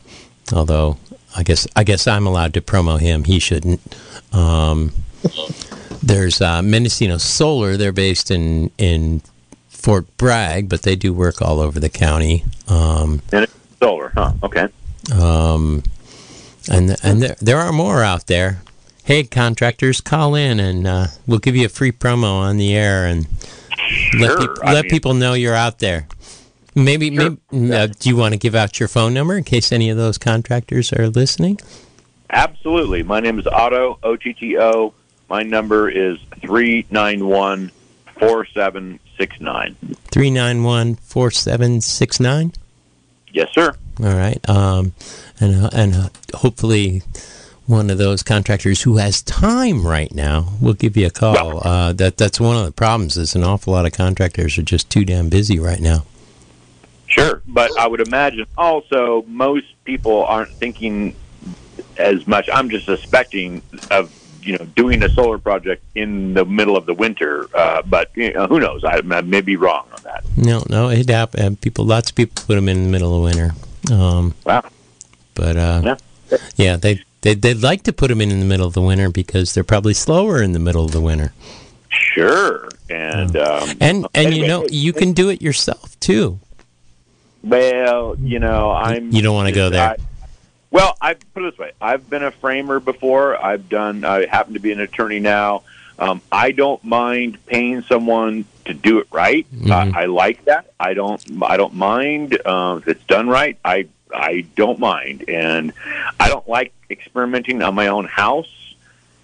although 0.53 0.97
I 1.35 1.43
guess 1.43 1.67
I 1.75 1.83
guess 1.83 2.07
I'm 2.07 2.25
allowed 2.25 2.53
to 2.55 2.61
promo 2.61 2.99
him. 2.99 3.25
He 3.25 3.39
shouldn't. 3.39 3.81
Um, 4.33 4.93
there's 6.01 6.41
uh, 6.41 6.61
Mendocino 6.61 7.17
Solar. 7.17 7.77
They're 7.77 7.91
based 7.91 8.31
in 8.31 8.71
in 8.77 9.21
Fort 9.69 10.05
Bragg, 10.17 10.67
but 10.69 10.81
they 10.83 10.95
do 10.95 11.13
work 11.13 11.41
all 11.41 11.59
over 11.59 11.79
the 11.79 11.89
county. 11.89 12.43
Um, 12.67 13.21
And 13.31 13.43
it's 13.43 13.53
solar, 13.79 14.11
huh? 14.15 14.33
Okay. 14.43 14.67
Um, 15.13 15.83
and 16.71 16.95
and 17.03 17.21
there, 17.21 17.35
there 17.39 17.57
are 17.59 17.71
more 17.71 18.01
out 18.03 18.25
there. 18.27 18.61
Hey, 19.05 19.23
contractors, 19.23 20.01
call 20.01 20.33
in 20.35 20.59
and 20.59 20.87
uh, 20.87 21.07
we'll 21.27 21.37
give 21.39 21.55
you 21.55 21.67
a 21.67 21.69
free 21.69 21.91
promo 21.91 22.33
on 22.39 22.57
the 22.57 22.75
air 22.75 23.05
and 23.05 23.27
let, 24.17 24.31
Sure, 24.31 24.39
peop- 24.39 24.63
I 24.63 24.73
let 24.73 24.85
mean- 24.85 24.89
people 24.91 25.13
know 25.13 25.33
you're 25.33 25.53
out 25.55 25.79
there. 25.79 26.07
Maybe, 26.73 27.15
Sure. 27.15 27.37
maybe 27.51 27.73
uh, 27.73 27.87
do 27.87 28.09
you 28.09 28.17
want 28.17 28.33
to 28.33 28.37
give 28.39 28.53
out 28.55 28.79
your 28.79 28.89
phone 28.89 29.13
number 29.13 29.37
in 29.37 29.43
case 29.45 29.71
any 29.71 29.89
of 29.89 29.97
those 29.97 30.17
contractors 30.17 30.91
are 30.91 31.07
listening? 31.07 31.59
Absolutely. 32.31 33.01
My 33.03 33.19
name 33.21 33.39
is 33.39 33.47
Otto, 33.47 33.97
O 34.03 34.15
T 34.17 34.33
T 34.33 34.57
O. 34.57 34.93
My 35.29 35.43
number 35.43 35.87
is 35.89 36.17
391 36.41 37.71
4769. 38.19 39.75
391 40.11 40.95
4769. 40.95 42.51
Yes, 43.31 43.49
sir. 43.53 43.71
All 44.01 44.05
right. 44.13 44.49
Um, 44.49 44.91
and 45.39 45.63
uh, 45.63 45.69
and 45.71 45.95
uh, 45.95 46.09
hopefully 46.33 47.03
one 47.67 47.89
of 47.89 47.97
those 47.97 48.21
contractors 48.23 48.81
who 48.83 48.97
has 48.97 49.21
time 49.21 49.85
right 49.85 50.13
now 50.13 50.49
will 50.61 50.73
give 50.73 50.95
you 50.95 51.07
a 51.07 51.11
call. 51.11 51.65
Uh, 51.67 51.93
that 51.93 52.17
that's 52.17 52.39
one 52.39 52.55
of 52.57 52.65
the 52.65 52.71
problems. 52.71 53.17
Is 53.17 53.35
an 53.35 53.43
awful 53.43 53.73
lot 53.73 53.85
of 53.85 53.91
contractors 53.93 54.57
are 54.57 54.63
just 54.63 54.89
too 54.89 55.05
damn 55.05 55.29
busy 55.29 55.59
right 55.59 55.79
now. 55.79 56.05
Sure. 57.07 57.41
But 57.47 57.71
I 57.77 57.87
would 57.87 58.01
imagine 58.01 58.45
also 58.57 59.23
most 59.27 59.67
people 59.85 60.25
aren't 60.25 60.51
thinking 60.51 61.15
as 61.97 62.25
much. 62.27 62.49
I'm 62.51 62.69
just 62.69 62.85
suspecting 62.85 63.61
of 63.91 64.11
you 64.41 64.57
know 64.57 64.65
doing 64.75 65.01
a 65.03 65.09
solar 65.09 65.37
project 65.39 65.83
in 65.95 66.33
the 66.33 66.45
middle 66.45 66.75
of 66.77 66.85
the 66.85 66.93
winter. 66.93 67.47
Uh, 67.53 67.81
but 67.83 68.11
you 68.15 68.33
know, 68.33 68.47
who 68.47 68.59
knows? 68.59 68.83
I, 68.83 68.97
I 69.09 69.21
may 69.21 69.41
be 69.41 69.55
wrong 69.55 69.87
on 69.95 70.01
that. 70.03 70.23
No, 70.37 70.63
no, 70.69 70.89
it 70.89 71.09
happened. 71.09 71.61
People, 71.61 71.85
lots 71.85 72.09
of 72.09 72.15
people 72.15 72.43
put 72.45 72.55
them 72.55 72.67
in 72.69 72.83
the 72.83 72.89
middle 72.89 73.15
of 73.15 73.23
winter. 73.23 73.51
Um, 73.91 74.33
Wow. 74.45 74.63
but 75.35 75.55
uh, 75.57 75.81
Yeah. 76.31 76.37
yeah, 76.57 76.75
they 76.77 77.03
they 77.25 77.33
they'd 77.33 77.61
like 77.61 77.81
to 77.83 77.91
put 77.93 78.07
them 78.09 78.21
in 78.21 78.29
in 78.31 78.39
the 78.39 78.45
middle 78.45 78.65
of 78.67 78.73
the 78.73 78.81
winter 78.81 79.09
because 79.09 79.53
they're 79.53 79.63
probably 79.63 79.93
slower 79.93 80.41
in 80.41 80.51
the 80.53 80.59
middle 80.59 80.85
of 80.85 80.91
the 80.91 81.01
winter. 81.01 81.33
Sure. 81.89 82.69
And 82.89 83.35
um, 83.35 83.69
And 83.81 84.07
and 84.13 84.33
you 84.33 84.47
know 84.47 84.65
you 84.69 84.93
can 84.93 85.13
do 85.13 85.29
it 85.29 85.41
yourself 85.41 85.99
too. 85.99 86.39
Well, 87.43 88.15
you 88.19 88.39
know, 88.39 88.71
I'm. 88.71 89.11
You 89.11 89.21
don't 89.21 89.35
wanna 89.35 89.51
go 89.51 89.69
there. 89.69 89.91
I- 89.91 89.97
well, 90.71 90.97
I 90.99 91.13
put 91.13 91.43
it 91.43 91.51
this 91.51 91.59
way: 91.59 91.71
I've 91.79 92.09
been 92.09 92.23
a 92.23 92.31
framer 92.31 92.79
before. 92.81 93.41
I've 93.43 93.69
done. 93.69 94.03
I 94.03 94.25
happen 94.25 94.53
to 94.55 94.59
be 94.59 94.71
an 94.73 94.79
attorney 94.81 95.19
now. 95.19 95.63
Um, 95.97 96.21
I 96.31 96.51
don't 96.51 96.83
mind 96.83 97.37
paying 97.45 97.81
someone 97.83 98.43
to 98.65 98.73
do 98.73 98.99
it 98.99 99.07
right. 99.11 99.47
Mhm. 99.55 99.71
I, 99.95 100.01
I 100.01 100.05
like 100.07 100.43
that. 100.45 100.73
I 100.79 100.93
don't. 100.93 101.23
I 101.43 101.55
don't 101.55 101.75
mind 101.75 102.37
uh, 102.45 102.79
if 102.81 102.87
it's 102.89 103.03
done 103.05 103.29
right. 103.29 103.57
I 103.63 103.87
I 104.15 104.41
don't 104.55 104.79
mind, 104.79 105.29
and 105.29 105.73
I 106.19 106.29
don't 106.29 106.47
like 106.47 106.73
experimenting 106.89 107.61
on 107.61 107.75
my 107.75 107.87
own 107.87 108.05
house 108.05 108.75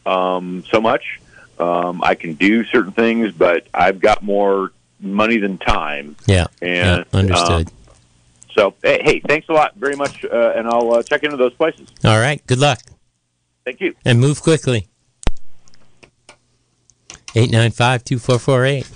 um, 0.06 0.64
so 0.70 0.82
much. 0.82 1.20
Um, 1.60 2.04
I 2.04 2.16
can 2.16 2.34
do 2.34 2.64
certain 2.66 2.92
things, 2.92 3.32
but 3.34 3.68
I've 3.74 4.00
got 4.00 4.24
more 4.24 4.72
money 5.00 5.38
than 5.38 5.58
time. 5.58 6.16
Yeah, 6.26 6.48
And 6.62 7.06
yeah, 7.12 7.20
understood. 7.20 7.68
um, 7.68 7.74
so, 8.54 8.74
hey, 8.84 9.02
hey, 9.04 9.20
thanks 9.20 9.48
a 9.50 9.54
lot 9.54 9.76
very 9.76 9.96
much, 9.96 10.26
uh, 10.26 10.54
and 10.56 10.68
I'll 10.68 10.94
uh, 10.96 11.04
check 11.04 11.24
into 11.24 11.38
those 11.38 11.54
places. 11.54 11.88
All 12.04 12.20
right, 12.20 12.46
good 12.48 12.60
luck 12.60 12.80
Thank 13.64 13.80
you. 13.80 13.96
and 14.06 14.20
move 14.20 14.42
quickly. 14.42 14.88
Eight 17.36 17.50
nine 17.52 17.72
five 17.72 18.04
two 18.04 18.20
four 18.20 18.40
four 18.40 18.66
eight. 18.66 18.90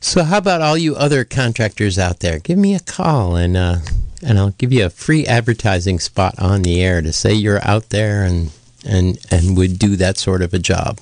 So 0.00 0.24
how 0.24 0.38
about 0.38 0.62
all 0.62 0.78
you 0.78 0.96
other 0.96 1.24
contractors 1.24 1.98
out 1.98 2.20
there? 2.20 2.38
Give 2.38 2.58
me 2.58 2.74
a 2.74 2.80
call 2.80 3.36
and 3.36 3.56
uh, 3.56 3.76
and 4.22 4.38
I'll 4.38 4.50
give 4.50 4.72
you 4.72 4.86
a 4.86 4.90
free 4.90 5.26
advertising 5.26 5.98
spot 5.98 6.34
on 6.38 6.62
the 6.62 6.82
air 6.82 7.02
to 7.02 7.12
say 7.12 7.34
you're 7.34 7.64
out 7.66 7.90
there 7.90 8.24
and 8.24 8.50
and 8.84 9.18
and 9.30 9.56
would 9.58 9.78
do 9.78 9.96
that 9.96 10.16
sort 10.16 10.40
of 10.40 10.54
a 10.54 10.58
job, 10.58 11.00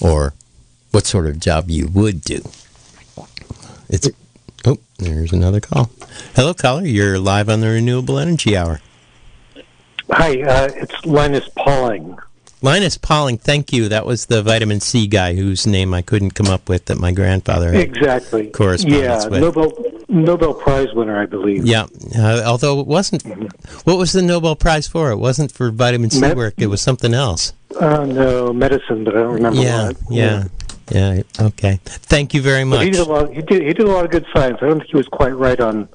or 0.00 0.34
what 0.90 1.06
sort 1.06 1.26
of 1.26 1.40
job 1.40 1.70
you 1.70 1.88
would 1.88 2.20
do. 2.20 2.42
It's 3.88 4.08
oh, 4.66 4.78
there's 4.98 5.32
another 5.32 5.60
call. 5.60 5.90
Hello, 6.36 6.52
caller. 6.52 6.86
You're 6.86 7.18
live 7.18 7.48
on 7.48 7.60
the 7.60 7.68
Renewable 7.68 8.18
Energy 8.18 8.54
Hour. 8.54 8.80
Hi, 10.10 10.42
uh, 10.42 10.68
it's 10.74 11.06
Linus 11.06 11.48
Pauling. 11.56 12.18
Linus 12.64 12.96
Pauling, 12.96 13.36
thank 13.36 13.74
you. 13.74 13.90
That 13.90 14.06
was 14.06 14.24
the 14.26 14.42
vitamin 14.42 14.80
C 14.80 15.06
guy 15.06 15.34
whose 15.34 15.66
name 15.66 15.92
I 15.92 16.00
couldn't 16.00 16.30
come 16.30 16.46
up 16.46 16.66
with 16.68 16.86
that 16.86 16.98
my 16.98 17.12
grandfather 17.12 17.70
had. 17.70 17.82
Exactly. 17.82 18.46
Correspondence 18.48 19.24
Yeah, 19.24 19.28
with. 19.28 19.40
Nobel 19.42 19.72
Nobel 20.08 20.54
Prize 20.54 20.88
winner, 20.94 21.20
I 21.20 21.26
believe. 21.26 21.66
Yeah, 21.66 21.86
uh, 22.18 22.42
although 22.46 22.80
it 22.80 22.86
wasn't. 22.86 23.22
What 23.84 23.98
was 23.98 24.12
the 24.12 24.22
Nobel 24.22 24.56
Prize 24.56 24.88
for? 24.88 25.10
It 25.10 25.16
wasn't 25.18 25.52
for 25.52 25.70
vitamin 25.70 26.08
C 26.08 26.20
Med- 26.20 26.36
work. 26.38 26.54
It 26.56 26.68
was 26.68 26.80
something 26.80 27.12
else. 27.12 27.52
Uh, 27.78 28.04
no, 28.06 28.52
medicine, 28.52 29.04
but 29.04 29.14
I 29.14 29.20
don't 29.20 29.34
remember 29.34 29.60
Yeah, 29.60 29.88
what. 29.88 29.96
yeah, 30.10 30.44
yeah. 30.90 31.22
Okay. 31.40 31.80
Thank 31.84 32.32
you 32.32 32.40
very 32.40 32.64
But 32.64 32.80
he 32.80 32.86
much. 32.90 32.96
did 32.96 33.06
a 33.06 33.10
lot. 33.12 33.32
He 33.34 33.42
did. 33.42 33.60
He 33.62 33.74
did 33.74 33.86
a 33.86 33.90
lot 33.90 34.06
of 34.06 34.10
good 34.10 34.24
science. 34.34 34.58
I 34.62 34.66
don't 34.68 34.78
think 34.78 34.90
he 34.90 34.96
was 34.96 35.08
quite 35.08 35.36
right 35.36 35.60
on 35.60 35.86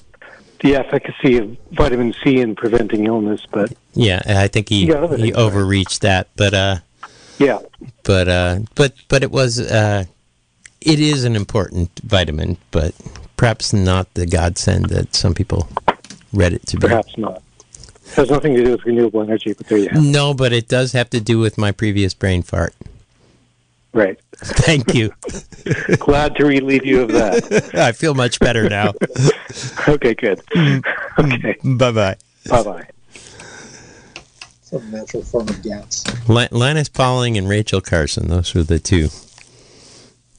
the 0.62 0.76
efficacy 0.76 1.38
of 1.38 1.58
vitamin 1.72 2.14
C 2.24 2.40
in 2.40 2.56
preventing 2.56 3.06
illness, 3.06 3.46
but 3.52 3.74
Yeah, 3.94 4.22
I 4.26 4.48
think 4.48 4.70
he 4.70 4.88
Yeah, 4.88 5.08
he 5.16 5.24
right. 5.24 5.36
overreached 5.36 6.02
that, 6.02 6.28
but 6.36 6.54
uh, 6.54 6.78
yeah, 7.38 7.60
but 8.04 8.28
uh, 8.28 8.60
but 8.76 8.94
but 9.08 9.24
it 9.24 9.32
was 9.32 9.60
uh, 9.60 10.06
it 10.82 11.00
is 11.00 11.24
an 11.24 11.36
important 11.36 11.90
vitamin, 12.04 12.58
but 12.72 12.94
perhaps 13.38 13.74
not 13.74 14.14
the 14.14 14.26
godsend 14.26 14.86
that 14.90 15.16
some 15.16 15.34
people 15.34 15.70
read 16.34 16.54
it 16.54 16.66
to 16.68 16.78
be. 16.78 16.88
Perhaps 16.88 17.18
not. 17.18 17.42
It 18.08 18.16
has 18.16 18.30
nothing 18.30 18.56
to 18.56 18.64
do 18.64 18.72
with 18.72 18.86
renewable 18.86 19.22
energy, 19.22 19.54
but 19.54 19.68
there 19.68 19.78
you 19.78 19.90
have. 19.90 20.04
No, 20.04 20.34
but 20.34 20.52
it 20.52 20.68
does 20.68 20.94
have 20.94 21.10
to 21.12 21.22
do 21.22 21.40
with 21.40 21.58
my 21.58 21.72
previous 21.72 22.14
brain 22.14 22.42
fart. 22.42 22.74
Right. 23.94 24.20
Thank 24.38 24.94
you. 24.94 25.12
Glad 25.98 26.36
to 26.36 26.46
relieve 26.46 26.86
you 26.86 27.02
of 27.02 27.10
that. 27.10 27.72
I 27.76 27.92
feel 27.92 28.14
much 28.14 28.40
better 28.40 28.70
now. 28.70 28.94
okay, 29.88 30.14
good. 30.14 30.42
Okay. 31.18 31.56
bye 31.64 31.92
bye. 31.92 32.16
Bye 32.50 32.64
bye. 32.64 32.88
Some 34.62 34.92
natural 34.92 35.24
form 35.24 35.50
of 35.50 35.64
gas. 35.64 36.06
Linus 36.28 36.90
Pauling 36.90 37.38
and 37.38 37.50
Rachel 37.50 37.82
Carson. 37.82 38.28
Those 38.28 38.54
were 38.54 38.62
the 38.62 38.78
two. 38.78 39.10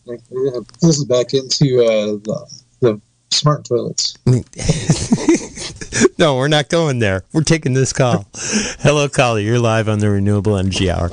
Like, 0.07 0.21
we're 0.31 0.53
gonna 0.53 0.65
pull 0.81 1.07
back 1.07 1.35
into 1.35 1.83
uh, 1.83 2.07
the, 2.23 2.61
the 2.81 3.01
smart 3.31 3.65
toilets. 3.65 4.17
no, 6.19 6.37
we're 6.37 6.49
not 6.49 6.69
going 6.69 7.01
there. 7.01 7.25
We're 7.33 7.43
taking 7.43 7.73
this 7.73 7.93
call. 7.93 8.27
Hello, 8.81 9.09
caller. 9.09 9.41
You're 9.41 9.59
live 9.59 9.89
on 9.89 9.99
the 9.99 10.11
Renewable 10.11 10.57
Energy 10.57 10.89
Hour. 10.91 11.11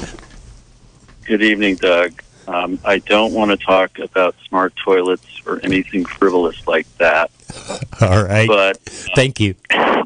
Good 1.25 1.41
evening, 1.41 1.75
Doug. 1.75 2.21
Um, 2.47 2.79
I 2.85 2.99
don't 2.99 3.33
want 3.33 3.51
to 3.51 3.57
talk 3.57 3.99
about 3.99 4.35
smart 4.47 4.73
toilets 4.77 5.41
or 5.45 5.59
anything 5.63 6.05
frivolous 6.05 6.65
like 6.65 6.87
that. 6.97 7.29
All 8.01 8.23
right. 8.23 8.47
But 8.47 8.79
thank 9.15 9.39
you. 9.39 9.55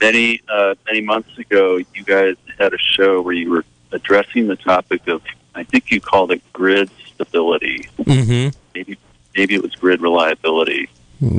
Many 0.00 0.42
uh, 0.50 0.74
many 0.84 1.00
months 1.00 1.38
ago, 1.38 1.78
you 1.94 2.04
guys 2.04 2.36
had 2.58 2.74
a 2.74 2.78
show 2.78 3.22
where 3.22 3.32
you 3.32 3.48
were 3.48 3.64
addressing 3.90 4.48
the 4.48 4.56
topic 4.56 5.08
of, 5.08 5.22
I 5.54 5.64
think 5.64 5.90
you 5.90 5.98
called 5.98 6.30
it 6.30 6.42
grid 6.52 6.90
stability. 7.06 7.88
Mm-hmm. 8.00 8.54
Maybe 8.74 8.98
maybe 9.34 9.54
it 9.54 9.62
was 9.62 9.74
grid 9.76 10.02
reliability. 10.02 10.90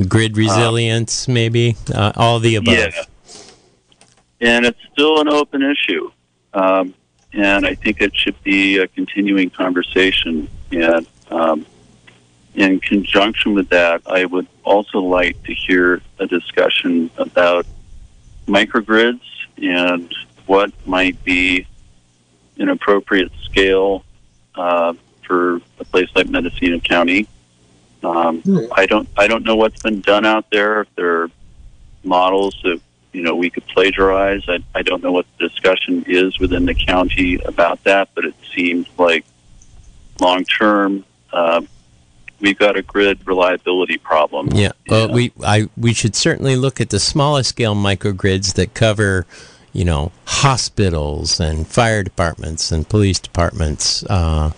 Grid 0.08 0.36
resilience, 0.36 1.28
maybe 1.28 1.76
uh, 1.94 2.12
all 2.16 2.40
the 2.40 2.56
above. 2.56 2.74
Yeah. 2.74 3.04
And 4.40 4.66
it's 4.66 4.80
still 4.92 5.20
an 5.20 5.28
open 5.28 5.62
issue. 5.62 6.10
Um, 6.52 6.94
and 7.36 7.66
I 7.66 7.74
think 7.74 8.00
it 8.00 8.16
should 8.16 8.42
be 8.42 8.78
a 8.78 8.88
continuing 8.88 9.50
conversation. 9.50 10.48
And 10.72 11.06
um, 11.30 11.66
in 12.54 12.80
conjunction 12.80 13.54
with 13.54 13.68
that, 13.68 14.00
I 14.06 14.24
would 14.24 14.46
also 14.64 15.00
like 15.00 15.40
to 15.44 15.54
hear 15.54 16.00
a 16.18 16.26
discussion 16.26 17.10
about 17.18 17.66
microgrids 18.46 19.20
and 19.58 20.12
what 20.46 20.72
might 20.86 21.22
be 21.24 21.66
an 22.58 22.70
appropriate 22.70 23.32
scale 23.44 24.02
uh, 24.54 24.94
for 25.26 25.56
a 25.78 25.84
place 25.84 26.08
like 26.14 26.28
Mendocino 26.28 26.80
County. 26.80 27.28
Um, 28.02 28.42
I 28.72 28.86
don't 28.86 29.08
I 29.16 29.26
don't 29.26 29.44
know 29.44 29.56
what's 29.56 29.82
been 29.82 30.00
done 30.00 30.24
out 30.24 30.46
there. 30.50 30.82
If 30.82 30.94
there 30.94 31.22
are 31.22 31.30
models 32.04 32.56
that 32.62 32.80
you 33.16 33.22
know 33.22 33.34
we 33.34 33.48
could 33.48 33.66
plagiarize. 33.68 34.44
I, 34.46 34.58
I 34.74 34.82
don't 34.82 35.02
know 35.02 35.12
what 35.12 35.26
the 35.38 35.48
discussion 35.48 36.04
is 36.06 36.38
within 36.38 36.66
the 36.66 36.74
county 36.74 37.40
about 37.44 37.82
that, 37.84 38.10
but 38.14 38.26
it 38.26 38.34
seems 38.54 38.86
like 38.98 39.24
long 40.20 40.44
term 40.44 41.04
uh, 41.32 41.62
we've 42.40 42.58
got 42.58 42.76
a 42.76 42.82
grid 42.82 43.26
reliability 43.26 43.96
problem. 43.96 44.50
Yeah, 44.52 44.72
well, 44.88 45.10
we 45.10 45.32
I 45.42 45.68
we 45.78 45.94
should 45.94 46.14
certainly 46.14 46.56
look 46.56 46.80
at 46.80 46.90
the 46.90 47.00
smallest 47.00 47.48
scale 47.48 47.74
microgrids 47.74 48.54
that 48.54 48.74
cover, 48.74 49.26
you 49.72 49.84
know, 49.84 50.12
hospitals 50.26 51.40
and 51.40 51.66
fire 51.66 52.02
departments 52.02 52.70
and 52.70 52.86
police 52.86 53.18
departments, 53.18 54.04
uh, 54.04 54.52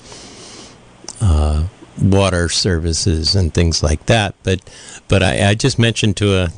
uh, 1.21 1.65
water 2.03 2.49
services 2.49 3.37
and 3.37 3.55
things 3.55 3.83
like 3.85 4.07
that. 4.07 4.35
But 4.43 4.61
but 5.07 5.23
I, 5.23 5.51
I 5.51 5.55
just 5.55 5.79
mentioned 5.79 6.17
to 6.17 6.37
a 6.37 6.49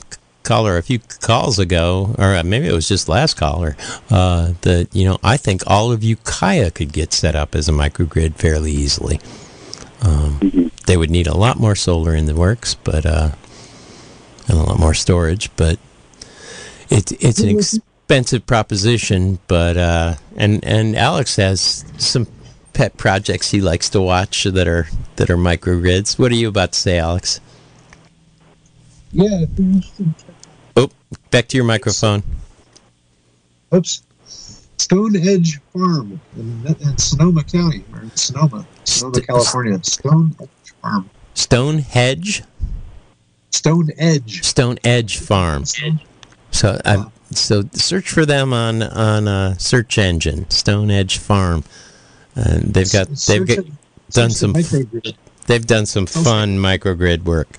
caller 0.43 0.77
a 0.77 0.83
few 0.83 0.99
calls 1.21 1.59
ago, 1.59 2.15
or 2.19 2.43
maybe 2.43 2.67
it 2.67 2.73
was 2.73 2.89
just 2.89 3.09
last 3.09 3.35
caller, 3.35 3.77
uh, 4.11 4.53
that 4.63 4.89
you 4.93 5.05
know 5.05 5.19
I 5.23 5.37
think 5.37 5.63
all 5.67 5.93
of 5.93 6.03
Ukiah 6.03 6.71
could 6.71 6.93
get 6.93 7.13
set 7.13 7.35
up 7.35 7.55
as 7.55 7.69
a 7.69 7.73
microgrid 7.73 8.35
fairly 8.35 8.73
easily. 8.73 9.21
Um, 10.03 10.71
they 10.87 10.97
would 10.97 11.11
need 11.11 11.27
a 11.27 11.37
lot 11.37 11.59
more 11.59 11.75
solar 11.75 12.15
in 12.15 12.27
the 12.27 12.35
works, 12.35 12.75
but 12.75 13.05
uh, 13.07 13.31
and 14.49 14.59
a 14.59 14.63
lot 14.63 14.79
more 14.79 14.95
storage. 14.95 15.55
But 15.57 15.79
it's 16.89 17.13
it's 17.13 17.41
an 17.41 17.51
expensive 17.51 18.47
proposition. 18.47 19.39
But 19.47 19.77
uh, 19.77 20.15
and 20.37 20.65
and 20.65 20.97
Alex 20.97 21.37
has 21.37 21.85
some 21.99 22.27
pet 22.73 22.97
projects 22.97 23.51
he 23.51 23.61
likes 23.61 23.91
to 23.91 24.01
watch 24.01 24.45
that 24.45 24.67
are 24.67 24.89
that 25.17 25.31
are 25.31 25.37
microgrids. 25.37 26.19
What 26.19 26.33
are 26.33 26.37
you 26.37 26.49
about 26.49 26.73
to 26.73 26.79
say, 26.79 26.99
Alex? 26.99 27.41
Yeah. 29.13 29.45
Back 31.31 31.49
to 31.49 31.57
your 31.57 31.65
microphone. 31.65 32.23
Oops. 33.75 34.03
Stone 34.77 35.17
Edge 35.17 35.61
Farm 35.73 36.21
in, 36.37 36.77
in 36.81 36.99
Sonoma 36.99 37.45
County, 37.45 37.85
or 37.93 38.01
in 38.01 38.17
Sonoma, 38.17 38.67
Sonoma, 38.85 39.21
California. 39.21 39.81
Stone 39.85 40.35
Edge 40.41 40.73
Farm. 40.83 41.11
Stone 41.35 41.79
Hedge. 41.79 42.43
Stone 43.51 43.91
Edge. 43.99 44.43
Stone 44.43 44.79
Edge 44.83 45.19
Farm. 45.19 45.65
So 46.51 46.81
I 46.85 47.07
so 47.31 47.63
search 47.73 48.11
for 48.11 48.27
them 48.27 48.53
on 48.53 48.83
on 48.83 49.29
a 49.29 49.55
search 49.59 49.99
engine. 49.99 50.49
Stone 50.51 50.91
Edge 50.91 51.19
Farm. 51.19 51.63
And 52.35 52.75
they've 52.75 52.91
got 52.91 53.09
they've 53.09 53.47
got, 53.47 53.65
done 54.11 54.31
some 54.31 54.53
they've 55.47 55.67
done 55.67 55.87
some 55.87 56.07
fun 56.07 56.59
microgrid 56.59 57.23
work. 57.25 57.59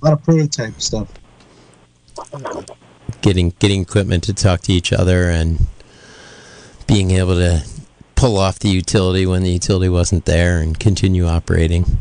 A 0.00 0.06
lot 0.06 0.14
of 0.14 0.24
prototype 0.24 0.80
stuff. 0.80 1.08
Getting 3.20 3.50
getting 3.58 3.82
equipment 3.82 4.24
to 4.24 4.34
talk 4.34 4.62
to 4.62 4.72
each 4.72 4.92
other 4.92 5.30
and 5.30 5.66
being 6.86 7.12
able 7.12 7.34
to 7.34 7.62
pull 8.16 8.36
off 8.36 8.58
the 8.58 8.68
utility 8.68 9.26
when 9.26 9.42
the 9.42 9.50
utility 9.50 9.88
wasn't 9.88 10.24
there 10.24 10.60
and 10.60 10.78
continue 10.78 11.26
operating. 11.26 11.98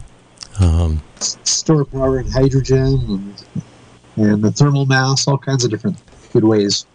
Um, 0.59 1.01
Store 1.19 1.85
power 1.85 2.19
and 2.19 2.31
hydrogen 2.31 2.99
and 3.07 3.35
and 4.17 4.43
the 4.43 4.51
thermal 4.51 4.85
mass, 4.85 5.27
all 5.27 5.37
kinds 5.37 5.63
of 5.63 5.71
different 5.71 5.97
good 6.33 6.43
ways. 6.43 6.85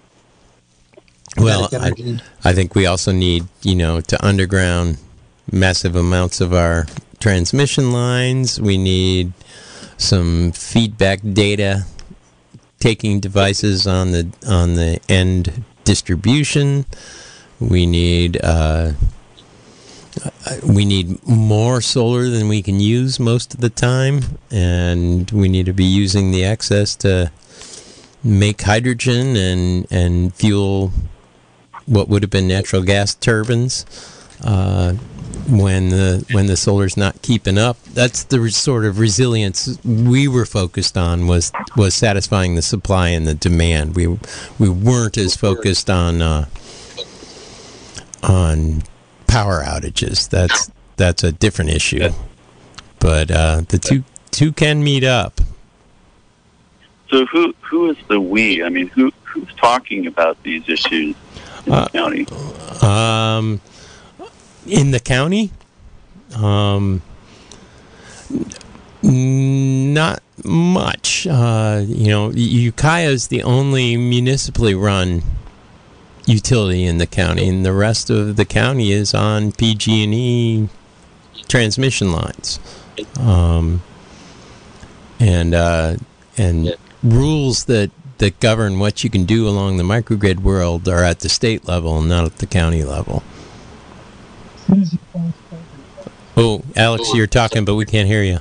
Well, 1.36 1.68
I, 1.72 1.92
I 2.44 2.52
think 2.54 2.74
we 2.74 2.86
also 2.86 3.12
need, 3.12 3.44
you 3.62 3.74
know, 3.74 4.00
to 4.00 4.26
underground 4.26 4.98
massive 5.50 5.96
amounts 5.96 6.40
of 6.40 6.54
our 6.54 6.86
transmission 7.20 7.92
lines. 7.92 8.60
We 8.60 8.78
need 8.78 9.32
some 9.98 10.52
feedback 10.52 11.20
data 11.32 11.84
taking 12.81 13.20
devices 13.20 13.87
on 13.87 14.12
the 14.12 14.33
on 14.47 14.74
the 14.74 15.01
end 15.09 15.64
distribution. 15.85 16.85
We 17.61 17.87
need 17.87 18.39
uh, 18.43 18.93
we 20.62 20.85
need 20.85 21.27
more 21.27 21.81
solar 21.81 22.29
than 22.29 22.49
we 22.49 22.62
can 22.62 22.81
use 22.81 23.18
most 23.18 23.55
of 23.55 23.61
the 23.61 23.70
time, 23.70 24.39
and 24.51 25.31
we 25.31 25.49
need 25.49 25.66
to 25.66 25.72
be 25.72 25.85
using 25.85 26.31
the 26.31 26.45
excess 26.45 26.95
to 26.97 27.31
make 28.22 28.62
hydrogen 28.62 29.37
and 29.37 29.87
and 29.91 30.35
fuel 30.35 30.93
what 31.87 32.09
would 32.09 32.22
have 32.22 32.31
been 32.31 32.49
natural 32.49 32.83
gas 32.83 33.14
turbines 33.14 33.87
uh, 34.43 34.95
when 35.49 35.91
the 35.91 36.24
when 36.32 36.47
the 36.47 36.57
solar's 36.57 36.97
not 36.97 37.20
keeping 37.22 37.59
up. 37.59 37.82
That's 37.84 38.24
the 38.24 38.51
sort 38.51 38.84
of 38.84 38.99
resilience 38.99 39.78
we 39.84 40.28
were 40.28 40.47
focused 40.47 40.97
on 40.97 41.26
was 41.26 41.53
was 41.76 41.95
satisfying 41.95 42.55
the 42.55 42.62
supply 42.62 43.09
and 43.09 43.26
the 43.26 43.34
demand. 43.34 43.95
We 43.95 44.07
we 44.59 44.68
weren't 44.68 45.16
as 45.18 45.37
focused 45.37 45.91
on 45.91 46.22
uh, 46.22 46.47
on 48.22 48.82
power 49.26 49.62
outages. 49.64 50.28
That's 50.28 50.70
that's 50.97 51.22
a 51.22 51.32
different 51.32 51.70
issue. 51.70 52.11
But 52.99 53.30
uh, 53.30 53.62
the 53.68 53.78
two 53.78 54.05
two 54.30 54.53
can 54.53 54.82
meet 54.82 55.05
up. 55.05 55.41
So 57.09 57.26
who 57.26 57.55
who 57.61 57.91
is 57.91 57.97
the 58.09 58.20
we? 58.20 58.64
I 58.64 58.68
mean, 58.68 58.89
who 58.89 59.12
who's 59.24 59.53
talking 59.55 60.07
about 60.07 60.43
these 60.43 60.68
issues 60.68 61.14
in 61.66 61.72
the 61.72 61.89
county? 61.93 62.26
Um, 62.82 63.61
in 64.66 64.90
the 64.90 65.00
county, 65.00 65.50
um, 66.34 67.02
not 69.02 70.22
much. 70.44 71.26
Uh, 71.26 71.82
you 71.86 72.08
know, 72.08 72.30
Ukiah 72.30 73.08
is 73.08 73.28
the 73.28 73.42
only 73.42 73.96
municipally 73.96 74.74
run 74.74 75.22
utility 76.26 76.84
in 76.84 76.98
the 76.98 77.06
county, 77.06 77.48
and 77.48 77.64
the 77.64 77.72
rest 77.72 78.10
of 78.10 78.36
the 78.36 78.44
county 78.44 78.92
is 78.92 79.14
on 79.14 79.52
PG&E 79.52 80.68
transmission 81.48 82.12
lines, 82.12 82.58
um, 83.18 83.82
and 85.20 85.54
uh, 85.54 85.96
and 86.36 86.74
rules 87.02 87.64
that 87.66 87.90
that 88.18 88.40
govern 88.40 88.78
what 88.78 89.04
you 89.04 89.10
can 89.10 89.24
do 89.24 89.46
along 89.46 89.76
the 89.76 89.82
microgrid 89.82 90.40
world 90.40 90.88
are 90.88 91.04
at 91.04 91.20
the 91.20 91.28
state 91.28 91.66
level, 91.68 92.00
not 92.00 92.24
at 92.24 92.38
the 92.38 92.46
county 92.46 92.82
level. 92.82 93.22
Oh, 96.36 96.62
Alex, 96.76 97.14
you're 97.14 97.26
talking, 97.26 97.64
but 97.64 97.76
we 97.76 97.86
can't 97.86 98.08
hear 98.08 98.22
you. 98.22 98.40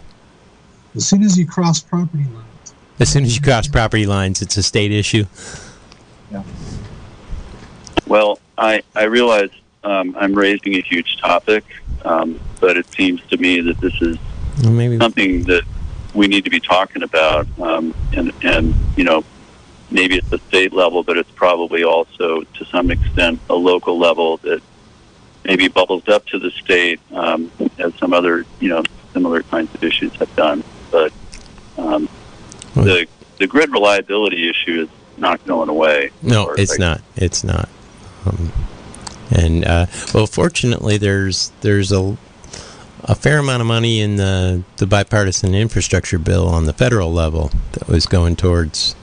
As 0.96 1.08
soon 1.08 1.24
as 1.24 1.38
you 1.38 1.46
cross 1.46 1.82
property 1.82 2.24
lines. 2.24 2.74
As 3.00 3.10
soon 3.10 3.24
as 3.24 3.36
you 3.36 3.42
cross 3.42 3.68
property 3.68 4.06
lines, 4.06 4.42
it's 4.42 4.58
a 4.58 4.64
state 4.64 4.92
issue. 4.92 5.26
Yeah. 6.32 6.44
Well, 8.08 8.40
I 8.58 8.84
I 8.96 9.04
realize 9.04 9.50
um, 9.84 10.16
I'm 10.18 10.34
raising 10.34 10.76
a 10.76 10.82
huge 10.82 11.18
topic, 11.18 11.64
um, 12.04 12.40
but 12.60 12.78
it 12.78 12.88
seems 12.94 13.22
to 13.28 13.38
me 13.38 13.62
that 13.62 13.80
this 13.80 13.94
is 14.02 14.18
Well, 14.64 14.72
maybe 14.72 14.98
something 14.98 15.44
that 15.44 15.64
we 16.14 16.28
need 16.28 16.44
to 16.46 16.50
be 16.50 16.60
talking 16.60 17.04
about, 17.04 17.48
um, 17.60 17.94
and 18.14 18.32
and 18.44 18.74
you 18.96 19.04
know, 19.04 19.24
maybe 19.92 20.18
at 20.18 20.30
the 20.30 20.40
state 20.48 20.74
level, 20.74 21.04
but 21.04 21.18
it's 21.18 21.32
probably 21.32 21.84
also 21.84 22.42
to 22.42 22.66
some 22.66 22.92
extent 22.92 23.40
a 23.50 23.56
local 23.56 23.98
level 24.00 24.38
that 24.38 24.62
maybe 25.46 25.68
bubbles 25.68 26.08
up 26.08 26.26
to 26.28 26.40
the 26.40 26.52
state, 26.52 27.00
um, 27.14 27.52
as 27.78 27.94
some 27.96 28.14
other 28.14 28.46
you 28.60 28.70
know 28.70 28.84
similar 29.14 29.44
kinds 29.44 29.74
of 29.74 29.84
issues 29.84 30.14
have 30.16 30.34
done. 30.36 30.64
But 30.92 31.14
um, 31.78 32.10
the 32.74 33.08
the 33.38 33.48
grid 33.48 33.72
reliability 33.72 34.50
issue 34.50 34.84
is 34.84 34.90
not 35.18 35.46
going 35.46 35.70
away. 35.70 36.12
No, 36.22 36.50
it's 36.50 36.72
like, 36.72 36.80
not. 36.80 37.02
It's 37.16 37.44
not. 37.44 37.70
Um, 38.26 38.52
and 39.32 39.66
uh, 39.66 39.86
well, 40.14 40.28
fortunately, 40.28 40.98
there's 40.98 41.52
there's 41.62 41.92
a 41.92 42.18
a 43.04 43.16
fair 43.16 43.38
amount 43.38 43.62
of 43.62 43.68
money 43.68 44.02
in 44.02 44.16
the 44.16 44.64
the 44.78 44.88
bipartisan 44.88 45.54
infrastructure 45.54 46.20
bill 46.20 46.48
on 46.48 46.66
the 46.66 46.74
federal 46.74 47.12
level 47.12 47.52
that 47.74 47.88
was 47.88 48.06
going 48.06 48.36
towards 48.36 48.96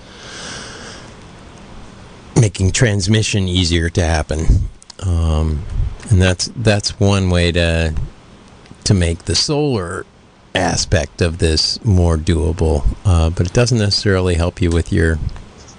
making 2.36 2.72
transmission 2.72 3.46
easier 3.46 3.88
to 3.88 4.02
happen. 4.02 4.68
Um, 5.04 5.64
and 6.10 6.20
that's 6.20 6.50
that's 6.56 6.98
one 7.00 7.30
way 7.30 7.52
to 7.52 7.94
to 8.84 8.94
make 8.94 9.24
the 9.24 9.34
solar 9.34 10.04
aspect 10.54 11.22
of 11.22 11.38
this 11.38 11.82
more 11.84 12.16
doable. 12.16 12.84
Uh, 13.04 13.30
but 13.30 13.46
it 13.46 13.52
doesn't 13.52 13.78
necessarily 13.78 14.34
help 14.34 14.60
you 14.60 14.70
with 14.70 14.92
your 14.92 15.18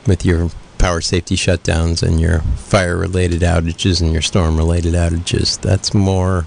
with 0.07 0.25
your 0.25 0.49
power 0.77 1.01
safety 1.01 1.35
shutdowns 1.35 2.03
and 2.03 2.19
your 2.19 2.39
fire 2.57 2.97
related 2.97 3.41
outages 3.41 4.01
and 4.01 4.11
your 4.11 4.21
storm 4.21 4.57
related 4.57 4.93
outages. 4.93 5.59
That's 5.59 5.93
more 5.93 6.45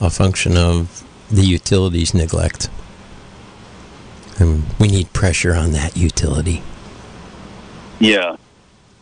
a 0.00 0.10
function 0.10 0.56
of 0.56 1.04
the 1.30 1.42
utilities 1.42 2.14
neglect. 2.14 2.70
And 4.38 4.64
we 4.78 4.88
need 4.88 5.12
pressure 5.12 5.54
on 5.54 5.72
that 5.72 5.96
utility. 5.96 6.62
Yeah. 7.98 8.36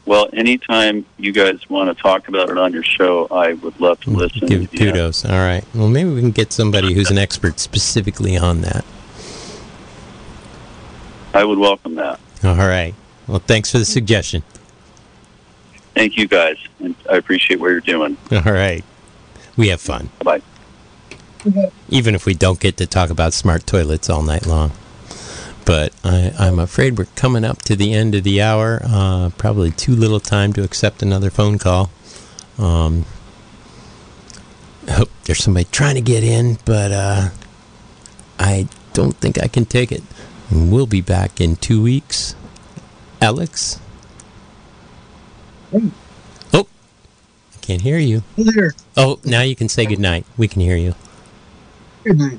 Well, 0.07 0.29
anytime 0.35 1.07
you 1.19 1.33
guys 1.33 1.69
want 1.71 1.95
to 1.97 2.01
talk 2.03 2.29
about 2.29 2.51
it 2.51 2.59
on 2.59 2.73
your 2.73 2.83
show, 2.83 3.27
I 3.31 3.55
would 3.55 3.81
love 3.81 4.01
to 4.03 4.11
listen. 4.11 4.47
Give 4.47 4.63
Yeah. 4.73 4.79
kudos. 4.93 5.25
All 5.25 5.31
right. 5.39 5.65
Well, 5.75 5.89
maybe 5.89 6.11
we 6.11 6.21
can 6.21 6.31
get 6.31 6.53
somebody 6.53 6.93
who's 6.93 7.11
an 7.11 7.17
expert 7.19 7.59
specifically 7.59 8.37
on 8.37 8.61
that. 8.61 8.85
I 11.33 11.45
would 11.45 11.59
welcome 11.59 11.95
that. 11.97 12.21
All 12.45 12.55
right. 12.57 12.95
Well, 13.27 13.43
thanks 13.47 13.71
for 13.73 13.79
the 13.79 13.85
suggestion. 13.87 14.43
Thank 15.95 16.17
you 16.17 16.29
guys, 16.29 16.57
and 16.81 16.95
I 17.11 17.17
appreciate 17.17 17.61
what 17.61 17.69
you're 17.69 17.81
doing. 17.81 18.17
All 18.31 18.53
right. 18.53 18.85
We 19.57 19.69
have 19.69 19.81
fun. 19.81 20.11
Bye. 20.23 20.43
even 21.91 22.15
if 22.15 22.25
we 22.25 22.33
don't 22.35 22.59
get 22.59 22.77
to 22.79 22.87
talk 22.87 23.11
about 23.11 23.33
smart 23.35 23.67
toilets 23.67 24.09
all 24.09 24.23
night 24.23 24.47
long. 24.47 24.73
But 25.65 25.95
I, 26.05 26.33
I'm 26.39 26.59
afraid 26.59 26.99
we're 26.99 27.07
coming 27.17 27.45
up 27.45 27.63
to 27.63 27.77
the 27.77 27.95
end 27.95 28.15
of 28.15 28.23
the 28.23 28.43
hour. 28.43 28.81
Uh, 28.85 29.31
probably 29.39 29.71
too 29.71 29.95
little 29.97 30.21
time 30.21 30.53
to 30.55 30.63
accept 30.63 31.03
another 31.03 31.31
phone 31.31 31.59
call. 31.59 31.91
Um, 32.59 33.07
I 34.87 34.93
hope 34.93 35.11
there's 35.25 35.43
somebody 35.43 35.67
trying 35.73 35.95
to 35.95 36.03
get 36.03 36.23
in, 36.23 36.59
but 36.65 36.93
uh, 36.93 37.29
I 38.39 38.69
don't 38.93 39.17
think 39.17 39.43
I 39.43 39.49
can 39.49 39.65
take 39.65 39.91
it. 39.91 40.03
And 40.51 40.71
we'll 40.71 40.87
be 40.87 41.01
back 41.01 41.41
in 41.41 41.57
two 41.57 41.83
weeks. 41.83 42.35
Alex? 43.23 43.81
Hey. 45.71 45.91
Oh, 46.53 46.67
I 47.55 47.61
can't 47.63 47.81
hear 47.81 47.99
you. 47.99 48.23
Hey 48.37 48.43
there. 48.43 48.75
Oh, 48.97 49.19
now 49.25 49.41
you 49.41 49.57
can 49.57 49.71
say 49.71 49.87
goodnight. 49.87 50.27
We 50.37 50.47
can 50.47 50.61
hear 50.61 50.77
you. 50.77 50.95
Good 52.05 52.19
night. 52.19 52.39